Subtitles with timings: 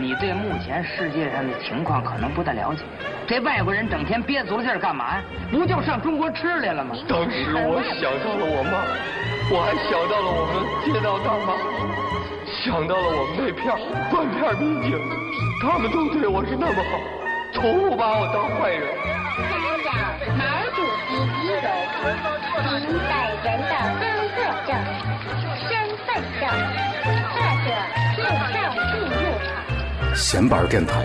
[0.00, 2.82] 你对目前世界上的情况可能不太了解。
[3.26, 5.22] 这外国人整天憋足了劲儿干嘛呀？
[5.50, 6.94] 不就上中国吃来了吗？
[7.08, 8.84] 当时我想到了我妈，
[9.50, 10.54] 我还想到了我们
[10.84, 11.56] 街道大妈，
[12.62, 13.74] 想到了我们那片
[14.10, 15.00] 断片民警，
[15.60, 17.00] 他们都对我是那么好，
[17.52, 18.86] 从不把我当坏人。
[19.36, 19.42] 查
[19.82, 19.88] 找
[20.34, 20.42] 毛
[20.74, 20.78] 主
[21.08, 21.64] 席遗容
[22.80, 23.10] 及本
[23.42, 24.04] 人的工
[24.34, 24.70] 作证、
[25.66, 25.70] 身
[26.04, 26.08] 份
[26.40, 26.42] 证
[27.32, 27.34] 或
[27.64, 27.68] 者
[28.14, 28.18] 护
[28.52, 28.56] 照
[28.92, 29.15] 记录。
[30.16, 31.04] 闲板电台，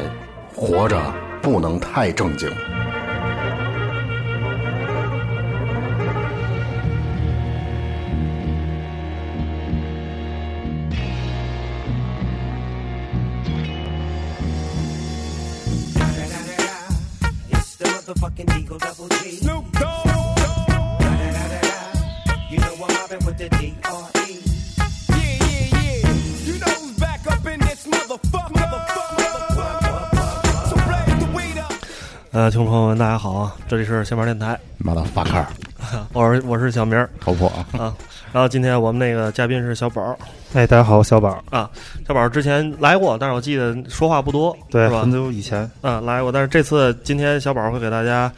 [0.56, 0.98] 活着
[1.42, 2.50] 不能太正经。
[32.34, 33.54] 呃，听众朋友们，大家好啊！
[33.68, 35.52] 这里是闲玩电台，妈的发卡
[36.14, 37.68] 我是我是小明儿头破啊！
[37.78, 37.94] 啊。
[38.32, 40.18] 然后今天我们那个嘉宾是小宝
[40.54, 41.44] 哎，大家好，我小宝。
[41.50, 41.70] 啊。
[42.08, 45.12] 小宝之前来过，但是我记得说话不多，对，是吧很？
[45.12, 48.32] 久以前，啊，来过，但是这次今天小宝会给大家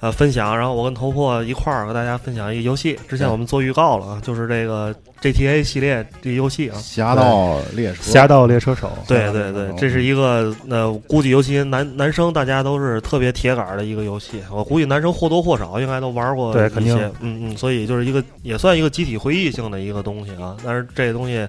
[0.00, 2.98] 呃分享，然后我跟头破一块儿和大家分享一个游戏。
[3.10, 4.94] 之前我们做预告了啊，就是这个
[5.32, 6.76] GTA 系列这游戏啊。
[6.78, 8.90] 侠盗猎车，侠盗猎车手。
[9.08, 14.42] 对对对，这是一个呃，估计尤其男男生大家都是特别铁杆的一个游戏。
[14.50, 20.56] 我估计男生或多或少应该都玩过一些，对肯定嗯嗯，所以就是一个也算一个集体回忆性的一个东西啊。
[20.64, 21.46] 但是这个东西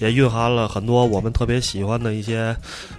[0.00, 2.54] 也蕴含了很多我们特别喜欢的一些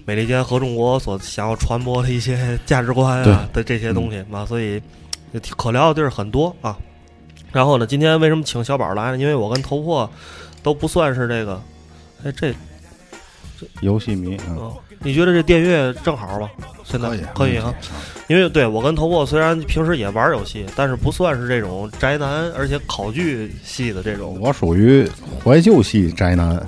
[0.05, 4.81] 美利坚合众国所想要传播的一些价值观啊的这些东西嘛，所以
[5.55, 6.77] 可聊的地儿很多啊。
[7.57, 9.17] 然后呢，今天为什么请小宝来呢？
[9.17, 10.07] 因为我跟头破
[10.61, 11.59] 都不算是这个，
[12.23, 12.53] 哎这。
[13.81, 16.47] 游戏迷，嗯，哦，你觉得这电乐正好吧？
[16.83, 17.73] 现在可以可以啊，
[18.27, 24.37] 因为对我跟头破虽然平时也玩游戏，但是不算是这种宅男，而且考据系的这种。
[24.39, 25.09] 我属于
[25.43, 26.63] 怀旧系宅男，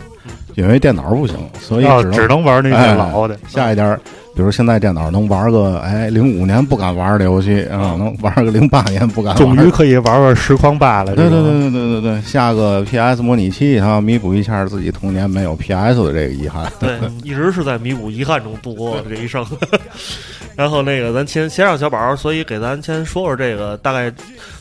[0.56, 3.38] 因为电脑不行，所以哦，只只能玩那些老的。
[3.48, 4.02] 下一点儿，
[4.36, 9.38] 比如现在电脑能玩个哎零五年不敢玩的游戏啊，能玩个零八年不敢玩。
[9.38, 11.16] 终于可以玩玩实况八了。
[11.16, 16.72] 对对对对对对对，下个 PS 模拟器哈，弥补一下自己童年没有 PS 的这个遗憾。
[16.80, 19.46] 对，一直是在弥补遗憾中度过的这一生。
[20.56, 24.12] 然后那个，咱先先让小宝，所以给咱先说说这个，大概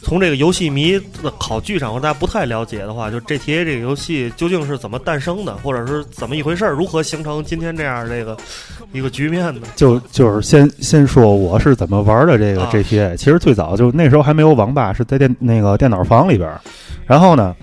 [0.01, 8.37] 从这个游戏迷的考据上，或者大家不太了解的话，就 GTA 这个游戏究竟是怎么诞生的，或者是怎么一回事儿，如何形成今天这样这个
[8.93, 9.58] 一个局面的？
[9.75, 13.17] 就就是先先说我是怎么玩的这个啊 GTA。
[13.17, 16.51] 其实最早就那时候还没有网吧，是在电那个电脑房里边。
[17.07, 17.55] 然后呢，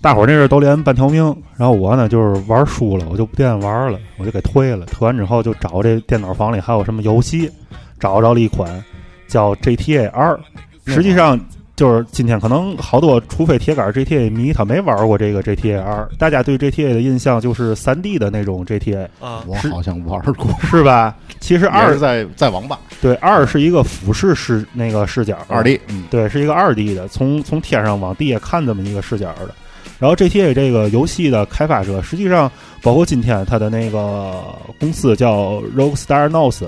[0.00, 1.24] 大伙儿那阵儿都连半条命，
[1.56, 4.86] 然后我呢就是玩输了，我就不电玩了，我就给退了。
[4.86, 7.50] 退完之后就找这电脑房里还有什么游戏，
[7.98, 8.82] 找着了一款
[9.26, 10.38] 叫 GTA 二，
[10.86, 11.38] 实际上。
[11.78, 16.08] 就是今天可能好多，除非铁杆 GTA 迷，他没玩过这个 GTA 二。
[16.18, 21.14] 大家对 GTA 的印象就是三 D 的那种 GTA，啊，我好像玩过，是吧？
[21.38, 29.54] 其实也二是在在网吧对二是一个俯视视那个视角，二 D，嗯，对，是一个二 D 的，从从天上往地下看这么一个视角的。
[30.00, 32.50] 然后 GTA 这个游戏的开发者，实际上
[32.82, 34.42] 包括今天它的那个
[34.80, 36.64] 公司叫 Rockstar North，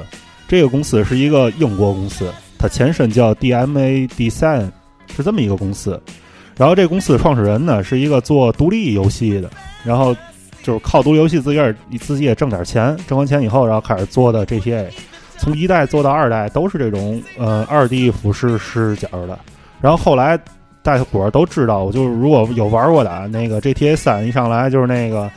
[0.46, 4.70] 这个公司是一个英国公司，它前身叫 DMA Design，
[5.16, 6.00] 是这么一个公司。
[6.56, 9.50] 然后这公司创始人呢是一个做独立游戏的，
[9.82, 10.14] 然后
[10.62, 14.86] 就是靠独立游戏自己也自己也挣点钱，挣完钱以后，然后开始做的 GTA。
[15.38, 19.38] 从一代做到二代都是这种呃二 D 俯视视角的，
[19.80, 20.38] 然后后来
[20.82, 25.30] 大家伙儿都知道，我就是如果有玩过的啊那个 GTA 三一上来就是那个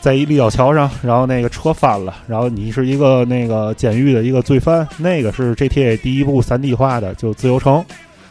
[0.00, 7.84] 在一立交桥上，然后那个车翻了，然后你是一个那个监狱的一个罪犯，那个是 GTA 第一部三 D 化的，就自由城。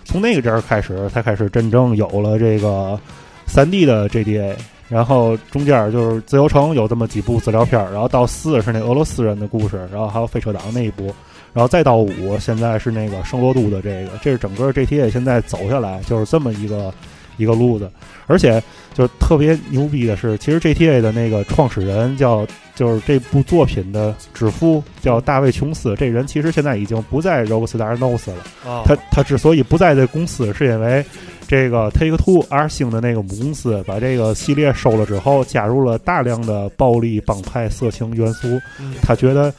[0.06, 2.98] 从那个阵儿开始，才开始真正有了这个
[3.46, 4.54] 三 D 的 GTA。
[4.88, 11.06] 然后中间就是自由城有这么几部资料片儿，然后到四是那俄罗斯人的故事，然后还有飞车党那一部，
[11.54, 16.94] 然后再到五现在是那个圣罗都的这个，这是整个 GTA 现在走下来就是这么一个
[17.38, 17.90] 一个路子，
[18.28, 18.62] 而且
[18.94, 28.72] 就特别牛逼的是，其实 GTA 的那个创始人叫就是这部作品的之父叫大卫琼斯，这人其实现在已经不在 Rockstar North 了。
[28.72, 31.04] 啊，他他之所以不在这公司，是因为
[31.48, 38.48] 这个 Take Two R 星的那个母公司把这个系列收了之后，加入了大量的暴力、帮派、色情元素，
[38.80, 39.54] 嗯他觉得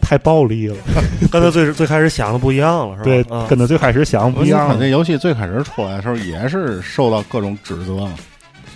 [0.00, 0.76] 太暴力了，
[1.30, 3.04] 跟他最最开始想的不一样了，是吧？
[3.04, 4.74] 对，啊、跟他最开始想不一样了。
[4.74, 8.14] 他这游戏最开始出来的时候也是受到各种指责嘛，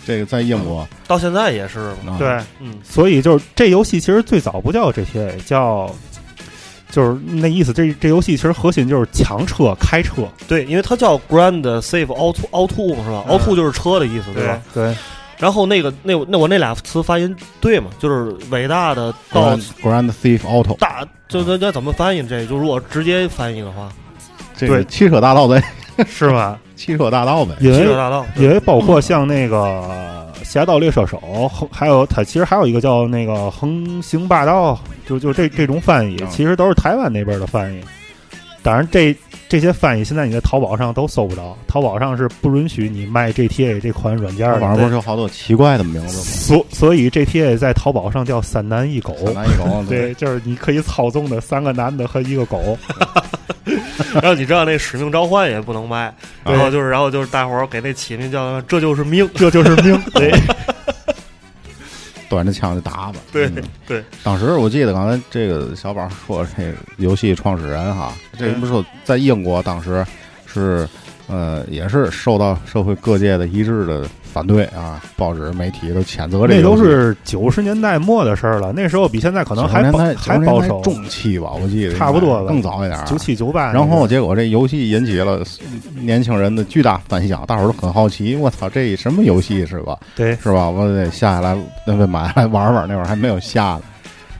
[0.06, 2.28] 这个在英国到现在也是对，
[2.60, 5.94] 嗯，所以就是这游戏其实最早不叫 GTA，叫
[6.90, 7.72] 就是那意思。
[7.72, 14.60] 这这游戏其实核心就是抢车、开车，对，因为它叫 Grand Safe Auto Auto 嘛，是吧嗯？Auto 就是车的意思，对吧？
[14.74, 14.94] 对，
[15.38, 17.90] 然后那个那我那我那俩词发音对吗？
[17.98, 22.44] 就是伟大的到 Grand Thief Auto，大，就那那怎么翻译这？
[22.46, 23.88] 就如果直接翻译的话，
[24.56, 25.62] 这个对汽车大盗贼，
[26.06, 26.58] 是吧？
[26.84, 27.54] 汽车大道呗。
[27.60, 29.56] 因为大盗，因为包括像那个
[30.44, 31.22] 《侠盗猎车手》，
[31.70, 34.74] 还有它其实还有一个叫那个《横行霸道》，
[35.08, 37.80] 就就这这种翻译嗯，其实都是台湾那边的翻译。
[38.64, 39.14] 当然这，
[39.48, 44.58] 这些翻译现在你在淘宝上都搜不着，淘宝上是不允许你卖 GTA 这款软件的。
[44.58, 46.22] 网上不是有好多奇怪的名字吗？
[46.22, 52.78] 所所以 GTA 在淘宝上叫三男一狗，三男一狗，对，就是你可以操纵的三个男的和一个狗。
[54.14, 56.12] 然后你知道那使命召唤也不能卖，
[56.44, 60.00] 然后就是然后就是大伙儿给那起名叫这就是命，这就是命。
[60.14, 60.32] 对，
[62.28, 63.14] 端着枪就打吧。
[63.32, 70.04] 对嗯对，当时我记得刚才这个小宝说这个游戏创始人哈，这个不是说在英国当时
[70.46, 70.88] 是
[71.26, 76.62] 呃也是受到社会各界的一致的反对啊，报纸媒体都谴责这个那。
[76.62, 83.04] 都是九十年代末的事儿了，那时候比现在可能还保90年代90年代还保守，中期吧，我记得差不多吧更早一点儿。
[83.04, 83.72] 九七九八。
[83.72, 85.42] 然后结果这游戏引起了
[86.00, 89.98] 年轻人的巨大反响，大伙儿都很好奇，我操，这什么游戏是吧？
[90.16, 90.68] 对是吧？
[90.70, 91.56] 我得下下来，
[91.86, 92.88] 那得买来玩玩。
[92.88, 93.82] 那会儿还没有下呢，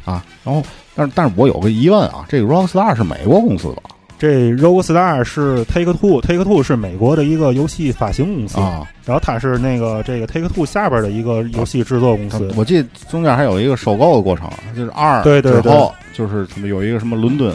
[0.05, 0.25] 啊。
[0.43, 0.63] 然后，
[0.95, 3.83] 但是但是我有个疑问啊，这个 Rockstar 是美国公司吧？
[4.23, 12.49] 这 Rogue Star 是 Take Two，Take Two 是美国的一个游戏发行公司，啊，然后它是那个这个 Take Two 下边的一个游戏制作公司。
[12.57, 17.53] 我记得中间还有一个收购的过程，就是二对对之后就是什么有一个什么伦敦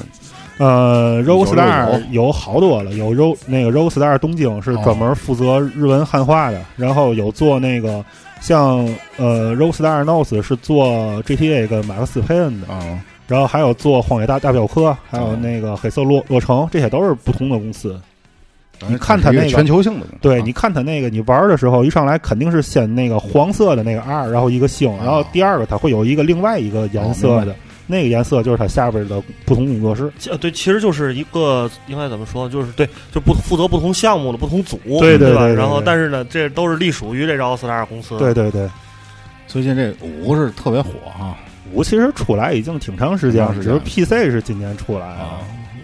[0.58, 8.04] 呃，Rogue Star 有有好多了，有 Ro 那个 Rogue Star 东京是专门负责日文汉化的，然后有做那个
[8.42, 8.86] 像
[9.16, 18.00] 呃 Rogue Star North 是做 GTA 跟马克思佩恩的，啊，然后还有做荒野大大镖客，还有哦那个黑色洛洛城，这些都是不同的公司。
[18.88, 20.44] 你看它它那个全球性的，对，啊。
[20.46, 27.56] 你看它那个，你玩的时候一上来肯定是先那个黄色的那个 R，然后一个星，然后第二个它会有一个另外一个颜色的
[27.88, 30.12] 那个颜色就是它下边的不同工作室。
[30.30, 35.40] 呃对，其实就是一个应该怎么说，就是对，就不负责不同项目的不同组，对对吧？
[35.42, 38.70] 对对对然后但是呢，这都是隶属于这 Rockstar 公司，对对对，
[39.48, 39.92] 最近这
[40.24, 41.34] 五是特别火啊
[41.74, 45.40] 五其实出来已经挺长时间了，挺长时只是 PC 是今年出来啊。！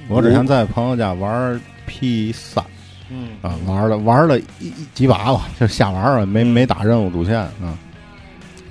[0.10, 2.64] 我之前在朋友家玩 P 三
[3.10, 7.78] 嗯，啊，玩了玩了一一几把吧，就瞎玩儿了，没没打任务主线啊。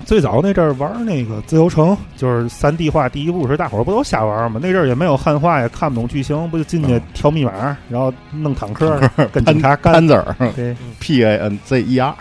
[0.05, 4.59] 最早那阵儿玩那个自由城，就是三 D 化第一部时，大伙儿不都瞎玩吗？
[4.61, 8.99] 那阵儿也没有汉化，也看不懂剧情，不就进去嗯调密码，然后弄坦克，
[9.31, 10.07] 跟警察干单。
[10.07, 12.13] 字儿对，P A N Z E R。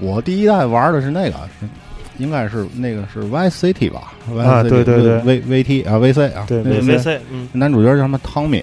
[0.00, 1.36] 我第一代玩的是那个，
[2.18, 4.12] 应该是那个是 Y City 吧？
[4.44, 8.62] 啊对对对 V V T 啊 V C 啊，对 VC VC，嗯，男主角叫什么汤米，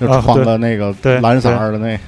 [0.00, 1.98] 就啊穿个那个蓝色的那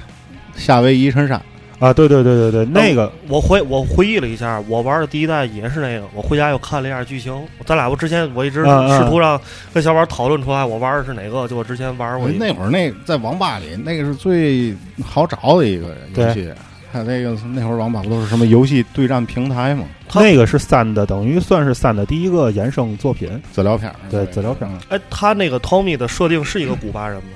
[0.55, 1.41] 夏威夷衬衫。
[1.79, 7.31] 啊，对对对对对，那个我回我回忆了一下，我玩的第一代也是那个，我回家又看了一下剧情。
[7.67, 9.39] 咱俩我之前我一直试图让
[9.71, 14.75] 跟小宝讨论出来我玩的是哪个，就我之前玩过那会儿那在网吧里那个是最
[15.05, 16.51] 好找的一个游戏。
[16.97, 19.83] 还有那个那会儿网吧不都是什么游戏对战平台吗，
[20.15, 23.29] 那个是三的，等于算是三的第一个衍生作品。
[23.51, 23.95] 资料片儿。
[24.09, 27.29] 对资料片儿哎，他那个 Tommy 的设定是一个古巴人吗？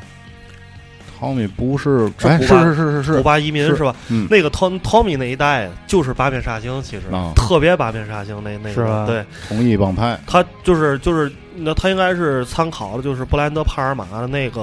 [1.19, 3.95] 汤米不是，哎，是是古巴是是是是，古巴移民是是吧？
[4.09, 10.19] 嗯，那个 Tom Tommy 那一代就是八面煞星，其实啊特别八面煞星那那个是对同一帮派。
[10.25, 14.61] 他就是就是那他应该是参考的就是布兰德帕尔马的那个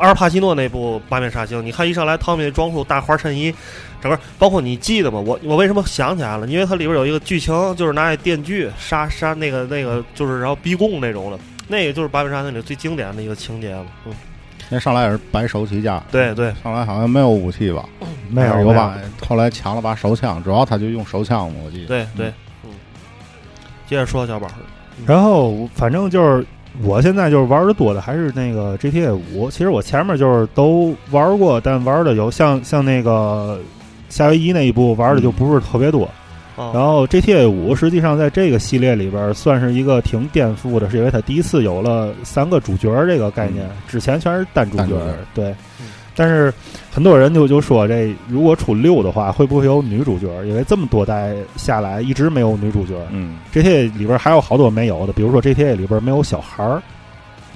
[0.00, 1.64] 阿尔帕西诺那部八面煞星。
[1.64, 3.54] 你看一上来汤米的装束大花衬衣，
[4.00, 5.20] 整个包括你记得吗？
[5.20, 6.46] 我我为什么想起来了？
[6.46, 11.38] 因为它里边有一个剧情，就是拿那电锯杀杀那个那个就是然后逼供那种的，
[11.68, 13.86] 那个就是八面煞星里最经典的一个情节了。
[14.06, 14.12] 嗯，
[14.68, 17.84] 那上来也是白手起家，对对，上来好像没有武器吧？
[18.28, 18.96] 没有有把，
[19.28, 21.86] 后来抢了把手枪，主要他就用手枪嘛，我记得。
[21.86, 22.32] 对对，
[22.64, 22.70] 嗯，
[23.88, 24.48] 接着说小宝，
[25.06, 26.44] 然后反正就是
[26.82, 29.50] 我现在就是玩的多的还是那个 GTA 五。
[29.50, 33.58] 其实我前面就是都玩过，但玩的有像像那个
[34.08, 36.08] 夏威夷那一部玩的就不是特别多。
[36.56, 45.16] 哦然后 GTA 五实际上在这个系列里边算是一个挺颠覆的，是因为它第一次有了三个主角这个概念，之前全是单主角单主角。
[45.34, 45.86] 对嗯，
[46.20, 46.52] 但是
[46.92, 50.26] 很多人就就说这如果出六的话，会不会有女主角？
[50.44, 52.94] 因为这么多代下来一直没有女主角。
[53.10, 56.82] 嗯，GTA 里边还有好多没有的，比如说 GTA 里边没有小孩儿，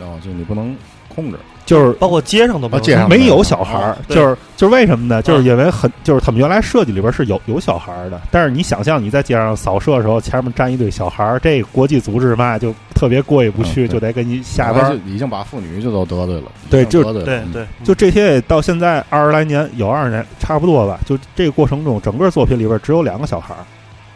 [0.01, 0.75] 然后就你不能
[1.15, 1.37] 控制。
[1.67, 5.23] 就是包括街上都没有啊街上没有小孩儿就是就是为什么呢？
[5.23, 17.43] 就是啊因为很就是他们原来设计里边是有有小孩儿的，但是你想象你在街上扫射的时候，前面站一堆小孩儿，这国际组织嘛就特别过意不去，嗯就得给你下班就已经把妇女就都得罪了，对就得罪了。
[17.45, 21.01] 嗯对对，就这些到现在二十来年，有二十年差不多吧。
[21.07, 23.65] 就这个过程中，整个作品里边只有两个小孩儿，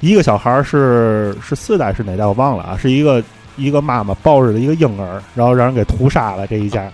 [0.01, 3.23] 一个小孩儿是是四代是哪代我忘了啊，是一个
[3.57, 6.89] 一个妈妈抱着的一个婴儿，然后让人给屠杀了这一家。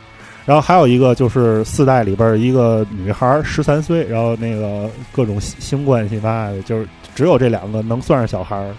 [0.47, 8.75] 然后还有一个就是四代里边一个女孩十三岁，然后那个各种性性关系嘛的，就是只有这两个能算是小孩儿，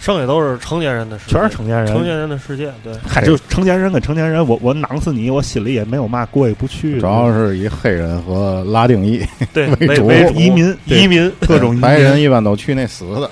[0.00, 1.86] 剩下都是成年人的世界，全是成年人。
[1.88, 2.72] 成年人的世界。
[2.82, 7.00] 对，嗨，就成年人跟成年人，我我囊死你，我心里也没有嘛过意不去的。
[7.00, 13.30] 主要是以黑人和拉丁裔， 对，为主为为主移民移民，各种移民白人一般都去那死的。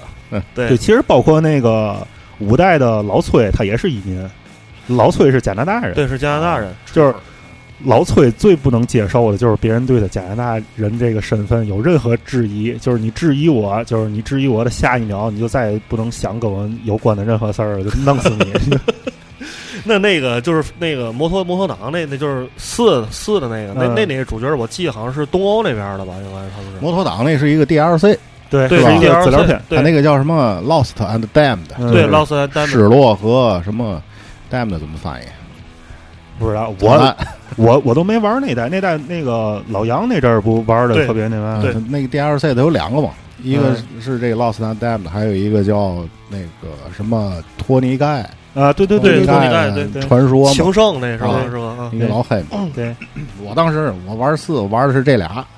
[0.54, 2.06] 对对，其实包括那个
[2.38, 4.28] 五代的老崔，他也是移民。
[4.88, 7.14] 老崔是加拿大人，对是加拿大人，就是
[7.84, 18.78] 老崔最不能接受的就是别人对他加拿大人这个身份有任何质疑，就是你质疑我，就是你质疑我的下一秒你就再也不能想跟我有关的任何事儿，我就弄死你。
[19.84, 26.80] 那那个就是那个摩托摩托党，那那就是四四的那个，那那那个主角我记得好像是东欧那边的吧，应该是他们是。
[26.80, 28.16] 摩托党那是一个 DLC，
[28.50, 29.62] 对，对，是一是个资料片。
[29.68, 34.02] 对它那个叫什么 Lost and Damned，对，《Lost and Damned 失落和什么
[34.50, 35.26] Damned 怎么翻译？
[36.38, 37.16] 不知道我
[37.56, 41.62] 我我都没玩那代，那代那个老杨那阵儿不玩的特别那嘛。
[41.88, 43.10] 那个 DLC 它有两个嘛，
[43.42, 43.62] 一个
[43.94, 45.96] 嗯是这个 Lost and Damned，还有一个叫
[46.28, 51.28] 那个什么托尼盖，啊，对对对对托尼盖盖对对传说情嘛，圣那是吧？
[51.28, 51.64] 啊是吧？
[51.78, 52.68] 啊一个老黑嘛。
[52.74, 52.94] 对，
[53.42, 55.55] 我当时我玩四，我玩的是这俩嗯，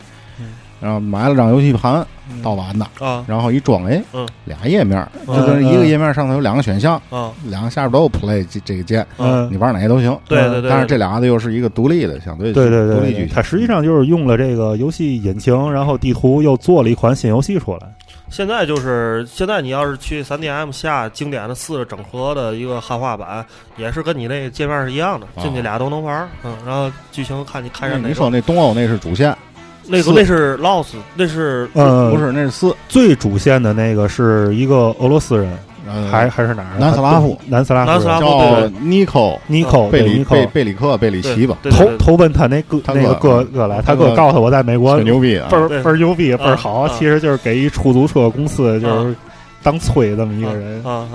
[0.81, 10.17] 然后买了张游戏盘，嗯盗版的，啊然后一装，哎嗯，俩页面，就嗯跟一个页面上头有两个选项，啊两个下边都有 Play 这这个键，嗯你，玩哪个都行。
[10.29, 13.35] 对对对，但是这俩的又是一个独立的，相对对对对对，独立剧情。
[13.35, 17.89] 它实际上就是用了这个游戏引擎，然后地图又做了一款新游戏出来。
[18.31, 23.43] 现在就是现在，你要是去 3DM 下经典的四整合的一个汉化版，
[23.79, 26.29] 也是跟你那界面是一样的，啊进去俩都能玩儿。
[26.45, 28.09] 嗯，然后剧情看你看上哪个。
[28.11, 29.39] 你说那东欧那是主线，四
[29.88, 36.78] 那个那是 Lost，那是呃，不是那是四，最主线的那个是一个俄罗斯人，呃还还是哪儿？
[36.78, 45.57] 南斯拉夫南斯拉夫人，南斯拉夫叫对尼寇尼寇贝里贝贝里克贝里奇吧，对对对投投奔他那哥他那个哥哥哥来，他他哥哥告诉我在美国很牛逼啊倍！
[45.57, 49.16] 儿对倍儿牛逼，倍儿好，啊其实就是给一出租车公司就是
[49.62, 50.85] 当催这么一个人。
[50.85, 51.09] 啊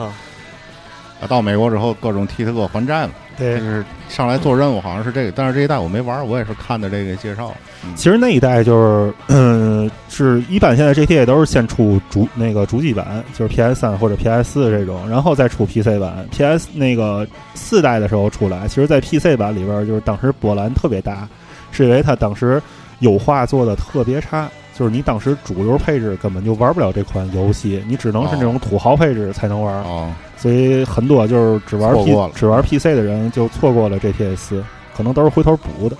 [1.21, 7.51] 啊，到美国之后，各种替他哥还债嘛，就对，是上来做任务，好像是这个，但是这一代我没玩，我也是看的这个介绍。
[7.85, 8.73] 嗯其实那一代就
[9.07, 16.25] 是，嗯，是一般现在 GTA 都是先出主那个主机版，就是 PS 三或者 PS 四这种，然后再出 PC 版。
[16.31, 21.27] PS 那个四代的时候出来，其实，在 PC 版里边，就是当时波澜特别大，
[21.71, 22.61] 是因为它当时
[22.99, 29.75] 优化做的特别差，就是你当时主流配置根本就玩不了这款游戏，你只能是那种土豪配置才能玩。
[29.83, 30.09] 哦，
[30.43, 34.61] 所以很多就是只玩 P 只玩 PC 的人就错过了 GTA 四，
[34.93, 35.95] 可能都是回头补的。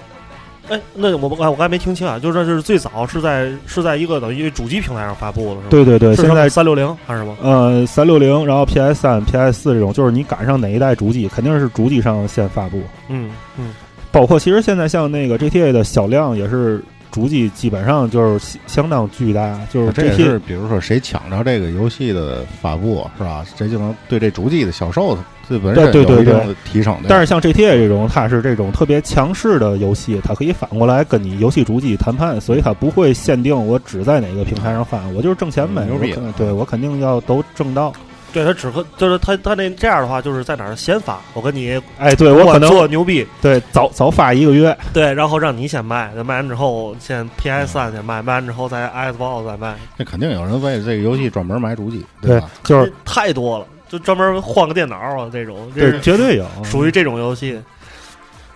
[0.70, 5.64] 哎，那我我我还没听清啊，就是这是最早是在是在一个等于主机平台上发布的是吧？
[5.70, 7.36] 对对对，是现在三六零还是什么？
[7.42, 12.82] 呃，三六零，然后 PS 三、PS 四这种，就是你赶上哪一代主机，肯定是主机上先发布。
[13.08, 13.74] 嗯嗯，
[14.12, 16.84] 包括其实现在像那个 GTA 的销量也是
[17.14, 23.46] 主机基本上就是相当巨大，就是这也是比如说谁抢着这个游戏的发布是吧？
[23.56, 25.16] 谁就能对这主机的销售
[25.48, 27.10] 对本身对对对有一定的提升的。
[27.10, 35.88] 但是像 GTA 这种，它是这种特别强势的游戏，它可以反过来跟你游戏主机谈判，所以它不会限定我只在哪个平台上发，我就是挣钱呗。
[36.36, 37.94] 对我肯定要都挣到。
[38.34, 57.62] 对他只和就是他他那这样的话，就是在哪儿先发，我跟你哎，对我可能做牛逼，对早早发一个月，对，然后让你先卖，卖完之后先 PS 三先卖，卖完之后再 Xbox 再卖，这肯定有人为这个游戏专门买主机，对吧？，就是太多了，就专门换个电脑啊这种，这对绝对有属于这种游戏。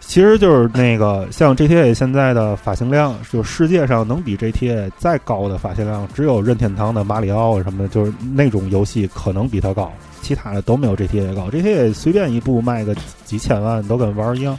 [0.07, 11.49] 其实就是那个像 GTA 现在的发行量，就世界上能比 GTA 再高的发行量，只有任天堂的马里奥什么的，就是那种游戏可能比它高，其他的都没有 GTA 高。
[11.49, 12.95] GTA 随便一部卖个
[13.25, 14.57] 几千万，都跟玩儿一样。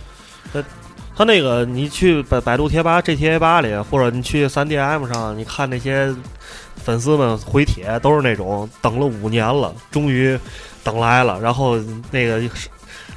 [0.53, 0.63] 他
[1.17, 6.15] 他那个，你去百百度贴吧 GTA 八里，或者你去三 DM 上，你看那些
[6.77, 10.39] 粉丝们回帖，都是那种等了五年了，终于
[10.85, 11.41] 等来了。
[11.41, 11.79] 然后
[12.11, 12.43] 那个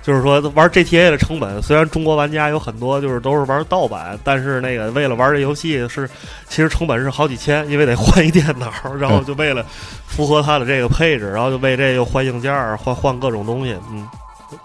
[0.02, 6.10] 就是说玩 GTA 的成本，虽然中国玩家有很多就是都是玩盗版，但是那个为了玩这游戏是
[6.48, 9.66] 其实成本是好几千，因为得换一电脑， 然后就为了
[10.08, 14.08] 符合它的这个配置，然后就为这又换硬件儿，换换各种东西，嗯。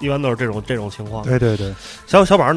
[0.00, 1.24] 一般都是这种这种情况。
[1.24, 1.72] 对对对，
[2.06, 2.52] 小小宝，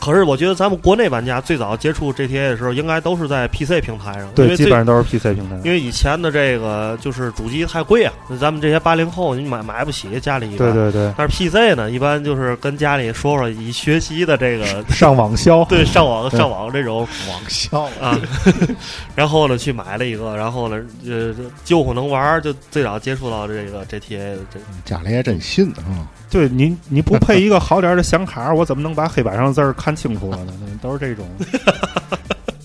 [0.00, 5.56] 可是我觉得咱们国内玩家最早接触 GTA 的时候，应该都是在 PC 平台上，因对，为基本上都是 PC 平台。
[5.64, 10.72] 因为以前的这个就是主机太贵啊，咱们这些八零后你买买不起，家里一般。
[10.72, 18.18] 对对对，但是 PC 呢，一般就是跟家里说说以学习的这个 上网销，对上网 上网这种网销啊，
[19.14, 26.08] 然后呢去买了一个，然后呢呃救护能玩儿，就最早接触到这个 GTA 的这家里还真信啊。
[26.34, 30.52] 对你你不配一个好点儿的显卡，我怎么能把黑板上的字儿看清楚了呢？
[30.82, 31.24] 都是这种，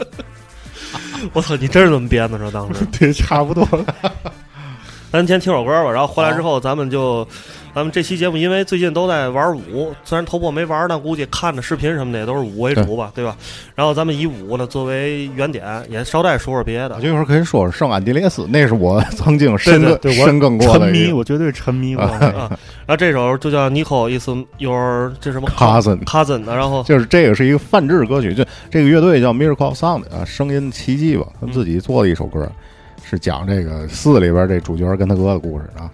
[1.33, 2.49] 我操，你真是这么编的说？
[2.49, 3.63] 当时 对，差不多。
[5.13, 7.27] 咱先听首歌吧，然后回来之后咱们就，
[7.75, 13.37] 咱们这期节目因为最近都在玩五，虽然头播没玩，但估计看的视频什么的也都是五为主吧，对吧？
[13.75, 17.01] 然后咱们以五呢作为原点，也捎带说说别的我。
[17.01, 22.03] 一会儿可以说说圣安地列斯，那是我 曾经深深耕过的沉迷，我绝对沉迷过。
[22.03, 22.49] 啊，
[22.85, 32.51] 然后这首就叫 Nico is your 这什么 Cousin cousin 的，然后就是这个是一个泛制歌曲，就这个乐队叫 Miracle Sound 啊，声音奇迹吧，他们自己做的一首歌，
[33.03, 35.89] 是讲这个四里边这主角跟他哥的故事啊。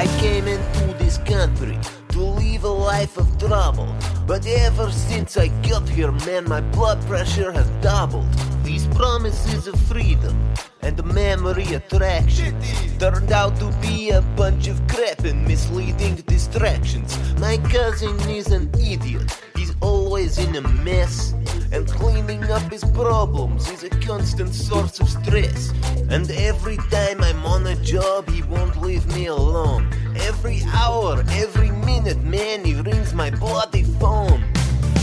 [0.00, 1.78] I came into this country
[2.12, 3.94] to live a life of trouble.
[4.26, 8.32] But ever since I got here, man, my blood pressure has doubled.
[8.62, 10.34] These promises of freedom
[10.80, 12.56] and the memory attraction
[12.98, 17.18] turned out to be a bunch of crap and misleading distractions.
[17.38, 19.30] My cousin is an idiot.
[19.54, 21.34] He's always in a mess.
[21.72, 25.72] And cleaning up his problems is a constant source of stress.
[26.08, 29.88] And every time I'm on a job, he won't leave me alone.
[30.16, 34.40] Every hour, every minute, man, he rings my bloody phone.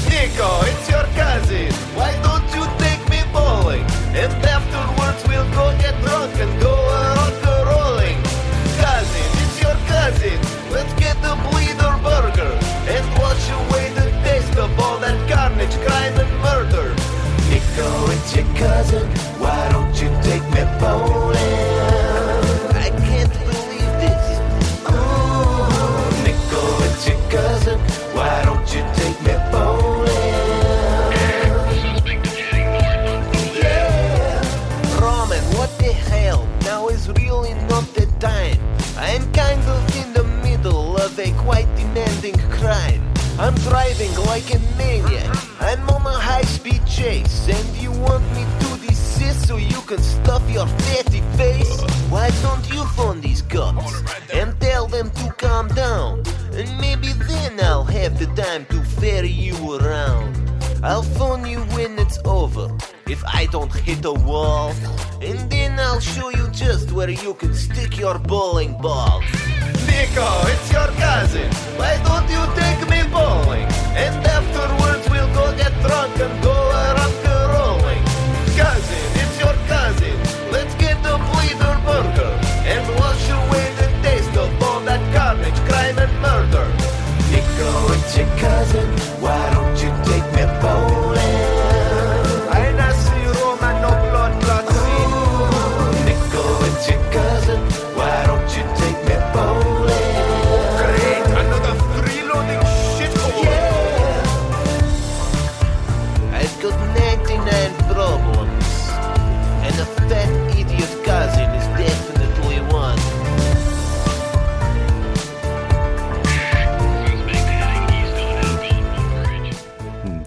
[0.09, 1.71] Nico, it's your cousin.
[1.95, 3.85] Why don't you take me bowling?
[4.15, 7.16] And afterwards we'll go get drunk and go uh,
[17.77, 19.07] Nico, it's your cousin.
[19.37, 21.37] Why don't you take me bowling?
[22.73, 24.39] I can't believe this.
[24.89, 27.77] Ooh, Nico, it's your cousin.
[28.15, 30.09] Why don't you take me bowling?
[33.53, 34.41] Yeah.
[34.99, 36.47] Roman, what the hell?
[36.63, 38.57] Now is really not the time.
[38.97, 43.03] I'm kind of in the middle of a quite demanding crime.
[43.37, 45.46] I'm driving like a maniac.
[46.97, 47.47] Chase.
[47.47, 51.81] And you want me to desist so you can stuff your fatty face?
[52.09, 54.01] Why don't you phone these cops
[54.33, 56.23] and tell them to calm down?
[56.53, 60.33] And maybe then I'll have the time to ferry you around.
[60.83, 62.75] I'll phone you when it's over.
[63.07, 64.73] If I don't hit a wall,
[65.21, 69.21] and then I'll show you just where you can stick your bowling ball.
[69.87, 71.49] Nico, it's your cousin.
[71.79, 73.67] Why don't you take me bowling?
[74.03, 76.66] And afterwards we'll go get drunk and go
[78.57, 80.17] Cousin, it's your cousin.
[80.51, 82.33] Let's get the bleeder burger
[82.65, 86.65] and wash away the taste of all that carnage, crime, and murder.
[87.29, 88.96] Nico, it's your cousin.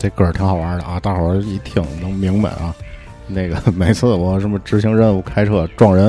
[0.01, 2.75] 这歌儿挺好玩的啊，大伙儿一听能明白啊。
[3.27, 6.07] 那个每次我什么执行任务开车撞人，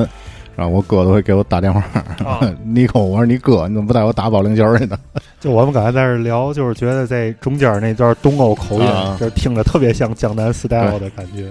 [0.56, 1.80] 然后我哥都会给我打电话，
[2.24, 4.98] 啊尼克，我说你哥，你怎么不带我打保龄球去呢？
[5.38, 11.50] 就我们刚才在这聊，就是觉得在中间那段东欧口音，啊就是听着特别像江南 style 的感觉。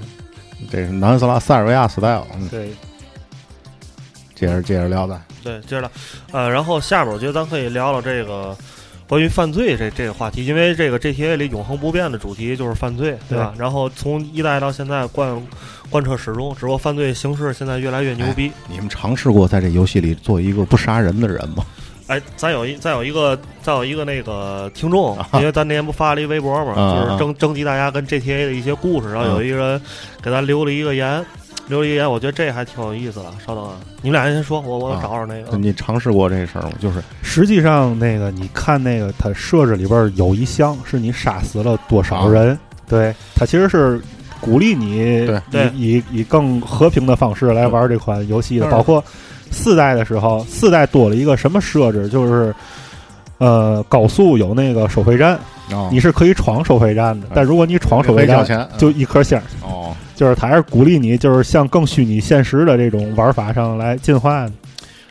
[0.71, 2.25] 这是南斯拉塞尔维亚 style。
[2.36, 2.71] 嗯，对，
[4.34, 5.21] 接着接着聊咱。
[5.43, 5.91] 对，接着聊，
[6.32, 8.56] 呃，然后下边我觉得咱可以聊聊这个
[9.12, 13.54] 关于犯罪这这个话题，因为这个 GTA 里永恒不变的主题就是犯罪，对吧？
[13.58, 15.38] 然后从一代到现在贯
[15.89, 18.50] 贯彻始终，只不过犯罪形式现在越来越牛逼。
[18.69, 21.65] 你们尝试过在这游戏里做一个不杀人的人吗？
[22.08, 29.82] 哎，咱有一咱有一个咱有一个那个听众，因为咱那天不发了一微博嘛，啊就是征征集大家跟 GTA 的一些故事，然后有一个人
[30.21, 31.26] 给咱留了一个言，
[31.67, 33.26] 留了一个言，我觉得这还挺有意思的。
[33.45, 35.58] 稍等啊，你们俩先说，我我啊找找那个。
[35.58, 36.71] 你尝试过这事儿吗？
[36.80, 44.02] 就是实际上那个你看那个它设置里边有一项是你杀死了多少人，对，它其实是
[44.41, 49.04] 鼓励你对对以以以更和平的方式来玩这款游戏的，包括
[49.50, 52.54] 四代的时候，四代多了一个什么设置，就是
[53.38, 55.39] 呃高速有那个收费站，
[55.71, 59.39] 哦你是可以闯收费站的，但如果你闯收费站就一颗星
[60.21, 64.51] 就是他还是鼓励你，就是向更虚拟现实的这种玩法上来进化的。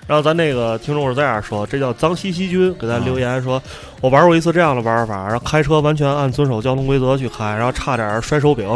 [0.06, 3.60] 然后咱那个听众是这样说，这叫脏兮兮君给啊咱留言说，
[4.00, 8.68] 我玩过一次这样的玩法，然后开车完全按遵守交通规则去开，然后差点摔手柄，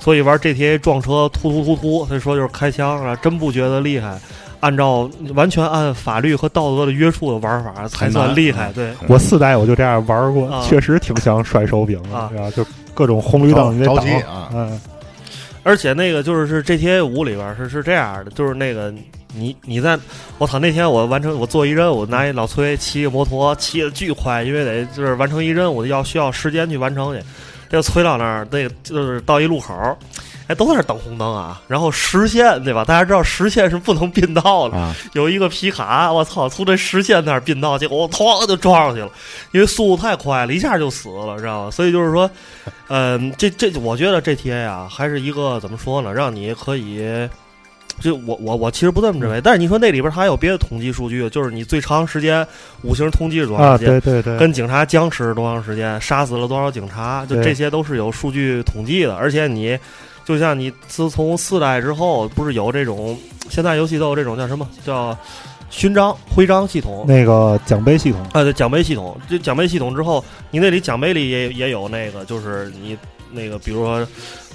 [0.00, 4.18] 所以玩 GTA 撞车突突突突，他说就是开枪，然后真不觉得厉害。
[4.58, 8.90] 按照完全按法律和道德的约束的玩法才算厉害，对。
[9.06, 14.80] 我四代我就这样玩过，啊确实挺像摔手柄的，啊然后就各种红绿灯你得着急啊嗯，
[15.66, 18.94] 而且那个就是是 GTA 五里边是是这样的，就是那个
[19.34, 19.98] 你你在
[20.38, 27.20] 我操那天我完成我做一任务，拿一老崔骑个摩托骑的巨快，因为得就是完成一任务要需要时间去完成去。
[27.68, 29.74] 这个崔到那儿，那个就是到一路口，
[30.48, 31.60] 哎，都在那儿等红灯啊。
[31.68, 32.84] 然后实线对吧？
[32.84, 34.76] 大家知道实线是不能并道的。
[34.76, 39.10] 啊有一个皮卡，我操，从这实线那儿并道，结果我哐就撞上去了，
[39.52, 41.70] 因为速度太快了，一下就死了，知道吧？
[41.70, 42.30] 所以就是说，
[42.88, 47.28] 嗯、这这，我觉得这 A 啊，还是一个怎么说呢，让你可以。
[47.98, 52.46] 就我我我其实不这么认为，但是你说那里边还有别的统计数据，就是你最长时间
[52.82, 59.16] 五星通缉是多长啊，时间，对对对，跟警察僵持多长时间，杀死了多少警察，就这些都是有数据统计的。
[59.16, 59.78] 而且你，
[60.26, 63.16] 就像你自从四代之后，不是有这种
[63.48, 65.16] 现在游戏都有这种叫什么叫
[65.70, 67.04] 勋章徽章系统？
[67.06, 69.16] 那个奖杯系统，啊，对，奖杯系统。
[69.28, 72.98] 这奖杯系统之后，你那里奖杯里也也有那个，就是你
[73.30, 74.06] 那个，比如说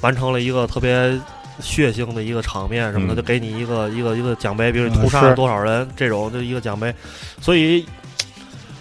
[0.01, 1.17] 完成了一个特别
[1.61, 6.93] 血腥的一个场面什么的，嗯就给你一个一个一个奖杯，比如你嗯屠杀了多少人，这种就一个奖杯。
[7.39, 7.85] 所以，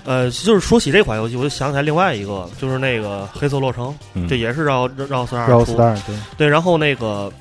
[0.05, 5.53] 呃，就是说起这款游戏，我就想起来另外一个，就是那个黑色洛城，嗯这也是绕绕绕四二出。
[5.53, 7.33] 绕四二对，对，然后那个。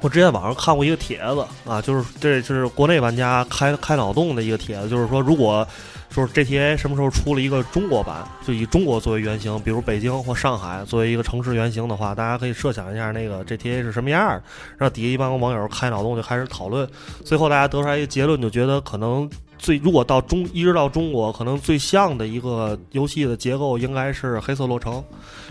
[0.00, 5.64] 我之前网上看过一个帖子啊，就是这是国内玩家开开脑洞的一个帖子，就是说如果
[6.10, 14.42] 说 GTA 什么时候出了一个中国版，就以中国作为原型，比如北京或上海作为一个城市原型的话，大家可以设想一下那个 GTA 是什么样儿。
[14.76, 16.84] 然后底下一帮网友开脑洞就开始讨论，
[17.24, 19.30] 最后大家得出来一个结论，就觉得可能
[19.62, 25.02] 最如果到中一直到中国，可能最像的一个游戏的结构应该是黑色洛城。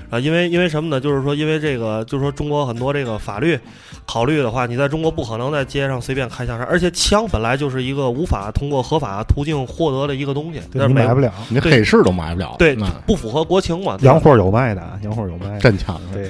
[0.09, 0.99] 啊，因为因为什么呢？
[0.99, 3.57] 就是说，因为这个，就是说，中国很多这个法律
[4.05, 11.31] 考虑的话，你在中国不可能在街上随便开枪杀，而且枪本来就是一个无法通过合法途径获得的一个东西，对但是买不了。
[11.47, 12.75] 你黑市都买不了，对
[13.07, 13.97] 不符合国情嘛。
[14.01, 16.29] 洋货有卖的，洋货有卖的，真枪，对，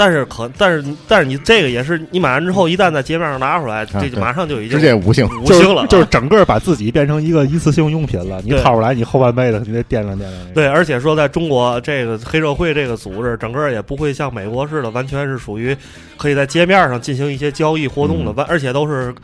[0.00, 8.40] 但是可但是但是你这个也是你买完之后，一旦在街面上拿出来，这就马上就已经直接五星，就是五星了啊，就是整个把自己变成一个一次性用品了。
[8.42, 10.32] 你对掏出来，你后半辈子你得掂量掂量。
[10.54, 15.76] 对，而且说在中国这个黑社会这个组织，整个也不会像美国似的，完全是属于
[16.16, 19.14] 可以在街面上进行一些交易活动的，嗯完、而且都是，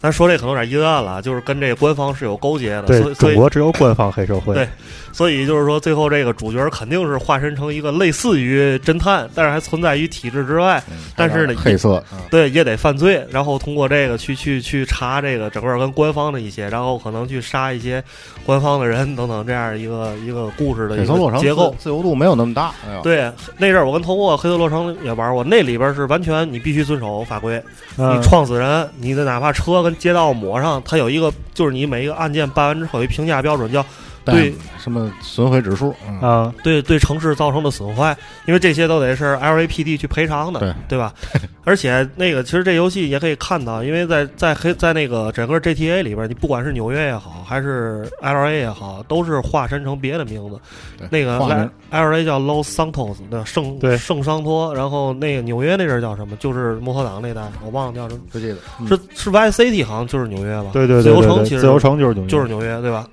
[0.00, 4.54] 咱说这可能有点阴暗了，就是跟这个官方是有勾结的，所对，以所以中国只有官方黑社会。
[4.54, 4.68] 对
[5.12, 10.82] 所以就是说，最后这个主角肯定是化身成一个类似于侦探，但是还存在于体制之外，
[11.16, 18.04] 但是呢，黑色，对，也得犯罪，然后通过这个去去去查这个整个跟官方的一些，然后可能去杀一些
[18.44, 21.70] 官方的人等等这样一个一个故事的一黑色洛城个结构。
[21.78, 27.56] 自自由度没有那么大，哎呦，对，那阵儿我跟头过黑色洛城也玩过，那里边是完全你必须遵守法规，
[27.96, 33.84] 嗯你撞死人，你的哪怕车跟街道抹上，它有一个就是你每一个案件办完之后有一评价标准，叫
[34.34, 41.12] 对什么损毁指数，嗯啊，对对城市造成的损坏，因为这些都得是 LAPD 去赔偿的，对吧？
[41.64, 50.58] 而且那个其实这游戏也可以看到，因为在在黑在那个整个 GTA 里边，你不管是纽约也好，还是 LA 也好，都是化身成别的名字。
[50.98, 56.36] 对那个化名 LA 叫 Los Santos 的圣对圣桑托，然后那个纽约那阵叫什么？
[56.36, 60.70] 就是共和党那代，我忘了叫什么，不记得，嗯是是 Vice City 好像就是纽约吧？
[60.72, 63.06] 对对自由城其实对对对，自由城就是纽约就是纽约，对吧？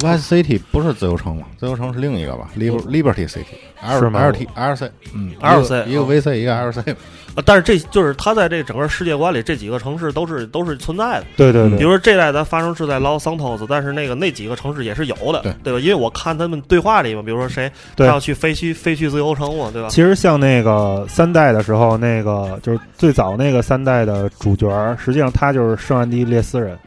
[0.00, 1.46] Vice City 不是自由城吗？
[1.58, 6.94] 自由城是另一个吧？Liber Liberty City，L 是吗 L T L C，嗯 LC 一个 VC 一个 LC，
[7.34, 11.26] 呃但是这就是它在这整个世界观里，这几个城市都是都是存在的。
[11.36, 15.80] 对对对，比如说这代咱发生是在 Los Santos，但是那个那几个城市也是有的，对吧？
[15.80, 19.88] 因为我看他们对话里嘛，比如说谁他要去飞去飞去自由城嘛，对吧？
[19.88, 24.68] 其实像那个三代的时候，那个就是最早那个三代的主角，
[25.02, 26.78] 实际上他就是圣安地列斯人，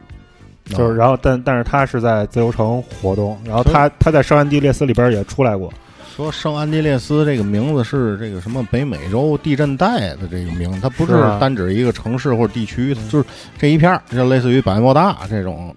[0.76, 5.72] 就是然后但但是他是在自由城活动，然后他他在圣安地列斯里边也出来过，
[6.16, 13.24] 说圣安地列斯这个名字是这个什么北美洲地震带的这个名字，它不是单指一个城市或者地区，就是
[13.58, 15.74] 这一片儿，就类似于百慕大这种。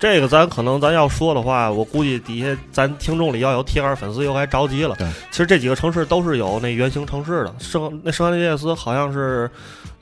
[0.00, 5.08] 这个咱可能咱要说的话，我估计底下咱听众里要有铁杆粉丝又该着急了对。
[5.32, 9.50] 其实这几个城市都是有那原型城市的，圣那圣安地列斯好像是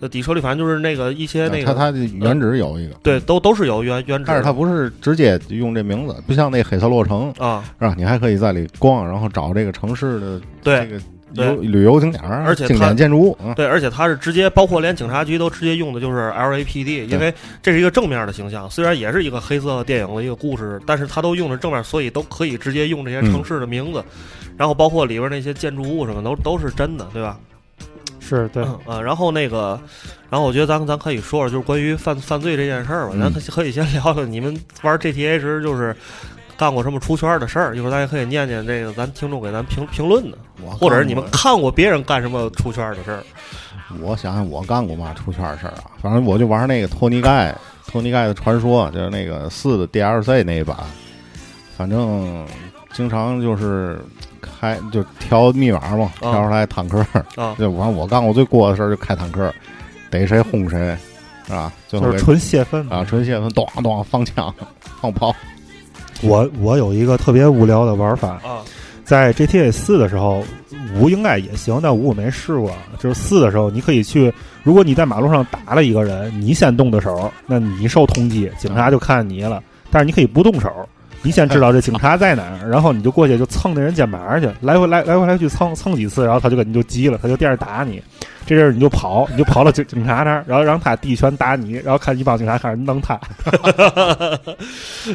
[0.01, 7.95] 呃底车里反正就是那个一些那个它它的原址有一个，对，都都是有原原址，但是它不是直接用这名字，不像那黑色洛城啊，是吧？
[7.97, 11.01] 你还可以在里逛，然后找这个城市的对这个
[11.35, 13.53] 游旅游景点儿，而且它经典建筑物，嗯。
[13.55, 17.33] 对，而且它是直接，包括连警察局都直接用的就是 LAPD，因为
[17.63, 24.03] 这是一个正面的形象，虽然也是一个黑色电影的一个故事，但是它都用的正面，所以都可以直接用这些城市的名字，
[24.57, 27.39] 然后包括里边那些建筑物什么都都是真的，对吧？
[28.27, 29.81] 是对，嗯呃，然后那个，
[30.29, 35.97] 然后我觉得咱咱可以说说，就是关于犯犯罪这件事儿吧，咱嗯可可以先聊聊你们玩 GTA 时就是
[36.57, 43.23] 干过什么出圈的事儿，一会儿咱也可以念念这个咱听众给咱评评论的，我或者是你们看过别人干什么出圈的事儿。
[44.01, 45.85] 我想想，我干过嘛出圈的事儿啊？
[46.03, 50.77] 反正我就玩那个托尼盖，托尼盖的传说，就是那个四的 DLC 那一版。
[51.77, 52.45] 反正
[52.97, 54.01] 经常就是
[54.41, 57.05] 开就调密码嘛，啊调出来坦克。
[57.37, 59.53] 啊 就完，我干过最过的事儿就开坦克，
[60.11, 60.97] 逮谁轰谁，
[61.47, 61.71] 是吧？
[61.87, 64.53] 最后就是纯泄愤嘛啊，纯泄愤，咚咚放枪
[65.01, 65.35] 放炮。
[66.23, 68.65] 我我有一个特别无聊的玩法，啊
[69.05, 70.43] 在 GTA 四的时候，
[70.95, 72.73] 五应该也行，但五我没试过。
[72.99, 74.33] 就是四的时候，你可以去，
[74.63, 79.63] 如果你在马路上打了一个人，你先动的手，那你受通缉，警察就看你了。
[79.91, 80.89] 但是你可以不动手，
[81.27, 88.01] 你先知道这警察在哪儿，然后你就过去就蹭那人肩膀上去，来回来来回来去蹭蹭几次，然后他就跟你就急了，他就惦着打你。
[88.47, 93.19] 这阵儿你就跑，你就跑到警警察那儿，然后让他第一拳打你，然后看一帮警察开始弄他。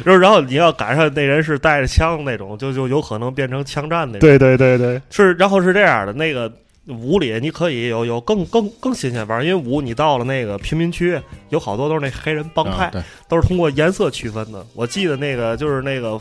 [0.04, 4.20] 然后然后你要赶上那人是带着枪那种，就就有可能变成枪战那种。
[4.20, 6.52] 对对对对，是，然后是这样的，那个
[6.88, 14.66] 五里你可以有有更更更新鲜玩儿，因为五你到了那个贫民区，有好多都是那黑人帮派，啊对，都是通过颜色区分的。
[14.74, 16.20] 我记得那个就是那个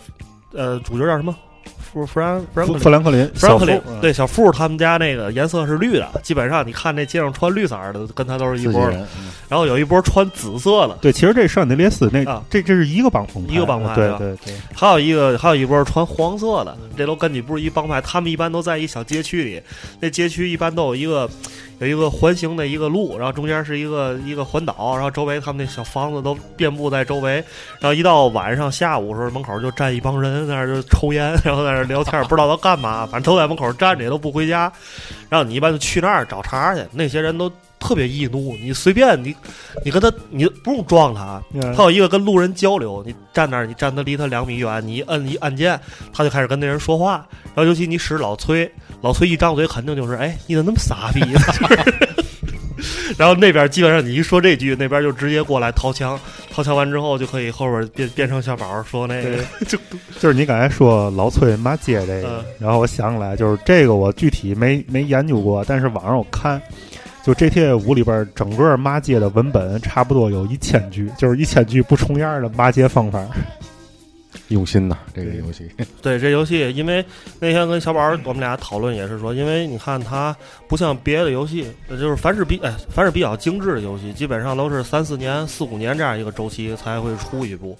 [0.53, 1.35] 呃，主角叫什么？
[1.91, 8.91] 弗弗兰弗兰富富兰克林，富兰克林对小富他们家那个颜色是绿的，基本上你看那街上穿绿色儿的，跟他都是一波儿。
[8.91, 9.07] 自己人。
[9.19, 19.61] 嗯然后有一波穿紫色的，对，其实这圣安地列斯那、啊这这是一个帮派，一个帮派对对对，还有一个还有一波穿黄色的，这都跟你不是一帮派，他们一般都在一小街区里，
[19.99, 21.29] 那街区一般都有一个
[21.81, 27.43] 有一个环形的一个路，然后中间是一个一个环岛，然后周围他们那小房子都遍布在周围，
[27.79, 34.71] 然后一到晚上下午的时候，门口就站一帮人在那儿就抽烟，然后在那儿聊天，不知道都干嘛，反正都在门口站着，也都不回家。
[35.27, 39.35] 然后你一般就去那儿找茬去，那些人都特别易怒，你随便你
[39.83, 41.41] 你跟他你不用撞他，
[41.75, 45.77] 他有一个跟路人交流，你站那儿，你站他离他两米远，你一摁一按键，
[46.13, 47.27] 他就开始跟那人说话。
[47.53, 51.41] 然后尤其你使老崔，老崔一张嘴肯定就是，哎，你怎么那么傻逼呢？
[53.17, 59.77] 然后那边基本上你一说这句，那边就直接过来掏枪，掏枪完之后就可以后边变变成小宝说那个， 就
[60.19, 66.59] 就是你刚才说老崔骂街这个，嗯然后我想起来，就是这个我具体没没研究过，但是网上我看，
[67.23, 73.23] 就 GTA 五里边整个骂街的文本差不多有一千句，就是一千句不重样的骂街方法。
[74.47, 75.69] 用心呐， 这个游戏。
[76.01, 77.03] 对这游戏，因为
[77.39, 80.35] 那天跟小宝儿我们俩讨论也是说，因为你看它
[80.67, 87.77] 不像别的游戏，呃就是凡是比哎凡是比较精致的游戏，基本上都是三四年、四五年这样一个周期才会出一部。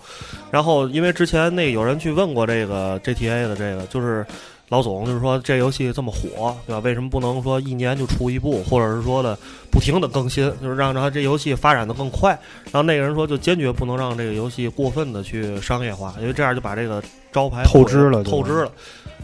[0.50, 4.26] 然后因为之前那有人去问过这个 GTA 的这个，就是
[4.72, 6.80] 老总就是说这游戏这么火，对吧？
[6.80, 9.38] 为什么不能说一年就出一部，或者是说的
[9.70, 12.32] 不停的更新，就是让让这游戏发展的更快？
[12.72, 17.04] 然后那个人说，就坚决不能让这个游戏过分的去商业化，因为这样就把这个
[17.34, 18.72] 招牌透支了透支了。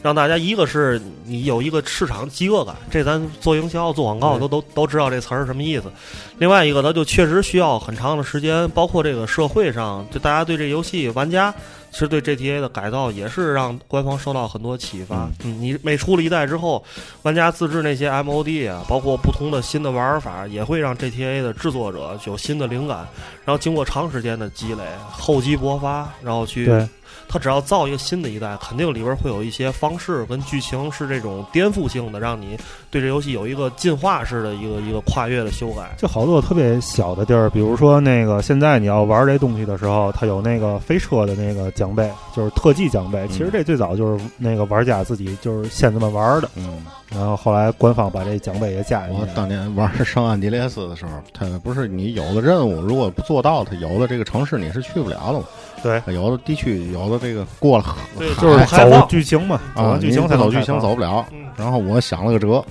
[0.08, 5.92] 让大家一个是你有一个市场饥饿感，这咱做营销、做广告都都都知道这词儿是什么意思。
[6.38, 11.54] 另外一个，它就确实需要很长的时间，包括这个社会上，就大家对这游戏玩家，
[11.92, 15.30] 其实对 GTA 的改造也是让官方受到很多启发。
[15.44, 16.82] 嗯，你每出了一代之后，
[17.24, 23.06] 玩家自制那些 MOD 啊，包括不同的新的玩法，也会让 GTA 的制作者有新的灵感，
[23.44, 26.88] 然后经过长时间的积累，厚积薄发，然后去对，
[27.28, 32.58] 他只要造一个新的一代，肯定里边会有一些方式跟剧情是这种颠覆性的，让你
[32.98, 35.84] 对这游戏有一个进化式的一个一个跨越的修改。
[35.98, 43.28] 就好多特别小的地儿，比如说那个现在你要玩这东西的时候，它有那个飞车的那个奖杯，就是特技奖杯。
[43.28, 49.32] 其实这最早就是那个玩家自己就是先这么玩的，嗯，然后后来官方把这奖杯也加进我去。
[49.36, 55.46] 当年玩上安地列斯的时候，它不是你有的任务如果不做到，它有的这个城市你是去不了的嘛。
[55.84, 61.24] 对，有的地区有的这个过了对就是走剧情嘛，走啊，剧情才能你不走剧情走不了。
[61.32, 62.64] 嗯然后我想了个辙，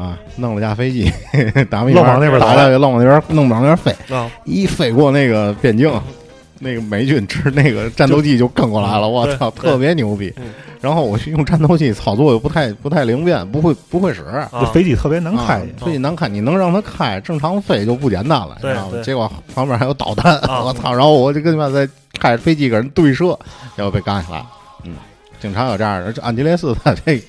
[0.00, 1.12] 啊，弄了架飞机，
[1.68, 5.92] 打密愣往那边打打了，愣往那边弄不往那边飞，啊，一飞过那个边境，
[6.58, 10.44] 那个美军吃那个战斗机就跟过来了，我操，特别牛逼嗯。
[10.80, 14.22] 然后我去用战斗机操作又不太不太灵便，不会不会使。
[14.22, 19.02] 啊这飞机特别难开啊，飞机难开，你能让它开正常飞就不简单了，你知道吗？
[19.02, 20.94] 结果旁边还有导弹，啊我操！
[20.94, 21.86] 然后我就跟他妈在
[22.18, 23.38] 开着飞机跟人对射，
[23.76, 24.46] 结果被干下来。
[24.84, 24.94] 嗯，
[25.38, 26.10] 经常有这样的。
[26.10, 27.22] 这安吉雷斯他这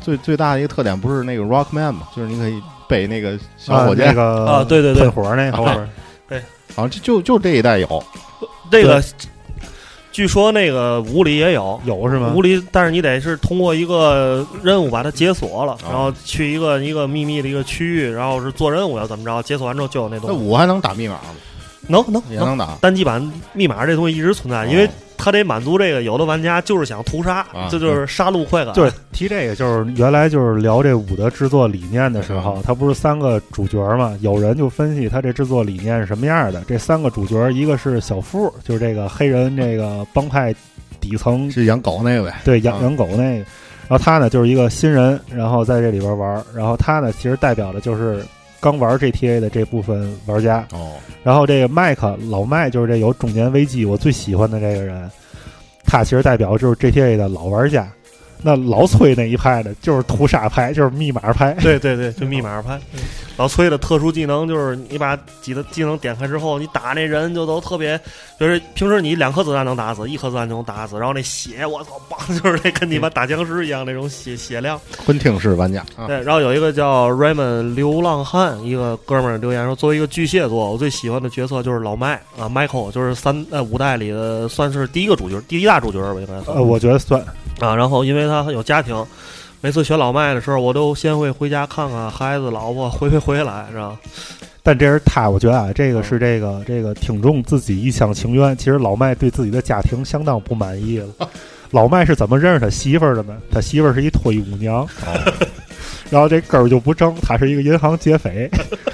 [0.00, 5.88] 最最大的一个特点不是那个 Rockman 嘛，就是你可以背那个小火箭啊那，个啊对对对喷火那后边儿
[6.74, 8.04] 好像就就就这一代有。
[8.70, 9.02] 这个
[10.12, 11.80] 据说那个五里也有。
[11.84, 12.32] 有是吗？
[12.34, 20.36] 无理，但是你得是通过一个任务把它解锁了，哦然后去一个一个秘密的一个区域，然后是做任务要怎么着，解锁完之后就有那那东西。
[20.36, 21.30] 五还能打密码吗？
[21.88, 22.76] 能能能，也能打。
[22.80, 23.20] 单机版
[23.52, 28.74] 密码这东西一直存在，哦因为它得满足这个有的玩家就是想屠杀啊，这就是杀戮快感。
[28.74, 34.16] 就是提这个，就是原来就是聊这五的制作理念的时嗯候，它不是三个主角嘛？
[34.20, 36.62] 有人就分析他这制作理念是什么样的。
[36.68, 40.54] 这三个主角，一个是小夫，就是这个黑人这个帮派
[41.00, 42.30] 底层是养狗那个呗。
[42.30, 43.44] 啊对养养狗那个，
[43.88, 48.22] 然后他呢就是一个新人，然后在这里边玩儿，然后他呢其实代表的就是
[48.60, 50.92] 刚玩 GTA 的这部分玩家，哦，
[51.22, 55.10] 然后这个麦克老麦就是这有中年危机我最喜欢的这个人，
[55.84, 57.88] 他其实代表就是 GTA 的老玩家。
[58.46, 61.52] 那老崔那一派的，就是屠杀派，就是密码派。
[61.54, 62.78] 对对对，就密码派。
[63.36, 68.00] 老崔的特殊技能就是你把几个技能点开之后，你打那人就都特别，
[68.38, 74.80] 就是平时你两颗子弹能打死，一颗子弹就能打死，然后那血我操，棒， 就是那跟你妈打僵尸一样那种血血量。
[75.04, 86.56] 昆汀式玩家啊，对，然后有一个叫 Raymond 流浪汉，一个哥们儿留言说，作为一个巨蟹座，我最喜欢的角色就是老麦啊，Michael，就是三呃五代里的算是第一个主角，第一大主角吧，应该算。
[86.56, 87.20] 呃，我觉得算
[87.60, 89.04] 啊，然后因为他有家庭，
[89.60, 93.96] 每次选老麦的时候，我都先会回家看看孩子、老婆回没回来，是吧？
[94.62, 98.56] 但这是他，我觉得啊，这个是这个这个听众自己一厢情愿。
[98.56, 101.28] 其实老麦对自己的家庭相当不满意了。
[101.70, 103.36] 老麦是怎么认识他媳妇儿的呢？
[103.50, 104.86] 他媳妇儿是一脱衣舞娘，
[106.10, 108.50] 然后这根儿就不正，他是一个银行劫匪，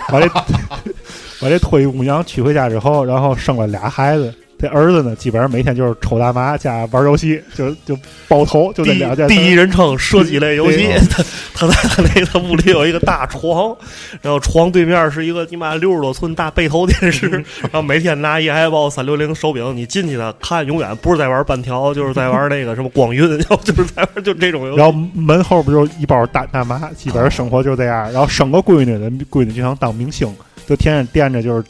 [0.08, 4.32] 把这把这脱衣舞娘娶回家之后，然后生了俩孩子。
[4.62, 7.98] 这儿子呢，基本上每天就是抽大麻加玩游戏，就就
[8.28, 9.26] 爆头，就这两件。
[9.26, 11.20] 第一人称射击类游戏，他
[11.52, 13.76] 他在他那个屋里有一个大床，
[14.20, 17.28] 然后床对面是一个你妈六十多寸大背头电视，
[17.60, 24.78] 然后每天拿一 iPod 三六零手柄，你进去呢看，永远不是在玩半条，就是在玩那个什么光晕，然后就是在玩就这种游戏。
[24.78, 28.12] 然后门后边就一包大大麻，基本上生活就这样。
[28.12, 30.32] 然后生个闺女的闺女就想当明星，
[30.66, 31.64] 就天天惦着就是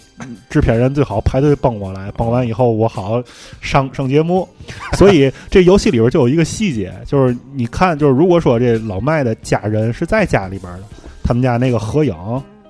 [0.48, 3.22] 制片人最好排队蹦我来，蹦完以后我好
[3.60, 4.48] 上上节目。
[4.96, 10.82] 所以这游戏里边就有一个细节，就是你看，就是如果说这老麦的家人是在家里边的，
[11.22, 12.14] 他们家那个合影。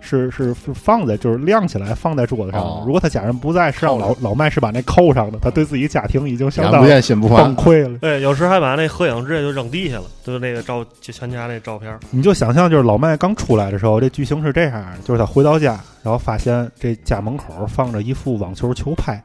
[0.03, 2.67] 是是是放在就是亮起来放在桌子上的。
[2.67, 5.39] 哦如果他家人不在，是让老老麦是把那扣上的。
[5.41, 7.57] 他对自己家庭已经相眼当不见心不崩。
[7.57, 7.97] 溃了。
[7.99, 11.97] 对，有时还把那合影直接就扔地下了，就是那个照就全家那照片。
[12.11, 19.23] 你就想象，就是老麦刚出来的时候，这剧情是这样的：就是他回到家，然后发现这家门口放着一副网球球拍。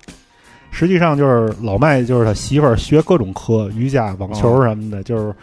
[0.70, 5.02] 实际上就是老麦，就是他媳妇儿学各种课，瑜伽、网球什么的。
[5.02, 5.34] 就是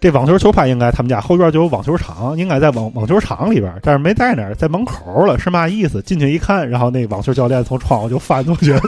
[0.00, 6.00] 这网球球拍，应该他们家后院就有网球场，应该在网网球场里边，但是没在那儿，在门口了，是嘛意思？
[6.00, 8.80] 进去一看，然后那网球教练从窗户就翻出去了。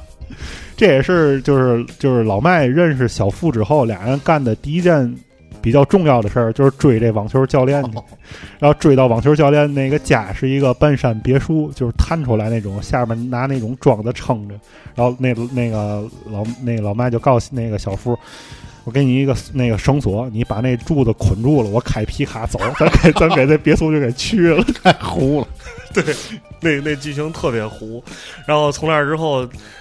[0.78, 5.14] 这也是就是就是老麦认识小付之后，俩人干的第一件
[5.60, 7.98] 比较重要的事儿，就是追这网球教练去。
[8.58, 14.54] 然后追到网球教练那个家是一个半山别墅，就是探出来那种，下面拿那种桩子撑着。
[14.94, 18.18] 然后那那个老那个老麦就告诉那个小付。
[18.84, 25.48] 我给你一个那个绳索，你把那柱子捆住了，我开皮卡走，咱给咱给那别墅就给去了， 太糊了。
[25.92, 26.04] 对，
[26.62, 28.02] 那那剧情特别糊。
[28.46, 29.40] 然后从那儿之后，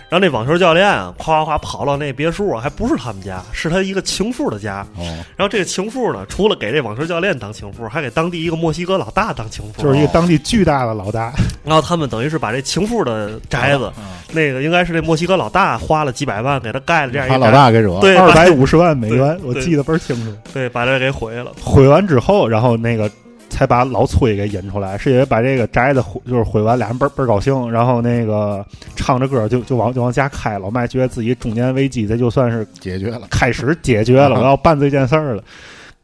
[0.09, 4.85] 然后那网球教练啊，夸夸夸跑到那别墅啊，还不是他们家，是他一个情妇的家。
[4.97, 5.03] 哦，
[5.35, 9.81] 然后这个情妇呢，除了给这网球教练当情妇，还给当地一个墨西哥老大当情妇。
[9.81, 11.33] 就是一个当地巨大的老大。
[11.63, 13.91] 然后他们等于是把这情妇的宅子，
[14.31, 17.99] 那个应该是这墨西哥老大花了几百万给他盖了这样一把老大给惹了。
[18.01, 20.33] 对二百五十万美元，我记得倍儿清楚。
[20.53, 21.51] 对，把这给毁了。
[21.61, 23.11] 毁完之后，然后那个
[23.59, 30.57] 才把老崔给引出来，是因为把这个宅子毁就是毁完，俩人倍倍高兴，然后那个唱着歌就就往就往家开。
[30.57, 33.27] 老麦觉得自己中年危机，这就算是解决了。
[33.29, 35.43] 开始解决了，我要办这件事儿了。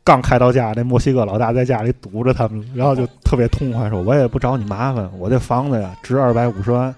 [0.04, 6.93] 刚开到家，那墨西哥老大在家里堵着他们，然后就特别痛快说：“我也不找你麻烦，我这房子呀值二百五十万，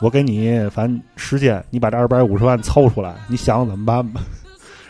[0.00, 4.20] 我给你反正时间，你把这二百五十万凑出来，你想怎么办吧？”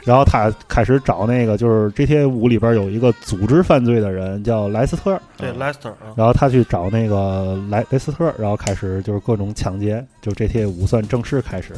[0.06, 11.74] 然后他开始找那个，就是 GTA 五里边有一个组织犯罪的人叫莱斯特，对，Lester 啊，然后他去找那个莱莱斯特，然后开始就是各种抢劫，就 GTA 五算正式开始。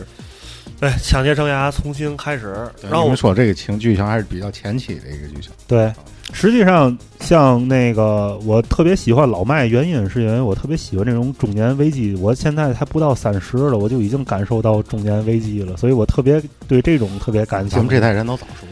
[0.80, 2.54] 对，抢劫生涯重新开始。
[2.82, 5.50] 然后你们说这个情剧情还是比较前期的一个剧情。
[5.66, 5.92] 对，
[6.32, 12.14] 实际上像那个我特别喜欢老麦，原因是因为我特别喜欢这种中年危机。
[12.20, 17.76] 我现在才不到三十了，我就已经感受到中年危机了，所以我特别对这种特别感兴趣。
[17.76, 18.66] 咱们这代人都早熟。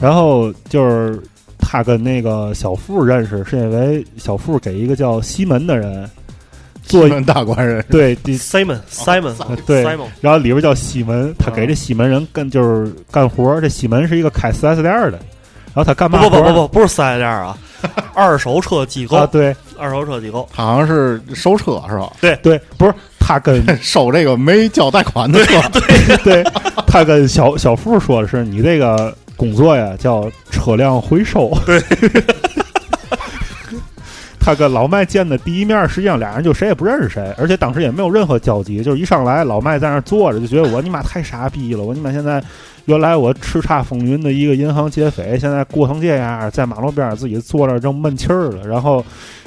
[0.00, 1.22] 然后就是
[1.56, 6.10] 他跟那个小富认识，是因为小富给一个叫西门的人
[6.86, 9.34] 做西门大官人对第 Simon Simon
[9.66, 13.60] 对 Simon，然后里边叫西门，他给这西门人干就是干活。
[13.60, 15.18] 这西门是一个开四 S 店的，
[15.72, 16.20] 然后他干嘛？
[16.20, 17.56] 不不不不不是四 S 店啊，
[18.14, 22.12] 二手车机构啊，对二手车机构，他好像是收车是吧？
[22.20, 25.60] 对对，不是他跟 收这个没交贷款的车。
[26.22, 26.44] 对，
[26.86, 31.56] 他跟小小富说的是你这个工作呀叫车辆回收。
[31.64, 31.82] 对。
[34.44, 42.44] 他跟老麦见的第一面，实际上俩人就谁也不认识谁，而且当时也没有任何交集，就是一上来老麦在那儿坐着，就觉得我你妈太傻逼了，我你妈现在
[42.84, 48.66] 原来我叱咤风云的一个银行劫匪，现在过成这样，在马路边儿自己坐着正闷气儿了。
[48.68, 49.02] 然后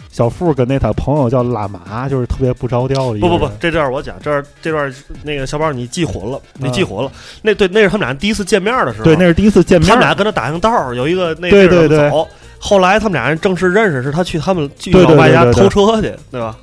[0.09, 3.21] 小富跟那他朋友叫拉马，就是特别不着调的一。
[3.21, 4.91] 不不不，这段我讲，这儿这段
[5.21, 7.11] 那个小宝你记混了，你记混了。
[7.43, 9.03] 那对，那是他们俩第一次见面的时候。
[9.03, 9.87] 对，那是第一次见面。
[9.87, 12.27] 他们俩跟他打听道儿，有一个那个对对对走。
[12.59, 16.55] 后来他们俩人正式认识，是他去他们去对对老麦家偷车去，对吧？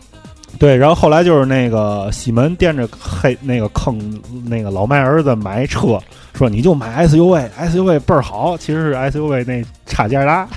[0.59, 5.99] 对，然后后来就是那个西门惦着黑那个坑那个老麦儿子买车，
[6.33, 10.47] 说你就买 SUV，SUV 倍儿好，其实是 SUV 那差价大。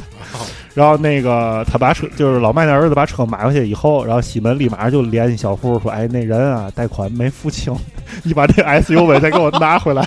[0.76, 7.76] 然后那个他把车就是老麦那儿子把车买回去以后，然后西门立马就联系小付说：“哎，那人啊贷款没付清，
[8.22, 10.06] 你把这 SUV 再给我拿回来。”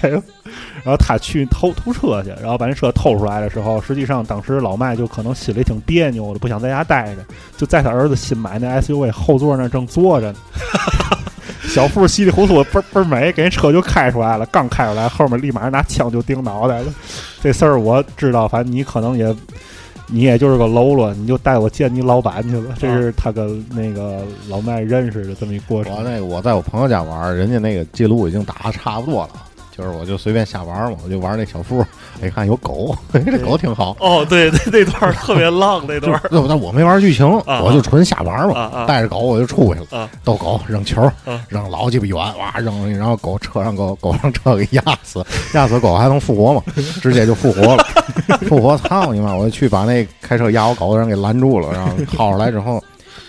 [0.83, 7.23] 然后他去偷偷车去，然后把那车偷出来的时候，实际上当时老麦就可能心里挺别扭的，不想在家待着，
[7.57, 10.39] 就在他儿子新买那 SUV 后座那正坐着呢。
[11.69, 16.93] 小富稀里糊涂倍儿倍儿美，给人车就开出来了，刚开出来，后面立马拿枪就顶脑袋了。
[17.41, 19.33] 这事儿我知道，反正你可能也，
[20.07, 22.75] 你也就是个喽啰，你就带我见你老板去了。
[22.81, 25.95] 这是他跟那个老麦认识的这么一过程。
[25.95, 29.31] 我那个我在我朋友家玩，人家那个记录已经打的差不多了。
[29.81, 31.83] 就是我就随便瞎玩嘛，我就玩那小富，
[32.21, 33.97] 哎，看有狗，这狗挺好。
[33.99, 36.21] 哦，对，那那段特别浪，那段。
[36.29, 38.55] 对，但我没玩剧情，啊我就纯瞎玩嘛。
[38.59, 45.25] 啊啊带着狗我就出去了，啊逗狗扔球啊，扔老鸡巴远，哇扔，然后狗车上狗狗让车给压死，
[45.55, 46.63] 压死狗还能复活吗？
[47.01, 47.83] 直接就复活了，
[48.47, 49.35] 复活操你妈！
[49.35, 52.83] 我就去把那开车压我狗的人给拦住了，然后掏出来之后，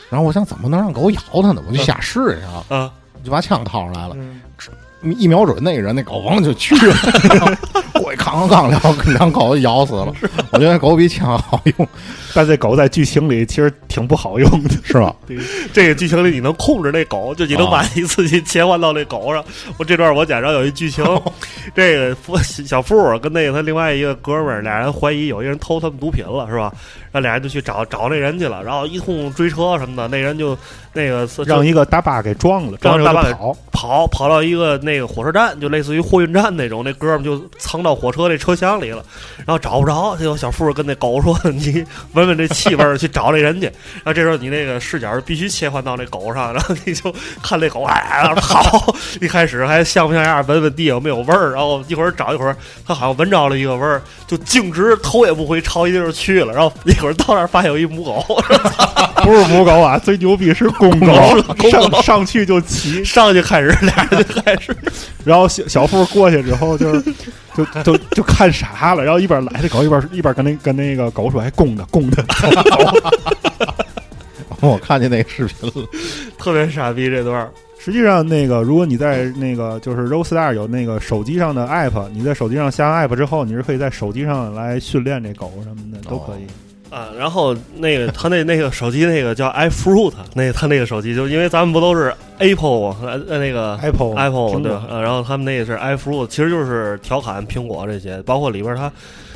[0.09, 1.63] 然后我想怎么能让狗咬它呢？
[1.65, 2.91] 我就瞎试一下，啊，
[3.23, 4.15] 就把枪掏出来了。
[4.17, 4.41] 嗯
[5.03, 6.95] 一瞄准那个人，那狗王就去了，
[7.93, 10.13] 过 去扛扛扛，两两狗子咬死了。
[10.51, 11.87] 我觉得狗比枪好用，
[12.33, 15.15] 但这狗在剧情里其实挺不好用的，是吧？
[15.73, 19.43] 这个剧情里你能控制那狗，就你能把啊你自己切换到那狗上。
[19.77, 21.03] 我这段我讲着有一剧情，
[21.75, 26.71] 这个富小富跟那个他另外一个哥们儿，俩人怀疑有一人偷他们毒品了，是吧？
[27.11, 30.57] 然后俩人就去找找那人去了，然后一通追车什么的，那人就
[30.93, 33.55] 那个是让一个大巴给撞了，撞了大巴跑。
[33.71, 39.03] 跑跑到一个那个火车站，就类似于货运站那种，那哥们儿就藏到火车那车厢里了，
[39.37, 43.65] 然后找不着，结果小富跟那狗说：“你闻闻这气味儿，去找这人去。”
[44.03, 52.55] 然后这时候你那个视角必须切换到那狗上，然后你就看那狗哎跑，一开始还像不像样，闻闻地有没有味儿，然后一会儿找一会儿，
[52.85, 58.41] 它好像闻着了一个味儿，就径直头也不回朝一地儿去了，然后一会儿到那儿发现有一母狗，
[59.23, 61.13] 不是母狗啊，最牛逼是公狗，
[61.69, 64.75] 上上去就骑，上去开始俩人就开始。
[65.23, 67.13] 然后小小富过去之后就是
[67.55, 72.23] 就就就看傻了，然后一边来这狗一边一边跟那跟那个狗说：“哎，公的公的。
[74.61, 75.73] 我看见那个视频了，
[76.37, 77.49] 特别傻逼这段儿，”
[77.79, 86.45] 实际上，那个如果你在那个就是 Roadstar 有那个手机上的 app，你在手机上下完 app 之后，你是可以在手机上来训练这狗什么的都可以。
[86.91, 94.71] 啊，然后那个他那那个手机那个叫 iFruit，那他那个手机就因为咱们不都是 Apple 呃呃那个 Apple Apple 对
[95.01, 98.91] 然后他们那个是 iFruit，其实就是调侃苹果这些，包括里边它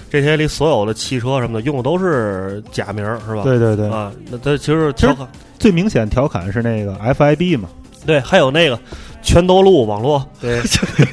[0.09, 3.43] 这些里所有的汽车什么的用的都是假名是吧？
[3.43, 5.25] 对对对，啊，那它其实调侃
[5.57, 7.69] 最明显调侃是那个 FIB 嘛，
[8.05, 8.79] 对，还有那个
[9.21, 10.61] 全都路网络，对，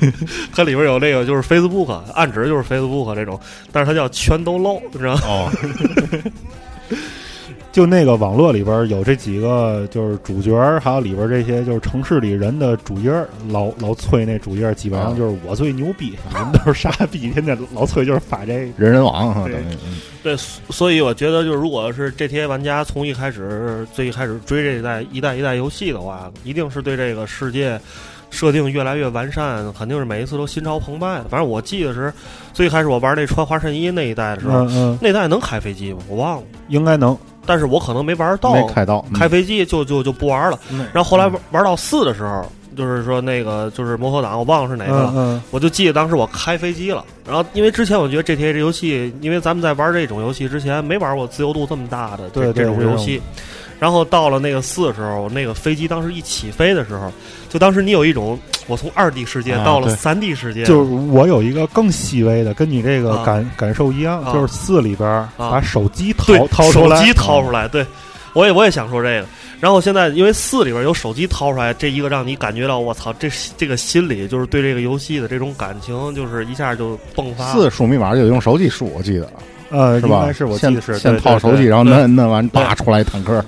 [0.55, 3.39] 它里边有那个就是 Facebook，暗指就是 Facebook 这种，
[3.73, 5.21] 但是它叫全都漏，你知道吗？
[5.27, 5.51] 哦，
[7.73, 18.53] 就那个网络里边有这几个就是主角儿，还有里边这些就是城市里人的主页儿，老老崔那主页儿基本上就是我最牛逼，你们都是傻逼，天天老崔就是发这。
[18.77, 27.81] 人人网哈，对等于嗯对，所以我觉得，就是如果是 GTA 玩家从一开始最一开始追这一代一代一代游戏的话，一定是对这个世界
[28.29, 31.25] 设定越来越完善，肯定是每一次都心潮澎湃的。
[31.31, 32.13] 反正我记得是
[32.53, 36.01] 最开始我玩那穿花衬衣那一代的时候，嗯嗯，那代能开飞机吗？
[36.07, 37.17] 我忘了，应该能。
[37.45, 39.19] 但是我可能没玩到，没开到，嗯。
[39.19, 40.59] 开飞机就就就不玩了。
[40.71, 40.87] 嗯。
[40.93, 42.45] 然后后来玩玩到四的时候，
[42.77, 45.43] 就是说那个就是摩托党，我忘了是哪个了。
[45.51, 53.21] 我就记得当时我开飞机了，然后因为之前我觉得 GTA 这游戏，因为咱们在玩这种游戏之前没玩过自由度这么大的这这种游戏，
[53.83, 57.13] 然后到了那个四的时候，那个飞机当时一起飞的时候，
[57.49, 63.25] 就当时你有一种 我从二 D 世界到了三 D 世界，就是我有一个更细微的，跟你这个啊。
[63.27, 64.33] 感、感受一样，啊。
[64.33, 65.33] 就是四里边啊。
[65.37, 67.85] 把手机掏对掏出来，手机掏出来，对。
[68.35, 69.27] 我也我也想说这个。
[69.59, 77.53] 然后现在因为四里边有手机掏出来，这一个让你感觉到我操，这这个心里就是对这个游戏的这种感情，就是一下就迸发。
[77.53, 79.29] 四输密码就用手机输，我记得
[79.73, 80.21] 呃，是吧？
[80.21, 83.45] 应该是我记得是先对对对套手机，然后对摁摁完，对叭出来坦克。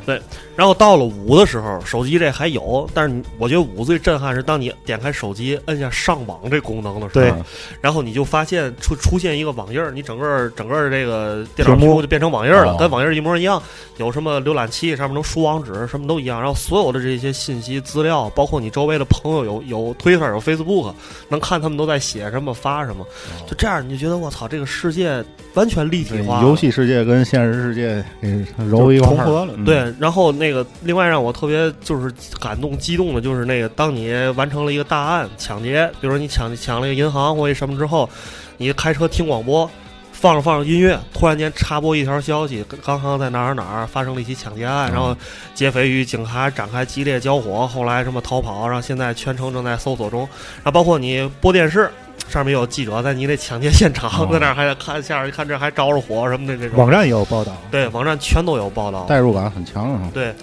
[0.57, 7.33] 然后到了五的时候，手机这还有，但是你我觉得五最震撼是当你点开手机摁下上网这功能的时候，对。
[7.81, 13.63] 然后你就发现出出现一个网页儿，你整个整个这个电脑屏幕就变成网页儿了，哦跟网页儿一模一样，
[13.97, 16.39] 有什么浏览器上面能输网址，什么都一样。
[16.39, 20.95] 然后所有的这些信息资料，包括你周围的朋友有有 Twitter 有 Facebook，
[21.29, 23.05] 能看他们都在写什么发什么，
[23.47, 25.25] 就这样你就觉得我操，这个世界
[25.55, 26.43] 完全立体化。
[26.43, 29.25] 游戏世界跟现实世界给揉一块儿。
[29.27, 29.65] 合了嗯。
[29.65, 38.09] 对，然后那个另外让我特别就是感动激动的，就是那个当你完成了一个大案抢劫，比如说你抢抢了一个银行或者什么之后，
[38.57, 39.71] 你开车听广播，
[40.13, 45.17] 放着放着音乐，突然间插播一条消息，刚刚在哪儿哪儿发生了一起抢劫案，然后
[45.55, 50.21] 劫匪与警察展开激烈交火，后来什么逃跑，然后现在全程正在搜索中，
[50.57, 51.91] 然后包括你播电视。
[52.29, 56.79] 上面有记者在你得抢劫现场，哦在那儿还得看，下边一看这还着着火什么的这种。
[56.79, 57.57] 网站也有报道。
[57.71, 59.05] 对网站全都有报道。
[59.09, 60.11] 代入感很强啊。
[60.13, 60.35] 对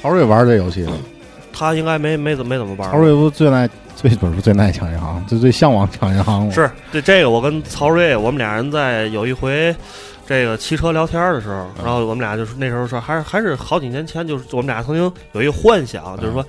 [0.00, 0.88] 曹睿玩这游戏？
[1.52, 2.96] 他应该没没怎么没怎么玩曹。
[2.96, 6.52] 睿不最爱最不是最爱抢银行，最最向往抢银行吗？
[6.54, 9.74] 是对这个，我跟曹睿，我们俩人在有一回
[10.26, 16.42] 这个骑车聊天的时候，然后我们俩就是那时候说，还是还是好几年前，就是我们俩曾经有一个幻想，就是说。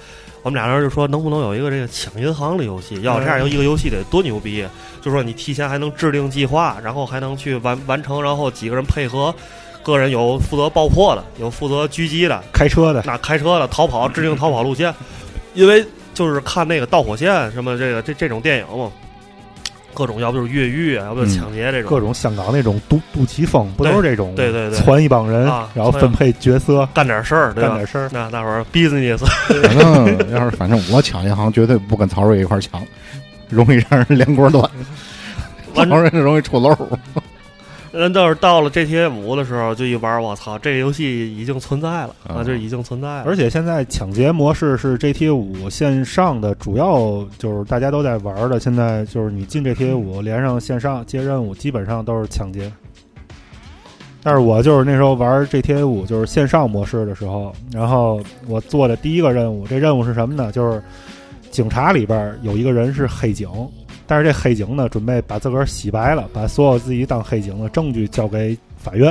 [0.43, 2.99] 我们俩人就说能不能有一个这个抢银行的游戏？
[3.01, 4.65] 要这样有一个游戏得多牛逼！
[5.01, 9.33] 就说你提前还能制定计划，然后还能去完完成，然后几个人配合，
[9.83, 14.93] 个人有负责爆破的，有负责狙击的，开车的，那开车的逃跑，制定逃跑路线，
[15.53, 18.91] 因为就是看那个导火线什么这个这这种电影嘛，
[19.93, 24.33] 各种要不就是越狱啊，要不就抢劫这种，各种香港那种杜杜琪峰，不都是这种？
[24.35, 28.09] 对对对攒一帮人啊，然后分配角色，干点事儿，干点事儿。
[28.11, 32.81] 那大伙儿 business，反正要是反正我抢银行绝对不跟曹睿一块儿抢，
[33.49, 34.63] 容易让人连锅端。
[35.73, 36.75] 曹完睿容易出漏。
[37.99, 48.59] 人倒是到了 GTA 五的时候，就一玩，我操，这个游戏已经存在了啊，啊就已经存在了，而且现在抢劫模式是 GTA 五线上的主要，就是大家都在玩的。
[48.59, 52.71] 现在就是你进 GTA 五连上线上接任务，基本上都是抢劫。
[54.23, 60.51] 但是我就是那时候玩 GTA 五就是线上模式的时候，然后我做的第一个任务，这任务是什么呢？
[60.51, 60.81] 就是
[61.49, 63.49] 警察里边有一个人是黑警，
[64.11, 69.07] 但是这黑警呢准备把自个儿洗白了，把所有自己当黑警的证据交给法院。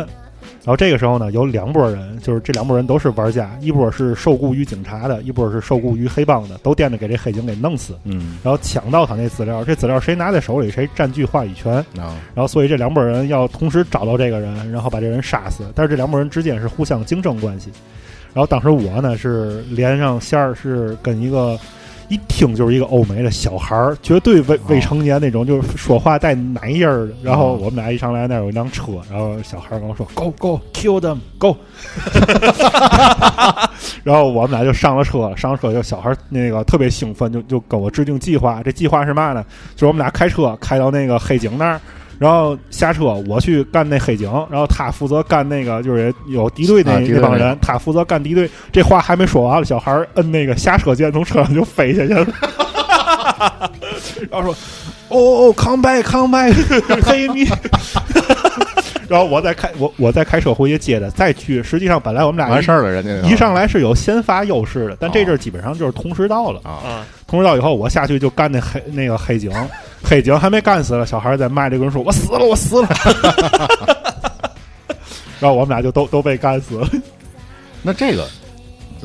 [0.62, 11.76] 然后这个时候呢，有两拨人，就是这两拨人都是玩家，一波是受雇于警察的，一波是受雇于黑帮的，都惦着给这黑警给弄死，嗯然后抢到他那资料，这资料谁拿在手里，谁占据话语权。
[11.98, 15.64] 啊，然后所以这两拨人要同时找到这个人，然后把这人杀死。
[15.74, 17.70] 但是这两拨人之间是互相竞争关系。
[18.34, 21.58] 然后当时我呢是连上线儿，是跟一个
[22.10, 27.12] 一听就是一个欧美的小孩儿，绝对未未成年那种，就是说话带奶音儿的。
[27.22, 31.56] 然后我们俩一上来那儿有一辆车，然后小孩儿跟我说 “Go go kill them go”，
[34.02, 38.60] 然后我们俩就上了车，上了车就小孩儿那个特别兴奋，就就跟我制定计划。
[38.62, 39.44] 这计划是嘛呢？
[39.76, 41.80] 就是我们俩开车开到那个黑警那儿。
[42.20, 48.50] 然后下车，我去干那黑警，然后他负责干那个，就是有敌对那、啊敌对那帮人，他负责干敌对。
[48.70, 52.26] 这话还没说完了，小孩儿摁那个下车键，从车上就飞下去了。
[54.30, 54.54] 然后说
[55.08, 57.46] ：“哦哦，come back，come back，pay me。”
[59.10, 61.60] 然后我再开我我再开车回去接他，再去。
[61.60, 66.60] 实际上本来我们俩完事儿了，人家一上来是有先发优势的，但这阵儿基本上就是同时到了。
[66.62, 69.50] 啊，啊，同时到以后，我下去就干那黑那个黑警，
[70.00, 72.88] 黑警还没干死了，小孩在麦里跟人说：“我死了，我死了。”
[75.40, 76.88] 然后我们俩就都都被干死了。
[77.82, 78.28] 那这个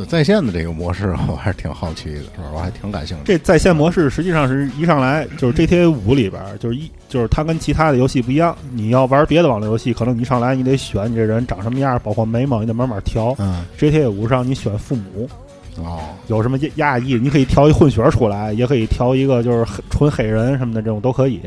[0.03, 2.49] 在线的这个模式， 我还是挺好奇的，是吧？
[2.53, 3.23] 我还挺感兴趣。
[3.25, 8.57] 这在线模式实际上是一上来就是 GTA 五里边儿，就是一就是它跟其他的游戏不一样。
[8.73, 13.35] 你要玩别的网络游戏，可能你一上来你得选你这人长什么样，包括眉毛你得慢慢调。
[13.37, 15.29] 嗯 GTA 五上你选父母，
[15.77, 21.41] 哦，有什么亚亚裔，你可以调一混血儿出来，也可以调一个就是黑纯黑人什么的这种都可以。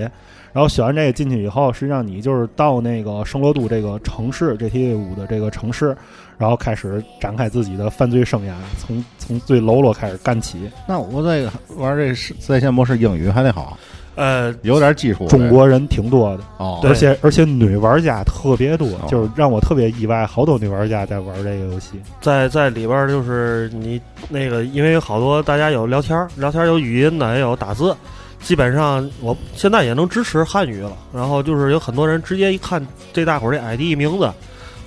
[0.50, 5.94] 然后选完这个进去以后，实际上你就是到那个圣罗都这个城市 GTA 五的这个城市，
[6.38, 10.70] 然后开始展开自己的犯罪生涯，从从最喽啰开始干起。
[10.86, 13.76] 那我这个玩这是在线模式英语还得好，
[14.14, 15.26] 呃，有点基础。
[15.26, 22.00] 中国人挺多的，哦，而且而且女玩家特别多，哦就是让我特别意外，好多女玩家在玩这个游戏。
[22.20, 27.94] 在在里边儿就是你那个，因为好多大家有聊天，聊天有语音的，也有打字。
[28.40, 30.92] 基本上我现在也能支持汉语了。
[31.12, 32.80] 然后就是有很多人直接一看
[33.12, 34.30] 这大伙儿这 ID 名字，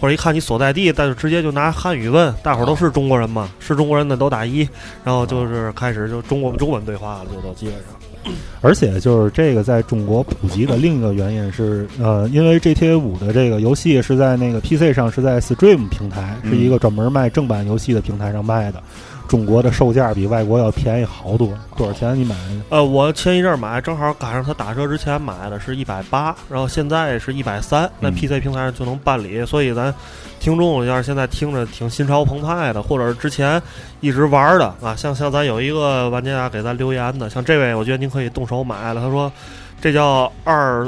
[0.01, 4.67] 或者一看你所在地，但是直接就拿汉语问，大伙儿都是中国人嘛，是中国人的都打一，
[5.03, 7.83] 然后就是开始就中国中文对话了，就都基本上。
[8.61, 18.81] 而且就是这个在中国普及的另一个原因是，呃，因为 GTA 五的这个游戏是在那个 PC 上是在 Stream 平台，是一个专门卖正版游戏的平台上卖的。
[19.31, 22.61] 中国的售价比外国要便宜好多，多少钱你买的？
[22.67, 29.45] 呃，我前一阵儿买，正好赶上它打折之前买的是一百八，然后现在是一百三，那嗯 PC 平台上就能办理。
[29.45, 29.95] 所以咱
[30.41, 33.61] 听众要是现在听着挺心潮澎湃的，或者是之前
[34.01, 38.99] 一直玩的啊，像像咱有一个玩家给咱留言的，像这位，我觉得您可以动手买了。
[38.99, 39.31] 他说
[39.79, 40.85] 这叫二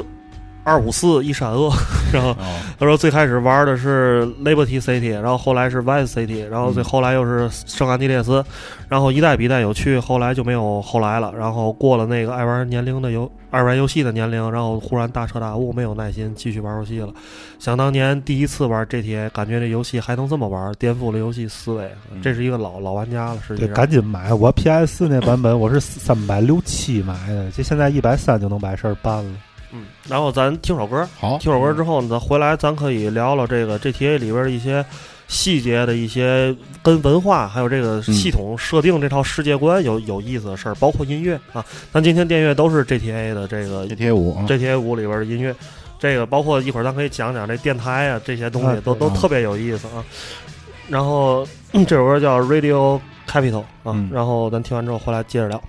[0.64, 1.70] 二五四一闪恶，
[2.10, 8.42] 然后哦，他说最开始玩的是 Liberty City，然后后来是 Vice City，然后最后来又是圣安地列斯，
[8.88, 11.32] 然后一代比一代有趣，后来就没有后来了。
[11.36, 17.12] 然后过了那个爱玩年龄的游爱玩游戏的年龄，然后忽然大彻大悟，没有耐心继续玩游戏了。
[17.58, 21.90] 想当年第一次玩 GTA，感觉这游戏还能这么玩，颠覆了游戏思维。
[22.22, 23.76] 这是一个老老玩家了，实际对，上。
[23.76, 24.32] 赶紧买！
[24.32, 29.30] 我 PS 四那版本我是三百六七买的，这现在一百三就能把事儿办了。
[29.74, 34.84] 嗯，然后咱听首歌，好，听首歌之后呢，咱回来咱可以聊聊这个 GTA 里边的一些
[35.26, 41.64] 细节的一些跟文化，还有这个系统设定这套世界观有有意思的事儿，包括音乐啊。
[41.92, 45.54] 咱今天电乐都是 GTA 的这个 GTA 五，GTA 五里边的音乐，
[45.98, 50.04] 这个包括一会儿咱可以讲讲这电台啊这些东西啊都对都特别有意思啊。
[50.88, 54.08] 然后、嗯这首歌叫 Radio Capital 啊，嗯。
[54.12, 55.60] 然后咱听完之后回来接着聊。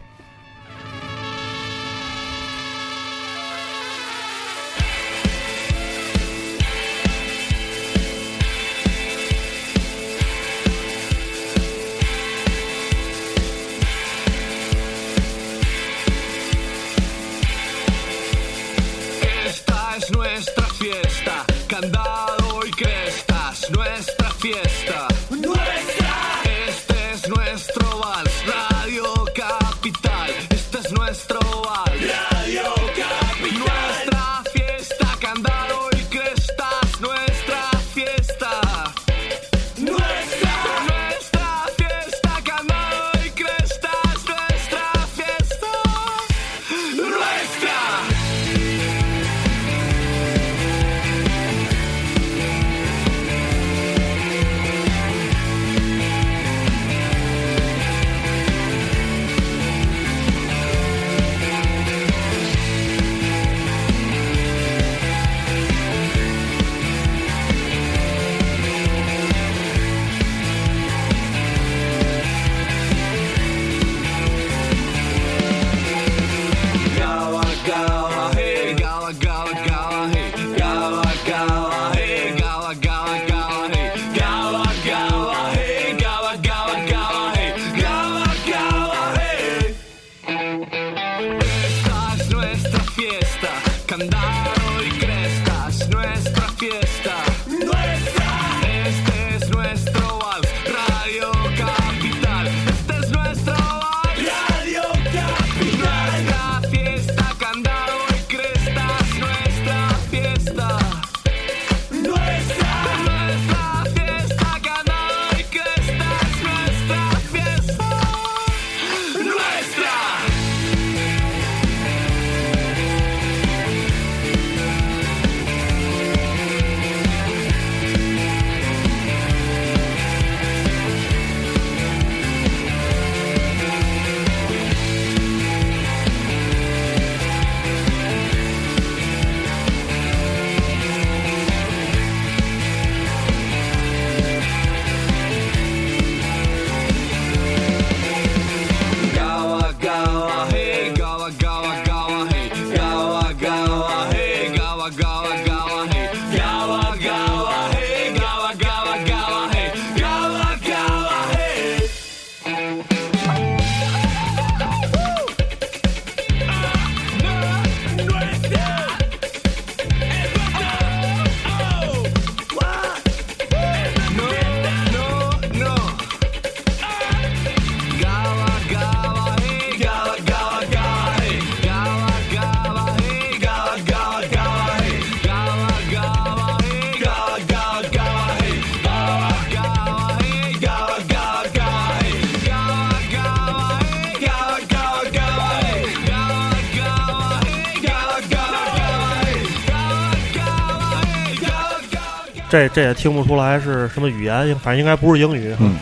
[202.56, 205.54] 这这也听不出来是什么语言，反正应该不是英语。
[205.60, 205.78] 嗯。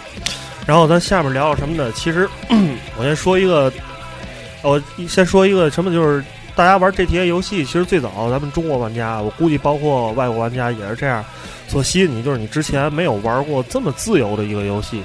[0.66, 1.92] 然后咱下面聊聊什么呢？
[1.92, 2.28] 其实
[2.98, 3.72] 我先说一个，
[4.64, 6.24] 我先说一个什么，就是
[6.56, 11.24] 大家玩 GTA 游戏，其实最早咱们中国玩家，我估计包括外国玩家也是这样，
[11.68, 15.04] 所吸引你，就是你之前没有玩过这么自由的一个游戏。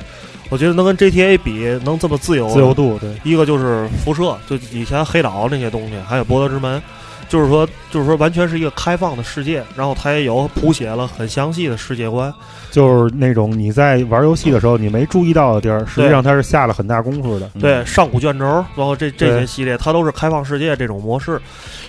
[0.48, 6.80] 我觉得能跟 GTA 比，能这么自由，自由度对，一个就是辐射，就以前黑岛那些东西，还有博德之门，
[7.28, 12.32] 就是说，就是说，完全是一个开放的世界，然后它也有谱写了很详细的世界观，
[12.70, 17.50] 就是那种你在玩游戏的时候你没注意到的地儿，实际上它是下了很大功夫的。
[17.60, 21.40] 对，上古卷轴，然后这这些系列，它都是开放世界这种模式。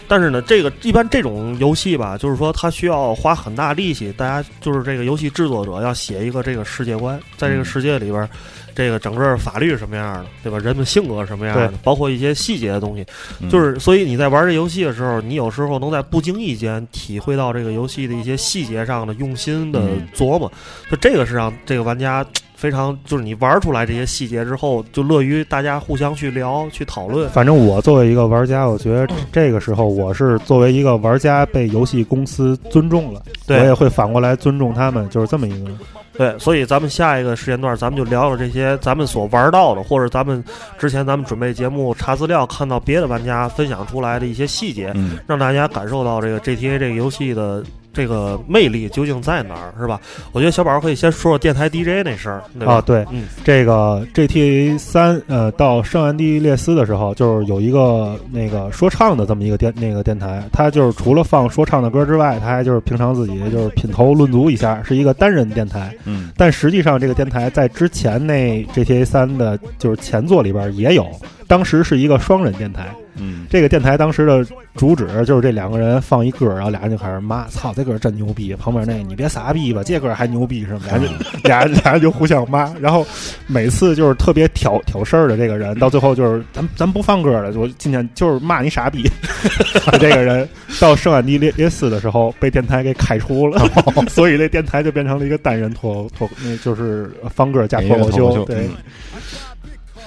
[0.07, 8.27] 但是呢，这个一般这种游戏吧，就是说它需要花很大力气，大家就是这个游戏制作者要写一个这个世界观，在这个世界里边。
[8.75, 10.57] 这个整个法律是什么样的，对吧？
[10.59, 13.05] 人们性格是什么样的，包括一些细节的东西，
[13.49, 19.81] 就是所以你在玩这游戏的时候，你有时候能在不经意间体会到这个游戏的一些细节上的用心的
[20.15, 20.51] 琢磨，
[20.89, 27.29] 就这个是让这个玩家非常就是你玩出来这些细节之后，就乐于大家互相去聊去讨论。
[27.29, 35.71] 反正我作为一个玩家，我觉得这个时候我是作为一个玩家被游戏公司尊重了，我也会反过来尊重他们，就是这么一个。
[36.19, 40.43] 对，所以咱们下一个时间段，咱们就聊聊这些咱们所玩到的，或者咱们
[40.77, 44.93] 之前咱们准备节目查资料看到别的玩家分享出来的一些细节，
[45.25, 47.63] 让大家感受到这个 GTA 这个游戏的。
[47.91, 49.99] 这个魅力究竟在哪儿，是吧？
[50.31, 65.93] 我觉得小宝可以先说说电台 DJ 那事儿，啊，对，嗯，这个 GTA 三，呃，到圣安地列斯的时候，就是有一个那个说唱的这么一个电那个电台，它就是除了放说唱的歌之外，它还就是平常自己就是品头论足一下，是一个单人电台。
[66.05, 71.07] 嗯，但实际上这个电台在之前那 GTA 三的就是前作里边也有，
[71.47, 72.87] 当时是一个双人电台。
[73.19, 74.45] 嗯，这个电台当时的
[74.75, 80.81] 主旨就是这两个人放一歌，然后俩人就开始骂：“操，这歌真牛逼！”旁边那你别傻逼吧，这歌还牛逼什么？
[80.87, 81.11] 俩 人
[81.43, 83.05] 俩人俩人就互相骂，然后
[83.47, 89.03] 每次就是特别挑挑事儿的这个人，到最后就是咱咱不放歌了，我今天就是骂你傻逼。
[89.99, 90.47] 这个人
[90.79, 93.61] 到圣安地列列斯的时候被电台给开除了，
[94.09, 98.69] 所以这电台就变成了一个单人脱脱，那就是放歌加脱口秀，对。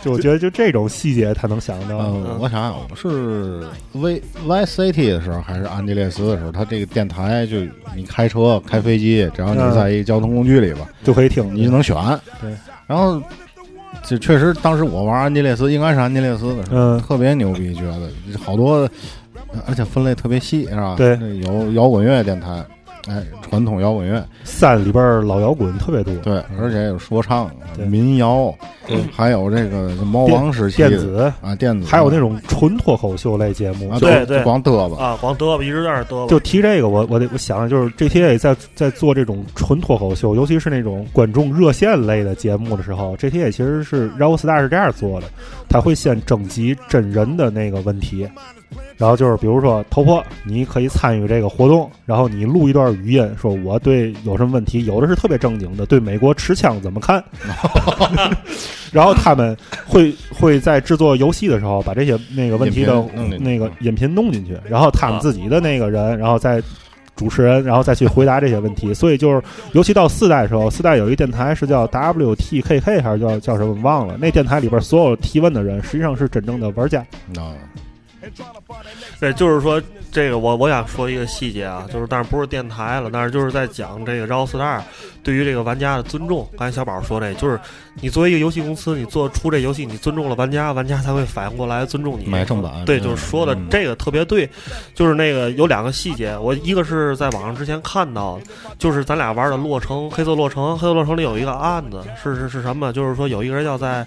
[0.04, 1.98] 就我觉得，就这种细节他能想到。
[1.98, 7.58] 嗯，我想想，我是 V Y City 的时候，还是安吉列斯的时候，他这个电台就
[7.94, 11.96] 你开车、开飞机，只要你在一个交通工具里吧，就可以听，你就能选。
[12.40, 12.50] 对。
[12.88, 13.22] 然后，
[14.04, 18.10] 就确实，当时我玩安吉列斯，应该是安吉列斯的时候，特别牛逼，觉得
[18.44, 18.88] 好多，
[19.66, 20.96] 而且分类特别细，是吧？
[20.96, 22.64] 对，有摇滚乐电台。
[23.08, 24.24] 哎，传统摇滚乐。
[24.44, 27.50] 三里边老摇滚特别多，对，而且有说唱、
[27.88, 28.54] 民谣，
[28.86, 35.02] 对，还有这个猫王时期电子啊，电子，还有那种纯脱口秀类节目，对对，光嘚吧。
[35.02, 36.26] 啊，光嘚吧，一直在那嘚吧。
[36.28, 45.26] 就提这个，我我得我想就是 GTA 在在做这种纯脱口秀，尤其是那种观众热线类的节目的时候，GTA 其实是 Rockstar 是这样做的，
[45.68, 48.28] 他会先征集真人的那个问题。
[48.96, 57.22] 然后就是，比如说头破，你可以参与这个活动，然后你录一段语音，说我对有什么问题，有的是特别正经的，对美国持枪怎么看？
[58.92, 59.56] 然后他们
[59.86, 63.02] 会会在制作游戏的时候把这些那个问题的
[63.38, 66.62] 那个音频弄进去，然后他们自己的那个人，然后再
[67.16, 68.92] 主持人，然后再去回答这些问题。
[68.92, 69.42] 所以就是，
[69.72, 74.16] 尤其到四代的时候，四代有一电台是叫 WTKK 还是叫叫什么忘了？
[74.20, 77.02] 那电台里边所有提问的人实际上是真正的玩家。
[79.18, 84.80] 对，就是说这个，我我想说一个细节啊，就是但是不是电台了，但是就是在讲这个 Rockstar
[85.22, 86.48] 对于这个玩家的尊重。
[86.56, 87.58] 刚才小宝说这，就是
[88.00, 92.26] 你作为一个游戏公司，你做出这游戏，你尊重了玩家，玩家才会反应过来尊重你。
[92.26, 92.84] 买正版。
[92.84, 94.48] 对，就是说的这个特别对，
[94.94, 98.40] 就是那个有两个细节，我一个是在网上之前看到，
[98.78, 102.92] 就是咱俩玩的洛城黑色洛城，黑色洛城里有一个案子，是是是什么？
[102.92, 104.06] 就是说有一个人要在。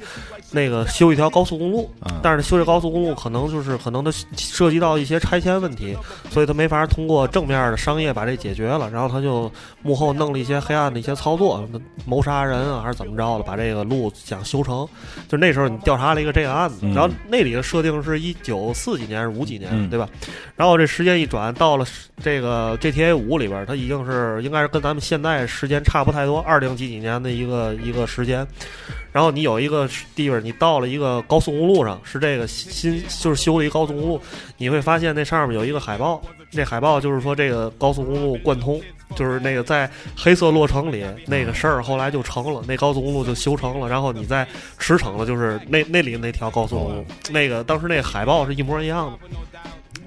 [0.52, 1.90] 那个修一条高速公路，
[2.22, 5.98] 但是修这高速公路可能就是可能它涉及到一些拆迁问题，
[6.30, 8.90] 所以他没法通过正面的商业把这解决了。
[8.90, 9.52] 然后他就
[9.82, 11.68] 幕后弄了一些黑暗的一些操作，
[12.06, 14.88] 谋杀人啊还是怎么着的，把这个路想修成。
[15.30, 20.10] 就那时候你调查了一个这个案子，然后那里的设定是一九四几年还是五几年，对吧？
[20.56, 21.86] 然后这时间一转到了
[22.22, 28.46] 这个 GTA 五里边，它已经是应该是跟咱们现在时间差不太多，二零几几年的一个一个时间。
[29.12, 34.22] 然后你有一个地方，你到了一个高速公路上，是这个新就是修了一高速公路，
[34.58, 38.82] 你会发现那上面有一个海报，那海报就是说这个高速公路贯通，
[39.16, 44.48] 就是那个在黑色洛城里那个事儿后来就成了，那高速公路就修成了，然后你在
[44.80, 49.30] 驰骋的就是那那里那条高速公路，那个当时那海报是一模一样的。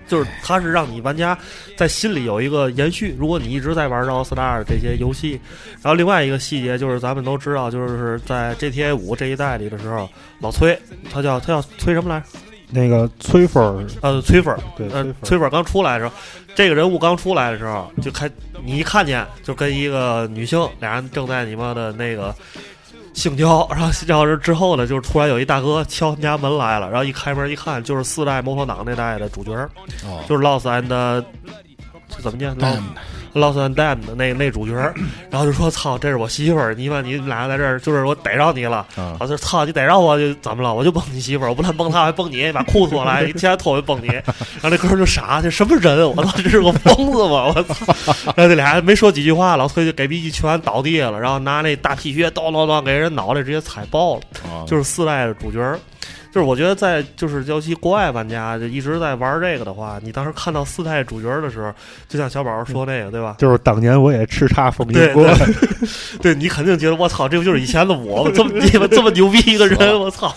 [0.09, 1.37] 就是它是让你玩家
[1.77, 3.15] 在心里有一个延续。
[3.19, 5.39] 如果你一直在玩《Rockstar》这些游戏，
[5.83, 10.09] 然后另外一个细节就是咱们都知道，就是在 GTA 五这一代里的时候，
[10.41, 10.81] 老崔
[11.13, 12.27] 他叫他叫崔什么来着？
[12.71, 15.51] 那个崔粉儿，呃，崔粉儿，对，呃崔，粉儿。
[15.51, 16.13] 刚出来的时候，
[16.55, 18.31] 这个人物刚出来的时候，就开
[18.65, 22.35] 你一看见就跟一个女性，俩人正在你妈的那个
[23.15, 29.53] 性交，然后然后之后呢，就是突然有一大哥敲他们家门来了，然后一开门一看，就是四代摩托党那代的主角，
[30.05, 32.83] 哦，就是 Lost and 这怎么念？Lost
[33.39, 34.75] Lost and Damned 的那那主角，
[35.31, 40.75] 然后就说：“操，这是我媳妇儿，你妈你俩在这儿，就是我逮着你了。”啊我就操你逮着我就怎么了？
[40.75, 44.09] 我就崩你媳妇儿，我不但崩她，还崩你，把裤子脱来，你现在脱我就崩你。
[44.09, 46.09] 然后那哥们儿就傻，这什么人？
[46.11, 47.53] 我操，这是个疯子吗？
[47.55, 47.95] 我操！
[48.37, 54.23] 然后这俩人没说几句话，老崔就给逼一拳倒地下了，然后拿那大皮靴咚咚咚给人脑袋直接踩爆了。
[54.45, 55.79] 啊就是四代的主角儿。
[56.31, 61.73] 就是我觉得在就是尤其国外玩家就一直在玩这个的话，你当时看到四代主角的时候，
[62.09, 63.37] 就像小宝说那个对吧？
[63.39, 65.27] 就是当年我也叱咤风云过，
[66.21, 68.31] 对 你肯定觉得我操，这不就是以前的我吗？
[68.35, 70.35] 这么这么这么牛逼一个人， 我操，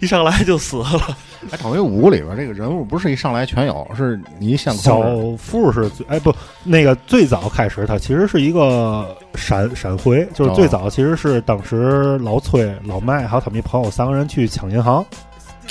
[0.00, 1.16] 一上来就死了。
[1.52, 5.00] 哎，等于五里边这个人物不是一上来全有，是你想小
[5.36, 6.34] 富是最哎不，
[6.64, 15.04] 那个最早开始他其实是一个闪闪回，就是最早其实是当时老崔、老麦还有他们一朋友三个人去抢银行，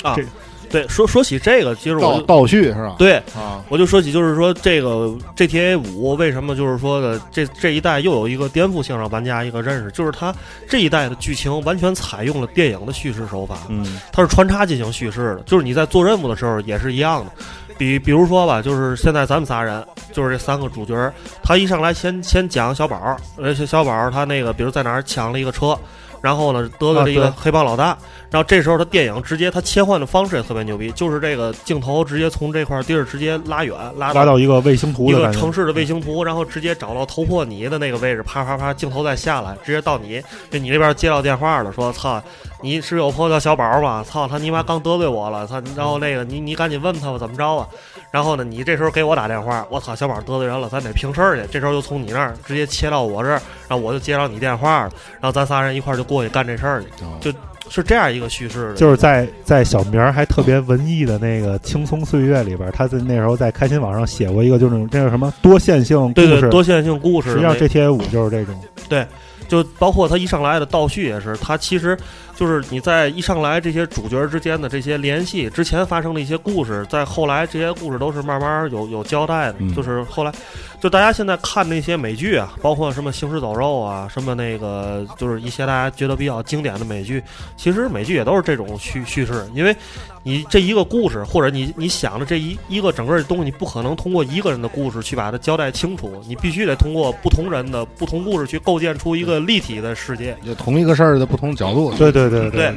[0.02, 0.24] 啊这，
[0.70, 2.96] 对，说说起这个，其实我倒叙是吧？
[2.98, 10.34] 对，啊，我就说起，就是说这个 GTA 五为什么就是说的这这一代又有一个颠覆性让玩家一个认识，就是它
[10.68, 13.98] 这一代的剧情完全采用了电影的叙事手法，嗯。
[14.12, 17.32] 它是穿插进行叙事的，就是你在做任务的时候也是一样的。
[17.78, 21.10] 比比如说吧，就是现在咱们仨人，就是这三个主角，
[21.42, 25.78] 他一上来先先讲小宝儿，而且小宝他那个比如在哪抢了一个车，
[26.20, 27.96] 然后呢得罪了一个黑帮老大，
[28.30, 42.22] 然后这时候他电影直接他切换的方式也特别牛逼，就是这个镜头直接从这块地儿直接拉远，拉拉到一个卫星图一个城市的卫星图，然后直接找到头破你的那个位置，啪啪啪，镜头再下来，直接到你，就你那边接到电话了，说操，
[42.62, 44.04] 你是有朋友叫小宝吧？
[44.08, 47.66] 操，他尼妈刚得罪我了，他然后那个你你赶紧问他吧，怎么着啊？
[48.10, 51.46] 然后呢，你这时候给我打电话，我操，小宝得罪人了，咱得平事儿去。
[51.52, 54.90] 这时候就从你那儿直接切到我这儿，然后我就接到你电话了，
[55.20, 57.32] 然后咱仨人一块儿就过去干这事儿去，哦就
[57.70, 58.74] 是这样一个叙事的。
[58.76, 67.28] 就是在在小明儿还特别文艺的那个《青葱岁月》里边儿，他在那时候在开心网上写过一个，就是那种这是什么多线性故事，对对，多线性故事。
[67.28, 69.06] 实际上那 GTA 五就是这种，对
[69.48, 71.94] 就包括他一上来的倒叙也是，他其实
[72.38, 79.56] 就是你在一上来这些主角之间的这些联系，之前发生的一些故事，在后来这些故事都是慢慢有有交代的。
[79.58, 80.32] 嗯就是后来，
[80.80, 87.20] 就大家现在看那些美剧啊，包括什么《行尸走肉》啊，什么那个就是一些大家觉得比较经典的美剧，
[87.56, 89.74] 其实美剧也都是这种叙叙事，因为
[90.22, 100.36] 你这一个故事，或者你你想的这一一个整个的东西，你不可能通过一个人的故事去把它交代清楚，你必须得通过不同人的不同故事去构建出一个立体的世界。
[100.44, 102.74] 就同一个事儿的不同角度，对对对对，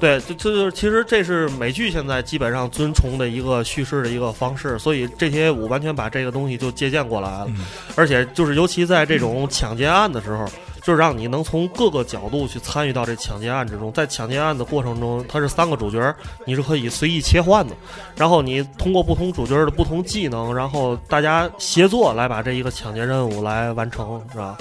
[0.00, 7.48] 对，这这就是其实这是美剧现在基本上遵从的一个叙事的一个方式，所以这些我完全把这个东西就借鉴过来了，
[7.96, 10.46] 而且就是尤其在这种抢劫案的时候。
[10.84, 16.12] 就是让你能从各个角度去参与到这抢劫案之中，在抢劫案的过程中，它是三个主角，
[16.44, 17.72] 你是可以随意切换的。
[18.16, 24.58] 然后你通过不同主角的不同技能，然后大家协作来把这一个抢劫任务来完成，是吧？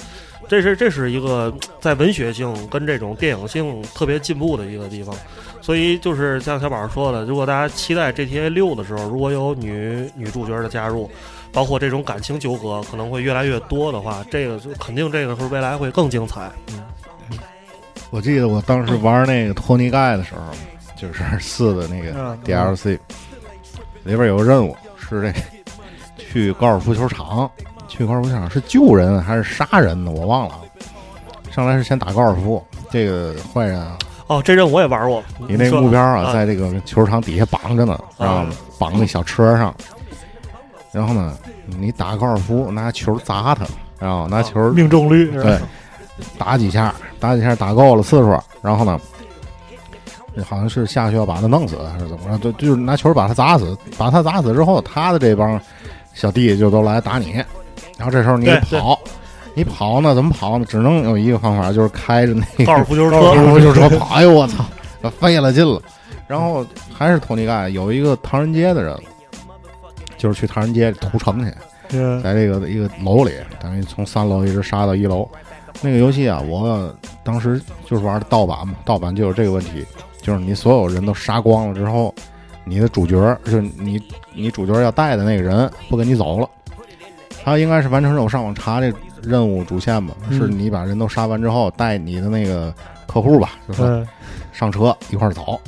[0.51, 5.15] 这是这是一个在文学性跟这种电影性特别进步的一个地方，
[5.61, 11.09] 所以就是像小宝说的，如果大家期待 GTA 六的时候，如果有女女主角的加入，
[11.53, 16.51] 包括这种感情纠葛可能会越来越多的话，这个就肯定这个是未来会更精彩。
[16.73, 17.39] 嗯，
[18.09, 20.41] 我记得我当时玩那个托尼盖的时候，
[20.97, 22.99] 就是 四的那个嗯 DLC，
[24.03, 25.33] 里边有个任务是这
[26.17, 27.49] 去高尔夫球场，
[27.91, 30.09] 去高尔夫球场是救人还是杀人呢？
[30.09, 30.55] 我忘了。
[31.51, 35.21] 上来是先打高尔夫，这个坏人啊，哦，这任务我也玩过。
[35.45, 38.51] 你那个目标啊，啊在这个球场底下绑着呢，知道吗？
[38.79, 39.75] 绑那小车上，
[40.93, 43.65] 然后呢，你打高尔夫拿球砸他，
[43.99, 45.59] 然后拿球命中率对，
[46.37, 48.97] 打几下，打几下打够了次数，然后呢，
[50.47, 52.37] 好像是下去要把他弄死还是怎么着？
[52.37, 55.59] 就就是拿球把他砸死，把他砸死之后，他的这帮
[56.13, 57.43] 小弟就都来打你，
[58.01, 58.99] 然后这时候你跑。
[59.53, 60.15] 你跑呢？
[60.15, 60.65] 怎么跑呢？
[60.65, 64.15] 只能有一个方法，就是开着那个高尔夫球车高尔夫球车 跑。
[64.15, 64.63] 哎呦我操，
[65.19, 65.79] 费了劲了。
[66.25, 68.97] 然后还是托尼盖有一个唐人街的人，
[70.17, 71.53] 就是去唐人街屠城去，
[71.91, 75.27] 嗯在这个一个楼里，等于从三楼一直杀到一楼。
[75.81, 76.89] 那个游戏啊，我
[77.21, 79.85] 当时就是玩的盗版嘛，盗版就有这个问题，
[80.21, 82.15] 就是你所有人都杀光了之后，
[82.63, 84.01] 你的主角就是你
[84.33, 86.49] 你主角要带的那个人不跟你走了，
[87.43, 90.37] 他应该是完成任务上网查这任务主线吧，嗯。
[90.37, 92.73] 是你把人都杀完之后带你的那个
[93.07, 94.07] 客户吧，就说嗯
[94.53, 95.59] 上车一块儿走。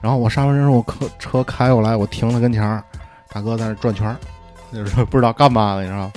[0.00, 2.84] 然后我杀完人之后，客车开过来，我停他跟前儿，
[3.32, 4.16] 大哥在那转圈儿，
[4.72, 6.10] 就是不知道干嘛的，你知道。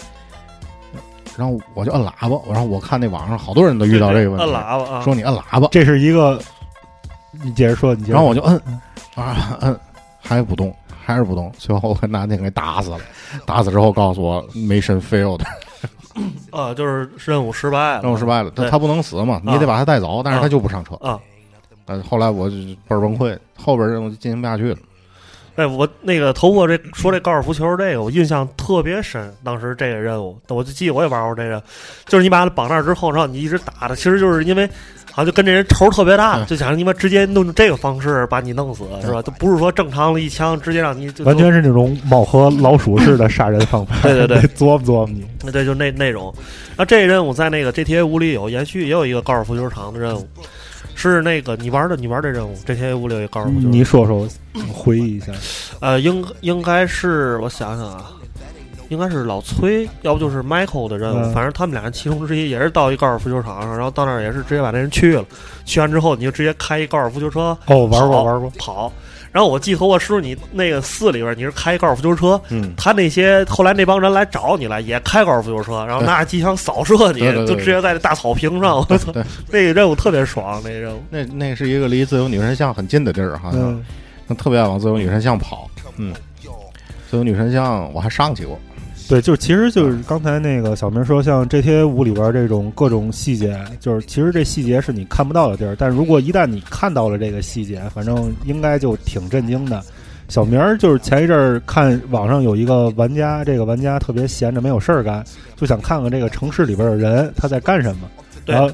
[1.38, 5.02] 然后我就摁喇叭，然后我看那网上好多人都遇到这个问题，摁喇叭啊。
[5.04, 6.42] 说你摁喇叭，这是一个，
[7.32, 8.16] 你接着说，你接着说。
[8.16, 8.60] 然后我就摁
[9.16, 9.80] 啊摁，
[10.20, 10.76] 还不动，
[11.08, 13.00] 还是不动，最后我拿那给打死了，
[13.48, 15.42] 打死之后告诉我 mission failed，
[16.52, 21.18] 啊，就是任务失败了，任务失败了，他他不能死嘛，你得把他带走，但是他就不上车啊。
[21.86, 24.78] 但是后来我就倍儿崩溃，后边任务就进行不下去了。
[25.56, 29.34] 哎，我那个头破这说这高尔夫球这个，我印象特别深。
[29.46, 31.64] 当时这个任务，我就记得我也玩过这个，
[32.06, 34.70] 就是你把他绑那儿之后，然后你一直打他，其实就是因为
[35.18, 39.20] 好像就跟这人仇特别大，就想你妈直接弄这个方式把你弄死，是吧？
[39.20, 43.96] 都不是说正常的一枪直接让你就完全是那种猫和老鼠式的杀人方法。
[44.04, 45.52] 对对对 琢磨琢磨你。
[45.52, 46.32] 对，就那那种。
[46.70, 50.28] 然后这任务在那个 GTA 五里有延续，也有一个高尔夫球场的任务，
[50.94, 53.72] 是那个你玩的，你玩这任务，GTA 五里有一个高尔夫球场。
[53.72, 54.28] 你说说，
[54.72, 55.32] 回忆一下。
[55.80, 58.12] 呃，应应该是我想想啊，
[58.90, 65.26] 应该是老崔，要不就是 Michael 的任务，嗯反正他们俩其中之一也是到一高尔夫球场上，然后到那儿也是直接把那人去了，
[65.66, 68.92] 去完之后你就直接开一高尔夫球车，哦玩过玩过跑。
[69.30, 79.12] 然后我记得我师傅你那个寺里边你是开一高尔夫球车，嗯，他那些后来那帮人来找你来也开高尔夫球车，然后拿着机枪扫射你，对对对就直接在那大草坪上，我操，
[79.52, 81.04] 那个任务特别爽，那个任务。
[81.12, 83.84] 那那是一个离自由女神像很近的地儿，好像
[84.30, 85.70] 嗯，特别爱往自由女神像跑。
[85.98, 86.16] 嗯，
[87.12, 88.58] 自由女神像我还上去过。
[89.10, 99.82] 对，就是其实就是刚才那个小明说，像 GTA 五里边这种各种细节，就是其实这细节是你看不到的地儿，但如果一旦你看到了这个细节，反正应该就挺震惊的。
[100.28, 105.24] 小明儿就是前一阵儿看网上有一个玩家，这个玩家特别闲着没有事儿干，
[105.56, 108.10] 就想看看这个城市里边的人他在干什么。
[108.46, 108.70] 然后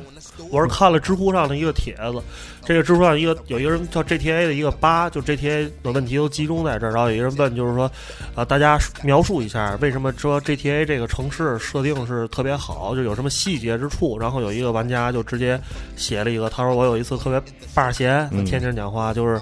[0.54, 2.22] 我是看了知乎上的一个帖子，
[2.64, 6.92] 这个知乎上一个有一个人叫 GTA 的一个八，就 GTA 的问题都集中在这儿。
[6.92, 7.92] 然后有一个人问，就是说，
[8.36, 14.20] 啊、大家描述一下为什么说 GTA 这个城市设定是特别好，就有什么细节之处。
[14.20, 15.60] 然后有一个玩家就直接
[15.96, 17.42] 写了一个，他说我有一次特别
[17.74, 19.42] 霸闲，嗯天天讲话就是。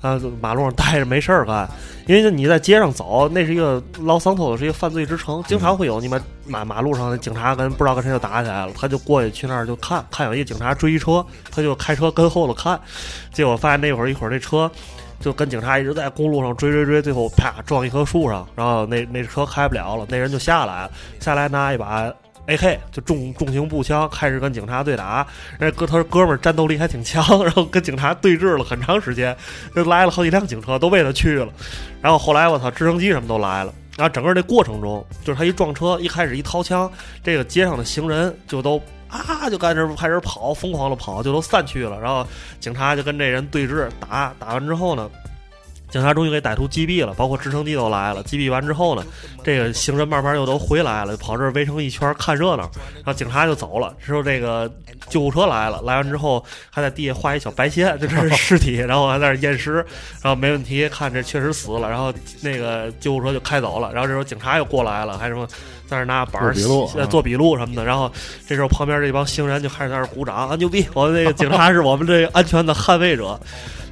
[0.00, 1.68] 啊，马路上待着没事儿干，
[2.06, 12.80] 因为你在街上走，那是一个老桑托是一个犯罪之城，经常会有你们马马路上的警察跟不知道跟谁就打起来了，他就过去去那儿就看看有一个警察追车，他就开车跟后头看，
[13.32, 14.70] 结果发现那会儿一会儿那车
[15.20, 20.90] 就跟警察一直在公路上追追追，最后啪撞一棵树上，然后那那车开不了了，那人就下来了，
[21.20, 22.10] 下来拿一把
[22.50, 25.26] AK 就重重型步枪开始跟警察对打，
[25.58, 29.36] 那哥他哥们儿战斗力还挺强， 然后跟警察对峙了很长时间，
[29.74, 31.48] 就来了好几辆警车都为他去了，
[32.02, 33.72] 然后后来我操直升机什么都来了。
[33.96, 36.90] 然后整个这过程中，就是他一撞车，一开始一掏枪，
[37.22, 42.00] 这个街上的行人就都啊就开始开始跑，疯狂的跑，就都散去了。
[42.00, 42.26] 然后
[42.60, 45.10] 警察就跟这人对峙打，打完之后呢，
[45.90, 48.22] 警察终于给歹徒击毙了，包括直升机都来了。
[48.22, 49.04] 击毙完之后呢，
[49.42, 52.70] 这个行人慢慢又都回来了，跑这儿围成一圈看热闹。
[52.94, 54.70] 然后警察就走了，之后这个
[55.08, 59.74] 救护车来了，来完之后还在地下画一小白线，就这是尸体，然后还在那验尸，
[60.22, 63.92] 然后没问题，看这确实死了，然后那个救护车就开走了。
[63.92, 65.46] 然后这时候警察又过来了，还什么
[65.90, 67.84] 在那拿板儿做笔录啊写做笔录什么的。
[67.84, 68.10] 然后
[68.46, 70.86] 这时候旁边这帮行人就开始在那鼓掌啊，牛逼！
[70.94, 73.38] 我们这个警察是我们这个安全的捍卫者。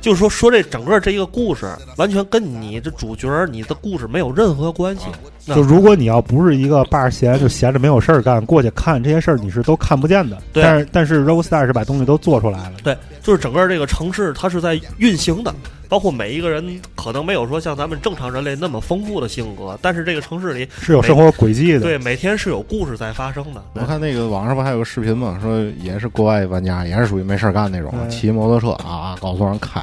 [0.00, 5.06] 就是说，说这整个这一个故事，完全跟你这主角你的故事没有任何关系。
[5.46, 10.38] 就如果你要不是一个霸闲，就闲着没有事儿干，过去看这些事儿，你是都看不见的。
[10.52, 12.74] 对但是但是 Rockstar 是把东西都做出来了。
[12.84, 15.52] 对，就是整个这个城市它是在运行的，
[15.88, 23.64] 包括每一个人可能没有说像咱们正常人类那么丰富的性格，但是这个城市里是有生活轨迹的对，每天是有故事在发生的。
[23.72, 29.82] 我看那个网上不还有个视频嘛，说也是国外玩家，也是属于没事儿干那种，嗯骑摩托车啊，高速上开，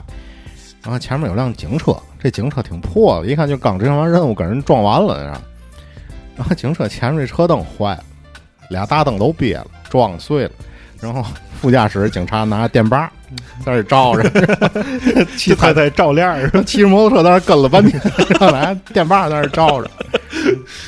[0.84, 5.41] 然后前面有辆警车，这警车挺破的，一看就刚执行完任务，跟人撞完了，然后，
[6.38, 8.03] 然后警车前面这车灯坏了，
[8.70, 10.51] 俩大灯都瘪了，撞碎了，
[10.99, 11.26] 然后
[11.60, 13.12] 副驾驶警察拿电把
[13.66, 14.30] 在那照着，
[15.38, 19.90] 骑他在照亮，骑着摩托车在那跟了半天，然 后来电棒在那照着，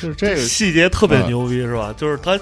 [0.02, 1.26] 就是这个细节特别嗯。
[1.26, 1.94] 牛逼，是吧？
[1.96, 2.38] 就是他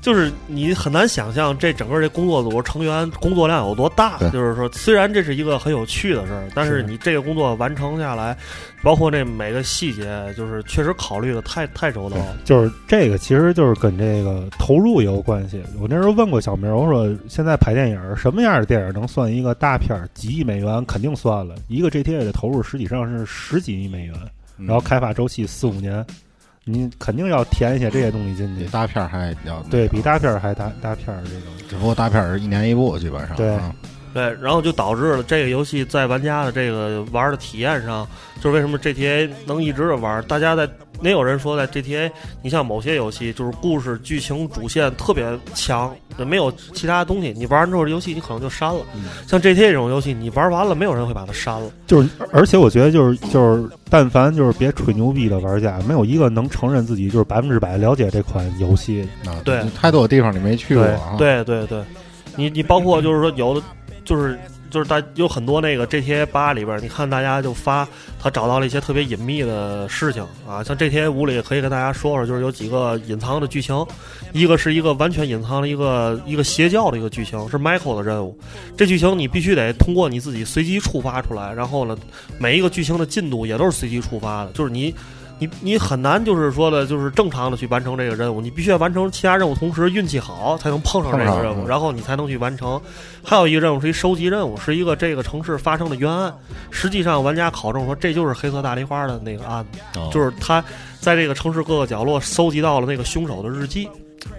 [0.00, 4.18] 就是你很难想象这整个这工作组成员工作量有多大。
[4.30, 8.36] 就是说，虽然这是一个很有趣的事儿，但是是你这个工作完成下来，
[8.82, 12.36] 包括这每个细节，就是确实考虑的太太周到了。
[12.44, 15.62] 就是这个，其实就是跟这个投入也有关系。
[15.80, 20.08] 我那时候问过小明，我说现在拍电影儿什么样的电影能算一个大片儿？
[20.14, 24.14] 几亿美元肯定算了，一个 GTA 的投入实际上是十几亿美元，
[24.58, 26.04] 嗯然后开发周期四五年，
[26.68, 28.64] 你肯定要填一些这些东西进去。
[28.64, 31.42] 比大片儿还要对比大片儿还大大片儿这种。
[31.68, 33.74] 只不过大片儿是一年一部，基本上对啊
[34.14, 38.06] 对，然后就导致了这个游戏在玩家的这个玩的体验上，
[38.40, 40.22] 就是为什么 GTA 能一直的玩。
[40.24, 40.68] 大家在
[41.02, 42.10] 也有人说，在 GTA，
[42.42, 45.94] 你像某些游戏，就是故事剧情主线特别强，
[46.26, 48.80] 没有其他东西，你玩完之后这游戏你可能就删了。
[49.26, 51.70] 像 GTA 这种游戏，你玩完了，没有人会把它删了。
[51.86, 59.08] 就是，而且我觉得就是就是，但凡就是别吹牛逼的玩家，没有一个能承认自己就是百分之百了解这款游戏。
[59.24, 61.80] 啊，对太多地方你没去过啊，对对对，
[62.34, 63.64] 你你包括就是说有的
[64.08, 64.38] 就是
[64.70, 67.86] 就是大有很多那个 GTA 八里边，你看大家就发
[68.18, 73.86] 他找到了一些特别隐秘的事情啊，像 GTA 五里可以跟大家说说，就是有几个隐藏的剧情，
[74.32, 78.34] 一个是一个完全隐藏的一个一个邪教的一个剧情，是 Michael 的任务，
[78.78, 81.94] 这剧情你必须得通过你自己随机触发出来，然后呢，
[82.38, 84.94] 每一个剧情的进度也都是随机触发的，就是你。
[85.38, 92.80] 你你很难就是说的，就是正常的去完成这个任务，你必须要完成其他任务，同时运气好才能碰上这个任务，嗯然后你才能去完成。
[93.22, 96.34] 还有一个任务是一收集任务，是一个这个城市发生的冤案。
[96.70, 100.64] 实际上，玩家考证说这就是黑色大丽花的那个案子，哦就是他
[101.00, 103.88] 在这个城市各个角落搜集到了那个凶手的日记。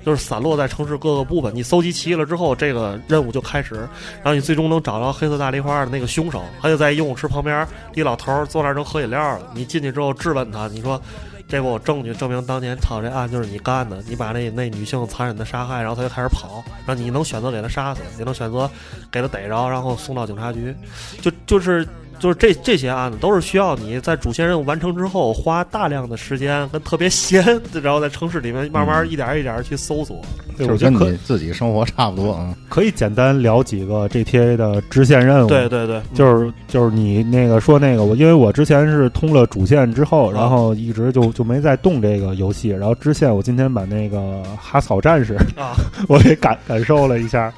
[0.05, 9.51] 就是散落在城市各个部分，你搜集齐了之后，这个任务就开始，然后你最终能找到黑色大梨花的那个凶手，他就在游泳池旁边，一老头坐那儿正喝饮料了。
[9.53, 11.01] 你进去之后质问他，你说
[11.47, 18.69] 这不有证据证明当年操这案就是你干的，你把那那女性残忍的杀害，然后他就开始跑，然后你能选择给他杀死，也能选择
[19.11, 20.75] 给他逮着，然后送到警察局，
[21.21, 21.87] 就就是。
[22.19, 27.43] 就是这这些案子都是需要你在主线任务完成之后，花大量的时间跟特别闲，
[27.81, 30.21] 然后在城市里面慢慢一点一点去搜索。
[30.57, 32.53] 对，就是跟我觉得可你自己生活差不多啊。
[32.67, 35.47] 可以简单聊几个 GTA 的支线任务。
[35.47, 42.69] 对对对，就是就是你那个说那个我，因为我之前是通了主线之后，然后一直就就没再动这个游戏。
[42.69, 45.75] 然后支线我今天把那个哈草战士啊，
[46.09, 47.51] 我给感感受了一下。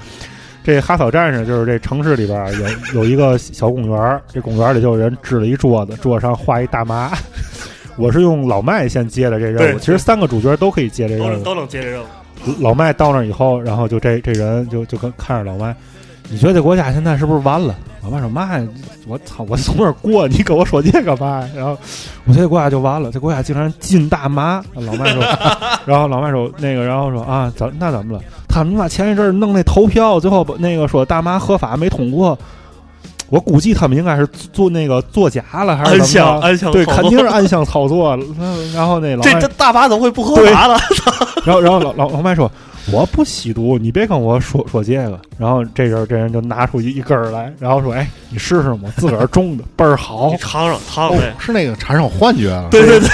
[0.64, 2.54] 这哈草战士就是这城市里边
[2.94, 7.12] 有有一个小公园儿，这公园里就有人支了一桌子，桌上画一大妈。
[7.98, 11.44] 我是用老麦先接的这任务，其实三个主角都可以接这任务。
[11.44, 12.06] 都能接这任务。
[12.60, 15.76] 老麦到那儿以后，然后就这这人就就跟看着老麦，
[16.32, 17.76] 你觉得这国家现在是不是完了？
[18.02, 18.66] 老麦说妈呀，
[19.06, 21.50] 我操，我从这儿过，你跟我说这干嘛呀？
[21.56, 21.78] 然后
[22.26, 24.64] 我觉得这国家就完了，这国家竟然禁大麻。
[24.74, 25.22] 老麦说，
[25.86, 28.24] 然后老麦说那个，然后说啊，怎那怎么了？
[28.48, 32.38] 他们妈前一阵儿弄那投票，最后把那个说大麻合法没通过。
[33.30, 36.06] 我估计他们应该是做那个作假了，还是暗怎么着？
[36.06, 38.18] 箱暗箱对，肯定是暗箱操作
[38.74, 40.78] 然后那老麦这这大麻怎么会不合法呢？
[41.46, 42.52] 然后，然后老老老麦说
[42.92, 50.38] ：“我不吸毒，你别跟我说说这个。”然后这人这人就拿出一一根儿来，然后说：“哎，你试试嘛，自个儿种的倍儿好你。
[50.38, 51.34] 尝尝尝哦尝呗。
[51.40, 52.70] 是那个产生幻觉了。
[52.72, 53.08] 对对对，”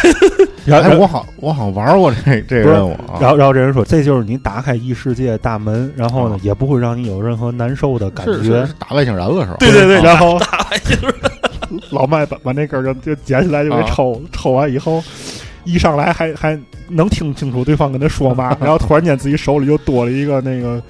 [0.73, 3.17] 哎，然后我好我好像玩过这这个任务啊。
[3.19, 8.67] 然后然后这人说：“这就是你打开异世界大门，然后呢，也不会让你有任何难受的感是觉是。
[8.67, 9.57] 是打外星人了是吧？
[9.59, 11.13] 对对对啊然后大外星人
[11.91, 15.03] 老麦把把那根儿就就捡起来就给啊抽，抽完以后。
[15.73, 16.57] 一上来还还
[16.89, 20.81] 能听清楚对方跟他说嘛， 然后突然间自己手里又多了一个那个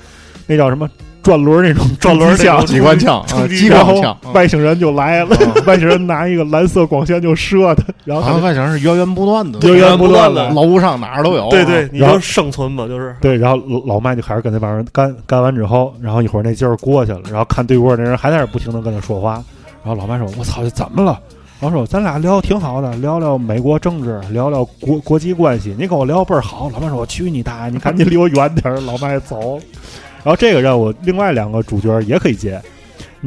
[0.45, 0.87] 那叫什么
[1.23, 4.11] 转轮那种 转轮枪，机关枪啊，激然后光枪。
[4.23, 5.35] 啊外星人就来了，
[5.65, 11.49] 外星人拿一个蓝色光线就射他，然后他就外星人是源源不断的，源源不断的楼上哪儿都有。
[11.49, 19.43] 对对，你就生存吧，就是对，然后老老麦就开始跟那帮人干，干完之后，然后一会儿那劲儿过去了，然后看对过那人还在那不停的跟他说话，
[19.83, 21.19] 然后老麦说：“我操，这怎么了？”
[21.59, 25.75] 老说：“咱俩聊挺好的，聊聊美国政治，聊聊国国际关系。
[25.75, 29.59] 你跟我聊倍儿好。”老麦说：“我去你大爷，你赶紧离我远点儿。”老麦走。
[30.23, 32.61] 然后这个任务另外两个主角也可以接，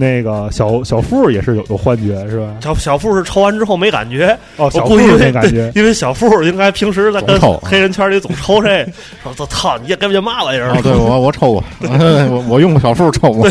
[0.01, 2.57] 那个小小富也是有有幻觉是吧？
[2.61, 5.71] 小小富是抽完之后没感觉，哦，小我富没感觉。
[5.77, 8.85] 因为小富应该平时在跟黑人圈里总抽这，
[9.23, 10.81] 说我操，你也跟这嘛玩意儿啊，？
[10.83, 13.47] 对我我抽过， 我我用过小富抽过。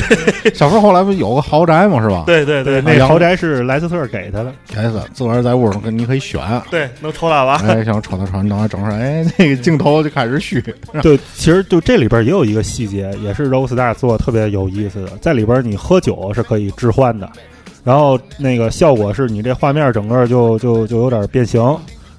[0.56, 2.02] 小富后来不有个豪宅吗？
[2.02, 2.24] 是吧？
[2.26, 6.42] 对对对那豪宅是莱斯特给他的，开始自个儿在屋上跟你可以选。
[6.72, 7.56] 对，能抽大把。
[7.68, 10.60] 哎，想抽到抽，你等他整出来，哎，那个镜头就开始虚。
[11.04, 17.30] 对，其实就这里边也有一个细节，也是 Rockstar 做的特别有意思的，在里边你喝酒是可以置换的，
[17.84, 21.62] 然后那个效果是你这画面整个就就就有点变形，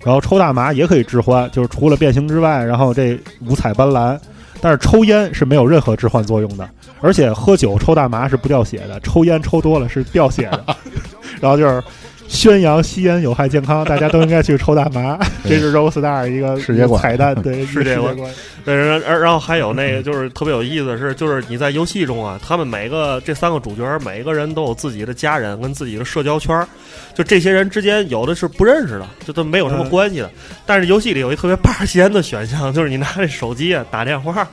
[0.05, 4.19] 然后抽大麻也可以置换，就是除了变形之外，然后这五彩斑斓。
[4.63, 6.69] 但是抽烟是没有任何置换作用的，
[7.01, 10.77] 而且喝酒抽大麻是不掉血的，抽烟抽多了是掉血的。
[11.41, 11.83] 然后就是
[12.31, 15.19] 宣扬吸烟有害健康，大家都应该去抽大麻。
[15.45, 18.33] 这是 Rockstar 一个世界观彩蛋， 对世界观观。
[18.65, 26.67] 对，然然然后还有那个就是特别有意思的是，就是你在游戏中啊，他们每个这三个主角每个人都有自己的家人跟自己的社交圈儿，
[27.15, 30.31] 就这些人之间有的是不认识的，就都没有什么关系的。
[30.65, 34.49] 但是游戏里有一特别霸闲的选项，就是你拿这手机啊打电话。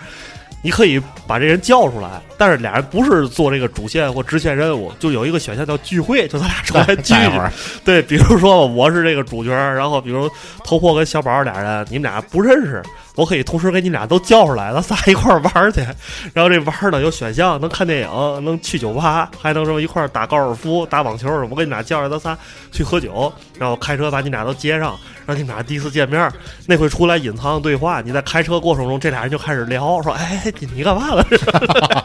[0.62, 7.52] 你可以把这人叫出来，但是俩人不是做这个主线或支线任务，就有一个选项叫聚会，就咱俩出来聚会 儿。
[7.86, 10.30] 对，比如说我是这个主角，然后比如
[10.64, 12.84] 头破跟小宝俩人，你们俩不认识，
[13.18, 15.82] 我可以同时给你俩都叫出来，咱仨一块儿玩去。
[16.34, 21.28] 然后这玩儿呢有选项，能看电影，能去酒吧，还能什么一块儿打高尔夫、打网球。
[21.50, 22.38] 我给你俩叫来，咱仨
[22.72, 24.96] 去喝酒，然后开车把你俩都接上，
[25.26, 26.32] 让你俩第一次见面，
[26.68, 28.02] 那会出来隐藏的对话。
[28.02, 31.26] 你在开车过程中，这俩人就开始聊，说：“哎，你你干嘛了？”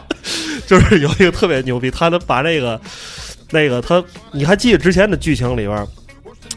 [0.65, 2.81] 就是有一个特别牛逼，他能把那个
[3.51, 5.87] 那个他，你还记得之前的剧情里边？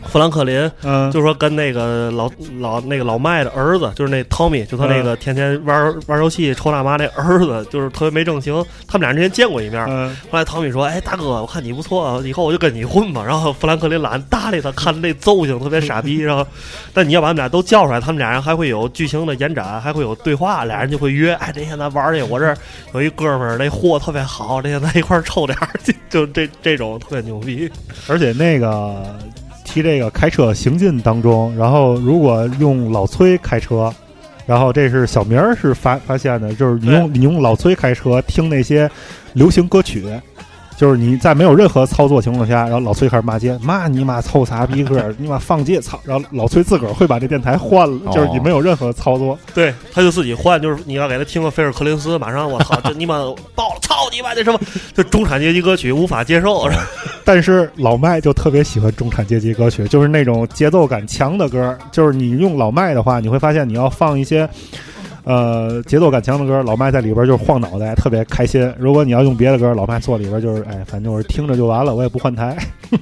[0.09, 8.65] 富兰克林，嗯，就说跟那个老老那个老麦的儿子，就是那 Tommy，就他那个天天玩、玩游戏抽大麻那儿子，就是特别没正形。
[8.87, 9.85] 他们俩之前见过一面。
[9.89, 16.19] 嗯后来汤米说：“哎，大哥，我看你不错，以后我就跟你混吧。”然后富兰克林懒得搭理他，看那揍性特别傻逼。
[16.19, 16.47] 然后，
[16.95, 22.57] 但你要把他们俩都叫出来，他们俩人还会有剧情的延展，还会有对话，俩人就会约：“哎，那天咱玩去，我这儿
[22.95, 25.69] 有一哥们儿，那货特别好，那天咱一块儿抽点儿。
[26.09, 27.71] ”就这这种特别牛逼。
[28.09, 29.17] 而且那个
[29.77, 33.93] 提这个开车行进当中，然后如果用老崔开车，
[34.47, 38.91] 然后这是小明儿是发发现的，就是你用你用老崔开车听那些
[39.35, 40.03] 流行歌曲。
[40.77, 45.99] 就是你在没有任何操作情况下，然后老崔开始骂街，骂你妈臭傻逼歌，你妈放街操！
[46.05, 49.39] 然后老崔自个儿会把这电台换了，就是你没有任何操作。
[49.55, 53.15] 对，他就自己换，就是你要给他听个菲尔克林斯，马上我操，这你妈
[53.55, 54.61] 爆了，操你妈这什么，
[54.95, 56.69] 就中产阶级歌曲无法接受。
[57.25, 61.77] 但是老麦就特别喜欢中产阶级歌曲，就是那种节奏感强的歌。
[61.91, 64.49] 就是你用老麦的话，你会发现你要放一些，
[65.27, 68.73] 呃，节奏感强的歌，老麦在里边就是晃脑袋，特别开心。
[68.79, 72.57] 如果你要用别的歌，老麦坐里边就是，哎，反正我是听着就完了，我也不换台。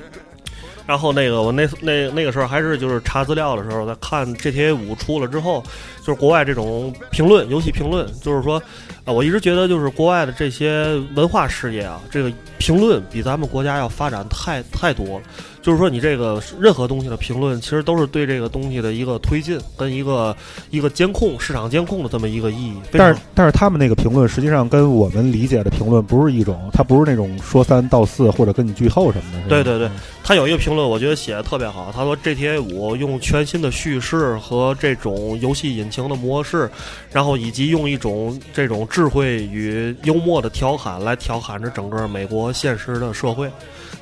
[0.86, 5.62] 然后那个我那那那个时候还是就是查资料的时候，在看 GTA 五出了之后，
[6.00, 8.62] 就是国外这种评论，游戏评论，就是说，
[9.04, 15.24] 啊，我一直觉得就是国外的这些文化事业啊，这个评论比咱们国家要发展太太多了。
[15.60, 20.36] 就是说，你这个任何东西的评论，其实都是对这个东西的一个推进跟一个
[20.68, 22.74] 一个监控、市场监控的这么一个意义。
[22.92, 29.48] 但是但是他们那个评论实际上跟我们理解的评论不是一种，它不是那种说三道四或者跟你剧透什么的。
[29.48, 29.90] 对对对，
[30.22, 31.90] 他有一个评论，我觉得写的特别好。
[31.96, 36.70] 他说 GTA 五用全新的叙事和这种游戏引擎的模式，
[37.10, 43.50] 然后以及用一种这种智慧与幽默的调侃来调侃着整个美国现实的社会，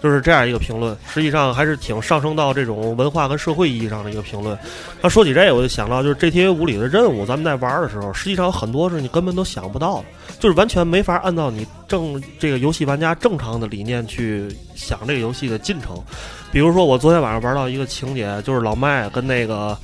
[0.03, 0.95] 就是这样一个评论。
[1.09, 4.57] 实际上还是挺上升到这种文化跟社会意义上的一个评论。
[5.01, 10.05] 他说起这个，我就想到就是 GTA 五里的任务，咱们在玩的时候，实际上很多是你根本都想不到的，
[10.39, 15.97] 就是完全没法按照你正这个游戏玩家正常的理念去想这个游戏的进程。
[16.53, 19.75] 比如说，我昨天晚上玩到一个情节，就是老麦跟那个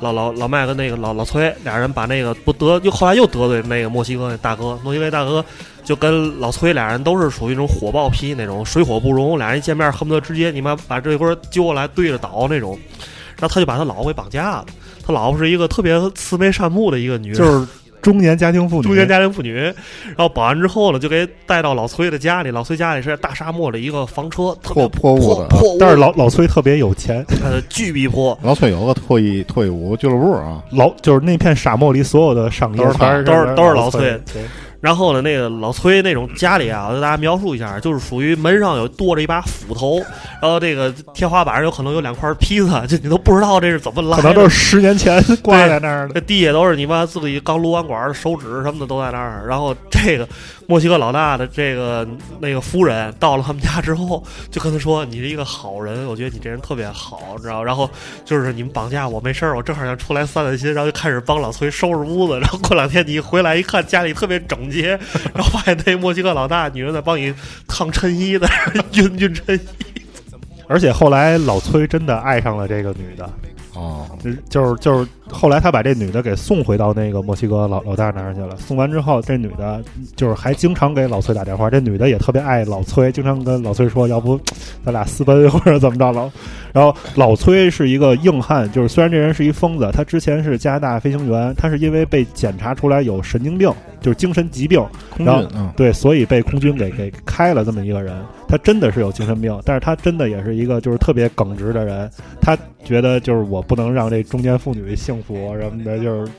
[0.00, 5.44] 老老老麦跟那个老老崔俩人把那个不得又后来又得罪那个墨西哥那大哥，墨西哥大哥
[5.84, 12.78] 就跟老崔俩人都是属于那种火爆批那种水火不容，俩人一见面恨不得直接你妈把这波揪过来对着倒那种，
[13.36, 14.66] 然后他就把他老婆给绑架了。
[15.06, 17.66] 他老婆是一个特别慈眉善目的一个女人，就是
[18.02, 22.50] 中年家庭妇女，中年家庭妇女，然后保安之后呢，就给带到老崔的家里。
[22.50, 28.38] 老崔家里是大沙漠的一个房车，特破破屋子破屋，但是老老崔特别有钱，呃巨逼破。
[28.42, 34.20] 老崔有个退役退伍俱乐部啊，老就是那片沙漠里所有的上衣都是都是都是老崔崔。
[34.32, 34.42] 对
[34.80, 39.98] 然后呢，那个老崔那种家里啊，我给大家描述一下，就是属于门上有剁着一把斧头，
[40.40, 44.22] 然后这个天花板上有可能有两块披萨， 就你都不知道这是怎么来的。
[44.22, 46.14] 可能都是十年前挂在那儿的。
[46.14, 49.44] 这地下都是你妈自己刚撸完管儿的手指什么的都在那儿。
[49.48, 50.28] 然后这个
[50.68, 52.06] 墨西哥老大的这个
[52.40, 57.88] 那个夫人到了他们家之后，就跟他说：“你是一个好人，我觉得你这人特别好，你知道？”然后
[58.24, 62.38] 就是你们绑架我没事儿，我正好要出来散散心，然后就开始帮老崔收拾屋子。
[62.40, 64.98] 然后过两天你回来一看，家里特别整洁，
[65.32, 67.32] 然后发现那墨西哥老大女人在帮你
[67.68, 68.46] 烫衬衣的，
[68.90, 69.60] 熨熨衬衣。
[70.68, 73.30] 而且后来老崔真的爱上了这个女的，
[73.74, 74.04] 哦，
[74.50, 78.56] 就是就是后来他把这女的给送回到那个墨西哥老老大那儿去了。
[78.56, 79.82] 送完之后，这女的
[80.14, 81.68] 就是还经常给老崔打电话。
[81.68, 84.38] 这女的也特别爱老崔，经常跟老崔说：“要不
[84.84, 86.30] 咱俩私奔或者怎么着了。”
[86.72, 94.84] 然后老崔是一个硬汉，就是虽然这人是一疯子，他之前是加拿大飞行员，他是因为被检查出来有神经病，就是精神疾病，
[95.16, 98.14] 然后嗯对，所以被空军给给开了这么一个人。
[98.48, 102.08] 他真的是有精神病，但是他真的也是一个就是特别耿直的人。
[102.40, 106.30] 他觉得就是我不能让这中年妇女幸福什么的，就是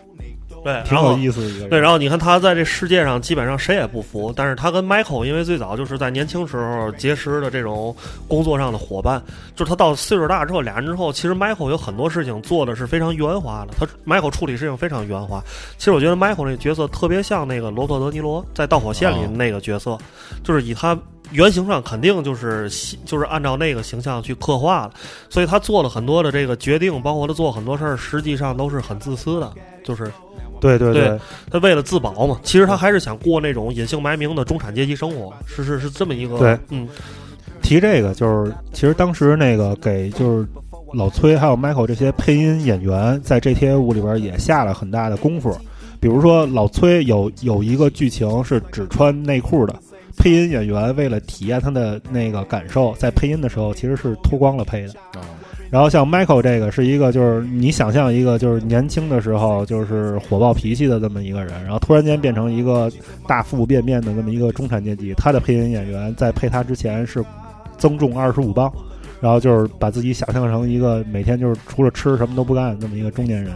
[0.64, 1.70] 对，挺有意思的一个人。
[1.70, 7.96] 对，然后你看他在这世界上基本上谁也不服，但是他跟 Michael 因为最早就是在年轻时候结识的这种
[8.28, 9.22] 工作上的伙伴，
[9.56, 15.42] 就是他到岁数大之后，俩人之后，其实 Michael 有很多事情做的是非常圆滑的，他 Michael 处理事情非常圆滑。
[15.78, 19.98] 其实我觉得 Michael 那个角色特别像那个罗伯特·德尼罗在《导火线》里那个角色，
[20.44, 20.98] 就是以他。
[21.32, 22.70] 原型上肯定就是
[23.06, 24.92] 就是按照那个形象去刻画了，
[25.30, 29.52] 所以他做了很多的这个决定，包括他做很多事儿，实际上都是很自私的，
[29.84, 30.12] 就是
[30.60, 31.20] 对对对，
[31.52, 36.58] 他为了自保嘛，其实他还是想过那种隐姓埋名的中产阶级生活，是是是这么一个对。
[36.70, 36.88] 嗯，
[37.62, 40.48] 提这个就是，其实当时那个给就是
[40.94, 45.56] 老崔还有 Michael 这些配音演员在 GTA 五里边也下了很大的功夫。
[46.00, 49.76] 比如说老崔有有一个剧情是只穿内裤的，
[50.18, 54.94] 配音演员为了体验他的那个感受，在配音的时候其实是脱光了配的。
[55.70, 62.90] 然后像 Michael 这个是一个，就是你想象一个，就是年轻的时候就是火爆脾气的这么一个人，然后突然间变成一个
[63.28, 65.14] 大腹便便的这么一个中产阶级。
[65.16, 67.24] 他的配音演员在配他之前是
[67.78, 68.72] 增重二十五磅，
[69.20, 73.54] 然后就是把自己想象成一个每天就是除了吃什么都不干这么一个中年人。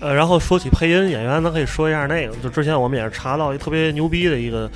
[0.00, 4.70] 呃，然后说起配音演员，咱可以说一下那个，就之前我们也是查到一特别牛逼的一个，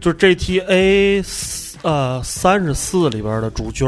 [0.00, 1.22] 就是 GTA
[1.82, 3.86] 呃三十四里边的主角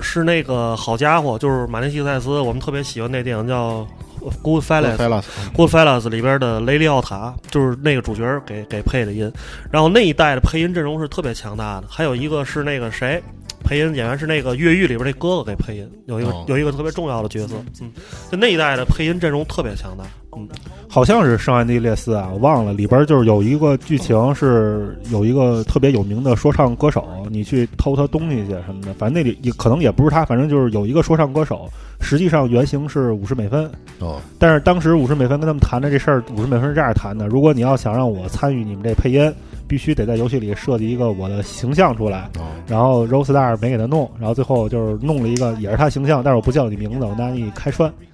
[0.00, 3.86] 是那个好家伙，就是马丁西塞斯，我们特别喜欢那电影叫
[4.42, 9.30] 《》Goodfellas，Good Fellas 里边的雷利奥塔，就是那个主角给给配的音。
[9.70, 13.22] 然后那一代的配音阵容是特别强大的，还有一个是那个谁，
[13.64, 16.44] 配音演员是那个越狱里边那哥哥给配音，有一个、哦。
[16.46, 17.90] 有一个特别重要的角色，嗯，
[18.30, 20.04] 就那一代的配音阵容特别强大，
[20.36, 20.46] 嗯，
[20.88, 31.66] 好像是圣安地列斯啊，我忘了，里边就是有一个剧情是有一个特别有名的说唱歌手，你去偷他东西去什么的，反正那里也可能也不是他，反正就是有一个说唱歌手，
[32.00, 33.70] 实际上原型是五十美分，
[34.00, 39.32] 哦，但是当时五十美分跟他们谈的这事儿，五十美分是这样谈的：如果你要想让我参与你们这配音，
[39.66, 42.28] 必须得在游戏里设计一个我的形象出来。
[42.38, 48.13] 哦，然后 Rostar 没给他弄，然后最后就是弄了一个也是他形象，但是我不叫你名字，我拿你开栓那种。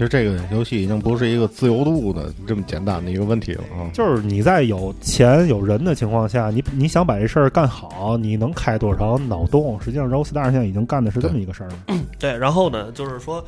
[0.00, 3.88] 实这个游戏已经不是一个自由度的这么简单的一个问题了啊。
[3.94, 9.80] 就是你在有钱有人的情况下，你你想把这事儿干好，你能开多少脑洞？
[9.80, 11.96] 实际上，Rostar 现在已经干的是这么一个事儿了。
[12.18, 13.42] 对，然后呢，就是说，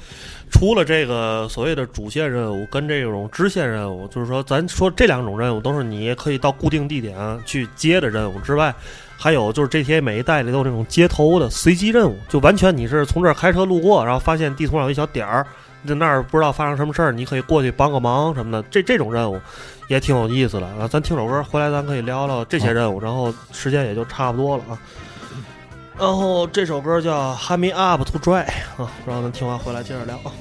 [0.51, 7.15] 除了这个所谓的主线任务跟这种支线任务，就是说，咱说这两种任务都是你可以到固定地点
[7.45, 8.75] 去接的任务之外，
[9.17, 15.47] 还有就是 GTA 每一代里都有这种街头的随机任务，就完全你是从这儿开车路过，然后发现地图上有一小点儿，
[15.87, 19.41] 在那儿不知道发生什么事儿，你可以过去帮个忙什么的，这这种任务
[19.89, 20.89] 也挺有意思的啊。
[20.89, 24.79] 咱听首歌，回来咱可以聊聊这些任务，然后时间也就差不多了啊。
[25.99, 28.45] 然后这首歌叫《Hand Me Up to Dry》
[28.83, 30.33] 啊，然后咱听完回来接着聊啊。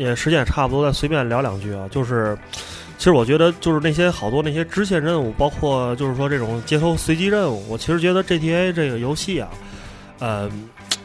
[0.00, 1.86] 也时间也差不多，再随便聊两句啊。
[1.90, 2.36] 就是，
[2.98, 9.48] 其实我觉得，就是那些好多那些支线任务，包括就是说这种街头随机任务，我其实觉得 GTA 这个游戏啊，
[10.18, 10.50] 呃，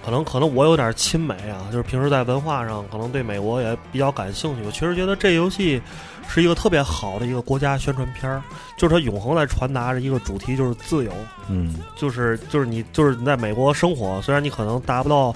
[0.04, 4.64] 可能可能我有点亲美啊，就是平时在文化上可能对美国也比较感兴趣。
[4.66, 5.82] 我其实觉得这游戏
[6.28, 8.42] 是一个特别好的一个国家宣传片儿，
[8.78, 11.12] 就是它永恒在传达着一个主题，就是自由。
[11.48, 15.36] 嗯，就是就是你就是你在美国生活，虽然你可能达不到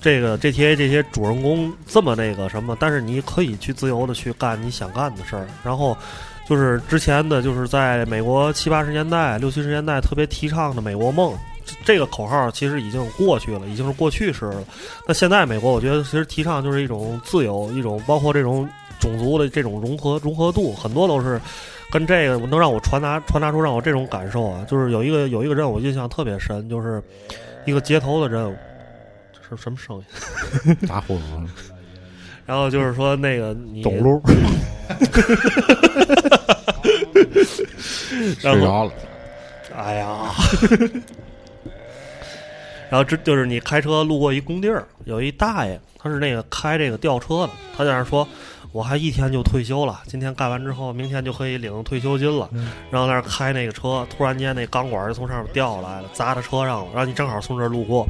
[0.00, 5.46] 这个 GTA 这些主人公这么那个什么，但是你可以去自由的去干你想干的事儿。
[5.62, 5.96] 然后
[6.48, 11.32] 就是之前的，就是在美国七八十年代、六七十年代特别提倡的美国梦。
[11.84, 14.64] 这个口号其实已经过去了，已经是过去式了。
[15.06, 18.68] 那现在美国，我觉得其实提倡就是一种自由，一种包括这种
[18.98, 21.40] 种族的这种融合融合度，很多都是
[21.92, 24.66] 跟这个能让我传达传达出让我这种感受啊。
[24.68, 27.00] 就是有一个有一个任务印象特别深，就是
[27.66, 28.56] 一个街头的任务，
[29.50, 29.96] 这是什么声
[30.64, 30.76] 音？
[30.86, 31.20] 打呼噜。
[32.46, 34.22] 然后就是说那个你懂路，
[38.38, 38.92] 睡着了。
[39.76, 40.32] 哎呀，
[42.90, 48.26] 然后这就是你开车路过一工地儿，有一大爷，他是那个开这个吊车的，他在那儿说。
[48.72, 52.48] 我还一天就退休了，今天干完之后，明天就可以领退休金了。
[52.88, 56.90] 然后在那儿开那个车，突然间那钢管就从上面掉下来了，砸他车上了。
[56.94, 58.06] 然后你正好从这儿路过，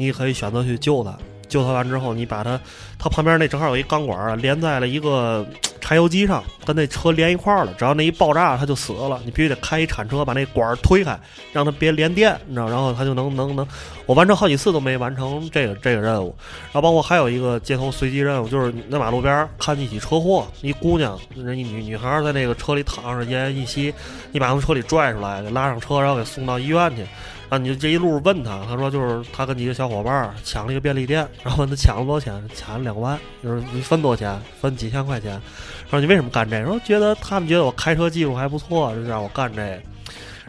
[0.00, 1.14] 你可以选择去救他。
[1.46, 2.58] 救他完之后，你把他，
[2.96, 5.44] 他旁边那正好有一钢管，连在了一个
[5.80, 7.74] 柴油机上，跟那车连一块儿了。
[7.76, 9.20] 只要那一爆炸，他就死了。
[9.24, 11.18] 你必须得开一铲车把那管儿推开，
[11.52, 13.66] 让他别连电，你知道，然后他就能能能。
[14.06, 16.32] 我完成好几次都没完成这个这个任务。
[16.66, 23.92] 然后包括还有一个街头随机任务，就是那马路边儿看见一起车祸，一姑娘，人一女女孩在那个车里躺着，奄奄一息，
[24.30, 27.04] 你把从车里拽出来，给拉上车，然后给送到医院去。
[27.50, 35.32] 然后你就这一路问他，他说就是他跟几个小伙伴儿抢了一个便利店，然后问他抢了多少钱，抢了两万，就是你分多少钱，分几千块钱。
[35.32, 36.66] 然后你为什么干这个？
[36.66, 39.78] 说觉得他们觉得我开车技术还不错，就让我干这个。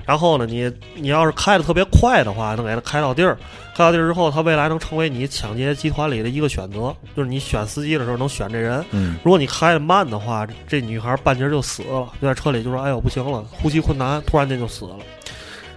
[0.05, 3.35] 然后呢，你你要是开的特别快的话，能给他开到地儿，
[3.75, 8.83] 开到地儿之后，他未来能成为你抢劫集团里的一个选择，就是你选司机的时候能选这人。
[8.91, 14.95] 嗯，如果你开的慢的话，这女孩半截就死了，就在车里就说：“哎呦，不行了，呼吸困难，突然间就死了。”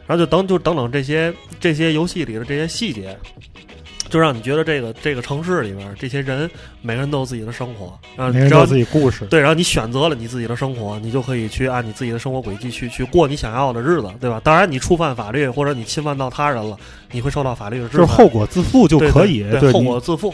[0.07, 3.17] 然后就等就等等这些这些游戏里的这些细节，
[4.11, 6.49] 就让你觉得这个这个城市里面这些人
[6.83, 9.25] 每个人都有自己的生活，然后只要每人都有自己故事。
[9.27, 14.41] 对，然后你选择了你自己的生活，你就可以去按你自己的生活轨迹去去过你想要的日子，对吧？
[14.45, 16.77] 当然，你触犯法律或者你侵犯到他人了，
[17.11, 17.99] 你会受到法律的制裁。
[17.99, 20.33] 就是后果自负就可以，对对后果自负。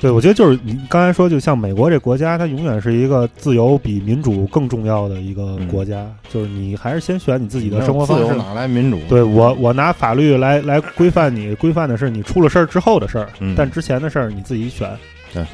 [0.00, 6.06] 对，我觉得就是你刚才说，就像美国这国家，它永远是一个自由比民主更重要的一个国家。
[6.28, 8.24] 就是你还是先选你自己的生活方式。
[8.24, 8.98] 自由哪来民主？
[9.08, 14.90] 对我，我拿法律来来规范你，规范的是你出了事儿之后的事儿，嗯但之前的事儿你自己选。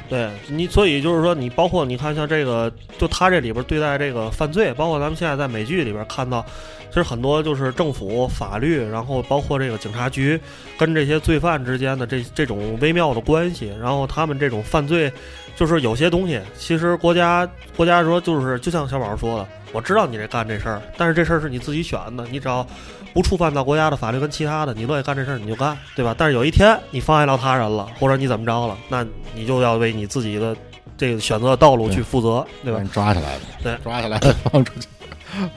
[0.08, 6.44] 对你，所以就是说，你包括你看，像这个，就他这里边对待这个犯罪，包括咱们现在在美剧里边看到，
[6.88, 10.40] 其实很多就是政府、法律，然后包括这个警察局
[10.76, 15.12] 跟这些罪犯之间的这这种微妙的关系，然后他们这种犯罪，
[15.54, 22.66] 就是有些东西，其实国家国家说就是就像小宝说的，我知道你这干这事儿，但是这事儿是你自己选的，你只要
[23.12, 26.14] 不触犯到国家的法律跟其他的，你乐意干这事儿你就干，对吧？
[26.16, 29.04] 但是有一天你妨碍到他人了，或者你怎么着了，那
[29.34, 30.56] 你就要为你自己的
[30.96, 32.88] 这个选择的道路去负责，对吧把你？
[32.90, 34.86] 抓起来了，对抓起来了放出去。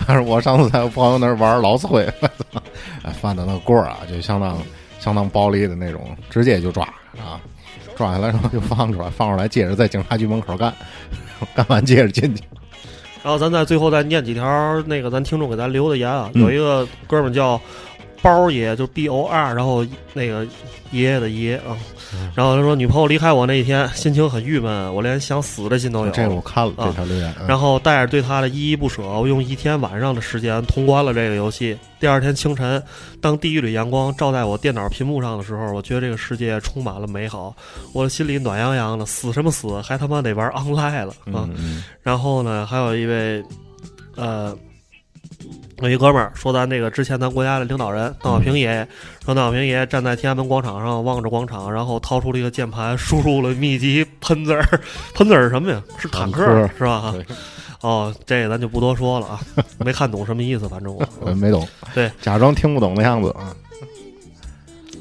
[0.06, 2.04] 但是我上次在我朋友那儿玩老死灰，
[3.04, 4.58] 哎，翻的那个棍儿啊，就相当
[5.00, 6.84] 相当暴力的那种，直接就抓
[7.18, 7.40] 啊，
[7.96, 10.74] 抓下来然后就放出来，放出来接着在警察局门口干，
[11.54, 12.44] 干完接着进去。
[13.24, 16.42] 然后咱在最后再念几条那个咱听众给咱留的言啊，嗯。
[16.42, 17.60] 有一个哥们儿叫
[18.22, 20.46] 包爷，就 B O R，然后那个
[20.92, 21.78] 爷爷的爷啊。
[22.36, 26.12] 然后他说，女朋友离开我那一天，心情很郁闷，我连想死的心都有。
[26.12, 31.78] 这我看了这啊条留言，嗯然后带着对他的依依不舍，我用一天晚上的时间通关了这个游戏。
[32.02, 32.84] 第二天清晨，
[33.22, 37.56] 当第一缕阳光照在我电脑屏幕上的时候，我觉得这个世界充满了美好，
[37.94, 39.06] 我的心里暖洋洋的。
[39.12, 41.48] 死什么死，还他妈得玩 online 了啊！
[42.02, 43.44] 然后呢，还有一位，
[44.16, 44.58] 呃，
[45.82, 48.88] 有一哥们儿说，咱这个之前咱国家的领导人邓小平爷爷，
[49.26, 54.64] 说邓小平爷爷站在天安门广场上望着广场，然后掏出了一个键盘，输入了密集喷字儿，
[55.16, 55.82] 喷字儿是什么呀？
[55.98, 57.14] 是坦克坦克是吧？
[57.82, 59.40] 哦，这个咱就不多说了啊，
[59.80, 63.56] 没看懂什么意思，反正我嗯没懂，对，假装听不懂的样子啊。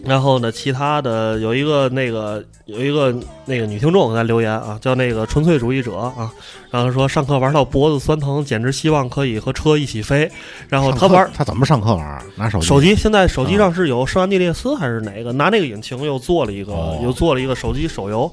[0.04, 3.14] 然后呢，其他的有一个那个有一个
[3.44, 6.30] 那个女听众给咱留言啊，叫那个纯粹主义者啊，
[6.70, 10.30] 然后说上课玩到脖子酸疼，简直希望可以和车一起飞。
[10.68, 12.22] 然后他玩他怎么上课玩？
[12.36, 12.66] 拿手机？
[12.66, 15.32] 手机，现在手机上是有圣安地列斯还是哪个？
[15.32, 18.30] 拿那个引擎又做了一个，哦又做了一个手机手游，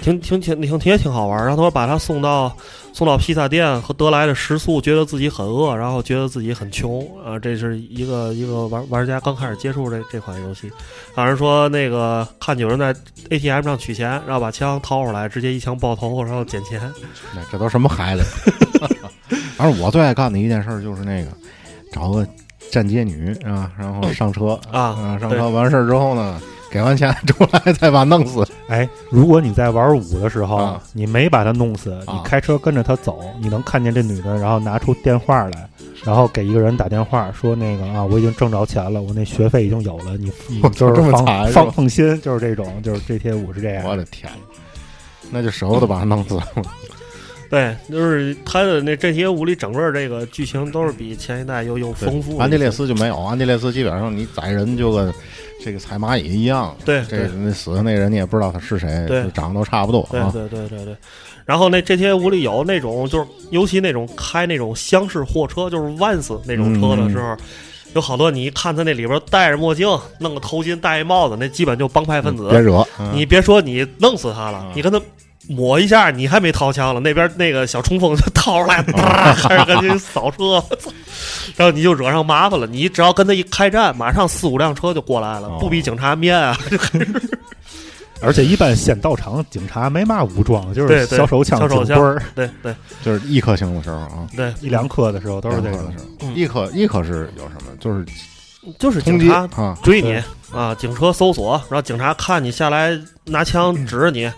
[0.00, 1.38] 挺挺挺挺挺也挺好玩。
[1.38, 2.54] 然后他说把他送到
[2.92, 7.38] 送到披萨店和得来的食宿，觉得自己很饿，然后觉得自己很穷啊。
[7.38, 10.70] 这是一个一个玩玩家刚开始接触这这款游戏，
[11.14, 12.94] 反正说那个看有人在
[13.30, 16.80] ATM 上取钱，然后把枪掏出来，直接一枪爆头，然后捡钱。
[17.34, 18.22] 那这都什么孩子？
[19.56, 21.30] 反正我最爱干的一件事儿就是那个，
[21.90, 22.26] 找个
[22.70, 26.40] 站街女啊，然后上车啊对上车完事儿之后呢，
[26.70, 28.46] 给完钱出来再把弄死。
[28.68, 35.68] 哎，如果你在玩五的时候，啊你没把他弄死，啊你开车跟着他走，你能看见这女的，然后拿出电话来，
[36.04, 43.84] 然后给一个人打电话说那个啊，我已经挣着钱了，我那学费已经有了，你 你就是放惨放放心，就是这种，就是 GTA 五是这样。
[43.84, 44.30] 我的天，
[45.30, 46.44] 那就舍不得把他弄死了。
[47.50, 52.38] 对，就是他的那 GTA 五里整个这个剧情都是比前一代又又丰富。
[52.38, 55.12] 安地列斯就没有，安地列斯基本上你宰人就跟
[55.64, 56.76] 这个踩蚂蚁一样。
[56.84, 60.30] 对这对那死的那人你也不知道他是谁，对长得都差不多对啊。
[60.32, 60.96] 对对对对。
[61.44, 67.36] 然后那 GTA 五里有那种，就是尤其那种开那种厢式货车，就是 Vans 那种车的时候，
[67.94, 69.86] 有好多你一看他那里边戴着墨镜，
[70.18, 72.48] 弄个头巾，戴一帽子，那基本就帮派分子。
[72.50, 75.00] 别惹嗯你别说你弄死他了，你跟他。
[75.48, 80.62] 抹一下，你还没掏枪了，那边那个小冲锋就掏出来，哒，开始跟你扫车，
[81.56, 82.66] 然后你就惹上麻烦了。
[82.66, 86.56] 你只要跟他一开战，马上四五辆车就过来了，不比警察面啊！
[88.22, 92.74] 而且一般先到场，警察没嘛武装，就是小手枪、小手枪警棍儿，对对，
[93.04, 94.52] 就是一颗星的时候啊，对。
[94.62, 95.76] 一两颗的时候都是这个。
[95.76, 97.72] 的时候，一颗一颗是有什么？
[97.78, 98.06] 就是
[98.78, 99.76] 就是警察啊。
[99.82, 100.08] 追你。
[100.08, 104.30] 对啊，警车搜索，然后警察看你下来拿枪指着你，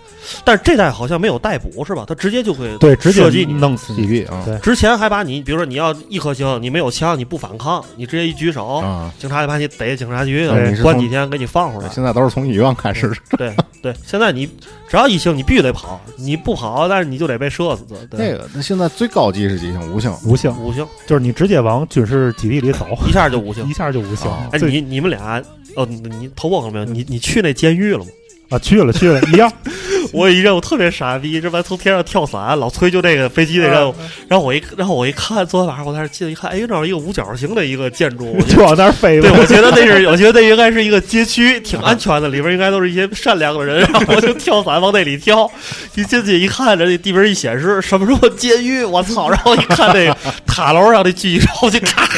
[0.44, 2.04] 但是这代好像没有逮捕是吧？
[2.08, 3.52] 他直接就会对直接射击你。
[3.52, 4.42] 弄死击毙啊。
[4.46, 11.88] 对之前还把你，比如说你要一颗星，你没有枪，你不反抗，你直接一举手，啊警察就把你逮警察局对你是从关几天，给你放出来。
[11.90, 13.12] 现在都是从医院开始。
[13.36, 14.46] 对对，现在你
[14.88, 17.84] 只要一星，你必须得跑，你不跑，但是你就得被射死。
[18.10, 19.92] 对那个，那现在最高级是几星？
[19.92, 20.12] 五星。
[20.24, 24.30] 五星，五星，就是你直接往军事基地里走， 一下就五星一下就五星。
[24.50, 25.42] 哎，最你你们俩，
[25.78, 26.84] 哦，你你头过了没有？
[26.84, 28.06] 你你去那监狱了吗？
[28.50, 29.50] 啊，去了去了，一样。
[30.10, 33.94] 我一任务特别傻逼，这边从天上跳伞，老崔就那个飞机的任务，
[34.26, 45.50] 然后我一然后我一看，昨天晚上我在那进一看，哎，那是一个五角形的一个建筑，就往那儿飞对，我觉得那是， 我觉得那应该是一个街区，挺安全的，里边应该都是一些善良的人，然后我就跳伞往那里跳，
[45.94, 49.28] 一进去一看，人家地名一显示什么什么监狱，我操！
[49.28, 52.08] 然后一看那个塔楼上的狙击手就咔，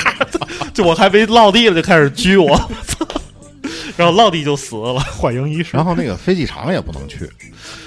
[0.73, 2.57] 就我还没落地了就开始狙我，
[2.87, 2.90] 操！
[4.01, 4.99] 然后落地就死了。
[5.01, 5.77] 欢迎仪式。
[5.77, 7.29] 然后那个飞机场也不能去，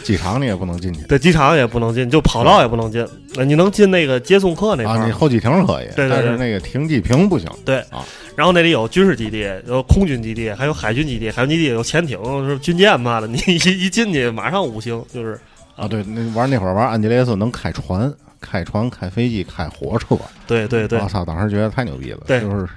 [0.03, 3.06] 机场你也不能进去对，机场也不能进，就跑道也不能进。
[3.35, 4.99] 那你能进那个接送客那块啊。
[5.02, 7.49] 儿你候机亭可以，对对对但是那个停机坪不行。
[7.65, 13.26] 对啊，然后那里有军事基地，有空军基地，还有海军基地，海军基地有潜艇、是军舰嘛的。
[13.26, 15.40] 你一一进去，马上五星，就是
[15.76, 20.15] 啊，对，那玩那会儿玩安吉列斯能开船、开船、开飞机、开火车。
[20.45, 22.19] 对对对我操，当时觉得太牛逼了。
[22.27, 22.68] 对就是，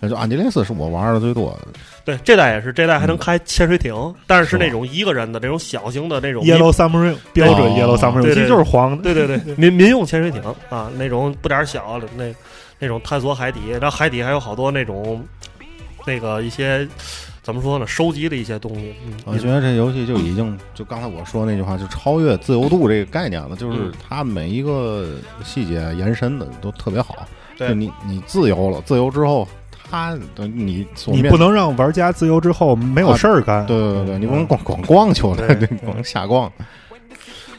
[0.00, 1.68] 那就安吉列斯是我玩的最多的。
[2.04, 9.02] 对，这代也是，这代还嗯能开潜水艇，但是是那种一个人的那种小型的那种 Yellow Submarine 标准 Yellow Submarine，其实就是黄的。
[9.02, 12.32] 对对对， 民民用潜水艇啊，那种不点儿小的那
[12.78, 15.22] 那种探索海底，然后海底还有好多那种
[16.06, 16.88] 那个一些
[17.42, 18.94] 怎么说呢，收集的一些东西。
[19.04, 23.56] 嗯，我觉得这游戏就已经就刚才我说那句话，就超越自由度这个概念了。
[23.56, 25.06] 就是嗯它每一个
[25.44, 27.26] 细节延伸的都特别好。
[27.58, 29.46] 对就你你自由了，自由之后，
[29.90, 33.64] 它等你你不能让玩家自由之后没有事儿干。
[33.66, 35.36] 对对对对，你不能光光逛去了，
[35.84, 36.50] 光瞎逛。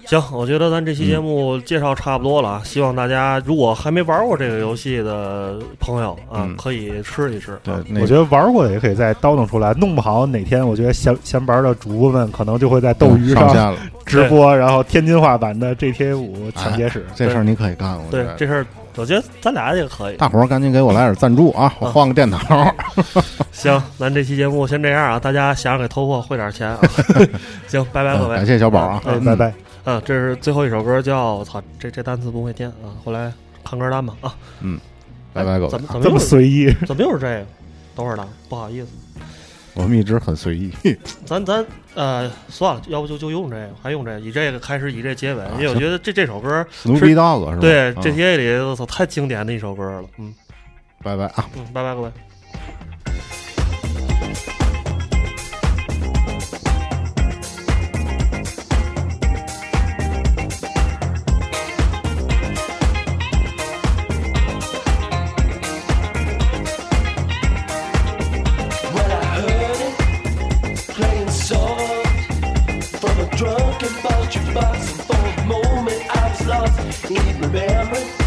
[0.05, 7.59] 行，我觉得咱这期节目介绍差不多了啊，希望大家如果还没玩过这个游戏的朋友啊，嗯可以试一试。
[7.61, 17.05] 对我觉得玩过的也可以再叨腾出来，弄不好哪天我觉得闲闲玩的主播们可能就会在斗鱼上直播，然后天津话版的 GTA 五抢劫史。
[17.13, 18.03] 这事儿你可以干，我。
[18.09, 20.17] 对这事儿，我觉得咱俩也可以。
[20.17, 21.73] 大伙儿赶紧给我来点赞助啊！
[21.79, 22.37] 我换个电脑。
[23.51, 26.79] 行，咱这期节目先这样啊，大家想着给偷货汇点钱啊。
[27.67, 28.35] 行，拜拜各位。
[28.35, 29.53] 感谢小宝啊，哎，拜拜。
[29.85, 32.91] 啊，这是最后一首歌，叫我操，这这单词不会念啊！
[33.03, 33.31] 后来
[33.63, 34.35] 看歌单吧啊。
[34.61, 34.79] 嗯
[35.31, 37.45] 拜拜各位怎么怎么这么随意，怎么又是这个？
[37.95, 38.87] 等会儿呢，不好意思，
[39.73, 40.71] 我们一直很随意。
[41.25, 41.65] 咱咱
[41.95, 46.87] 呃算了，要不就就用这个，还用这个，以这个开始，以这结尾，因为我觉得这这首歌是
[47.55, 47.61] 吧？
[47.61, 50.33] 对啊 GTA 里我操太经典的一首歌了，嗯
[51.03, 51.49] 拜拜啊！
[51.57, 52.11] 嗯，拜拜各位。
[77.09, 78.18] Remember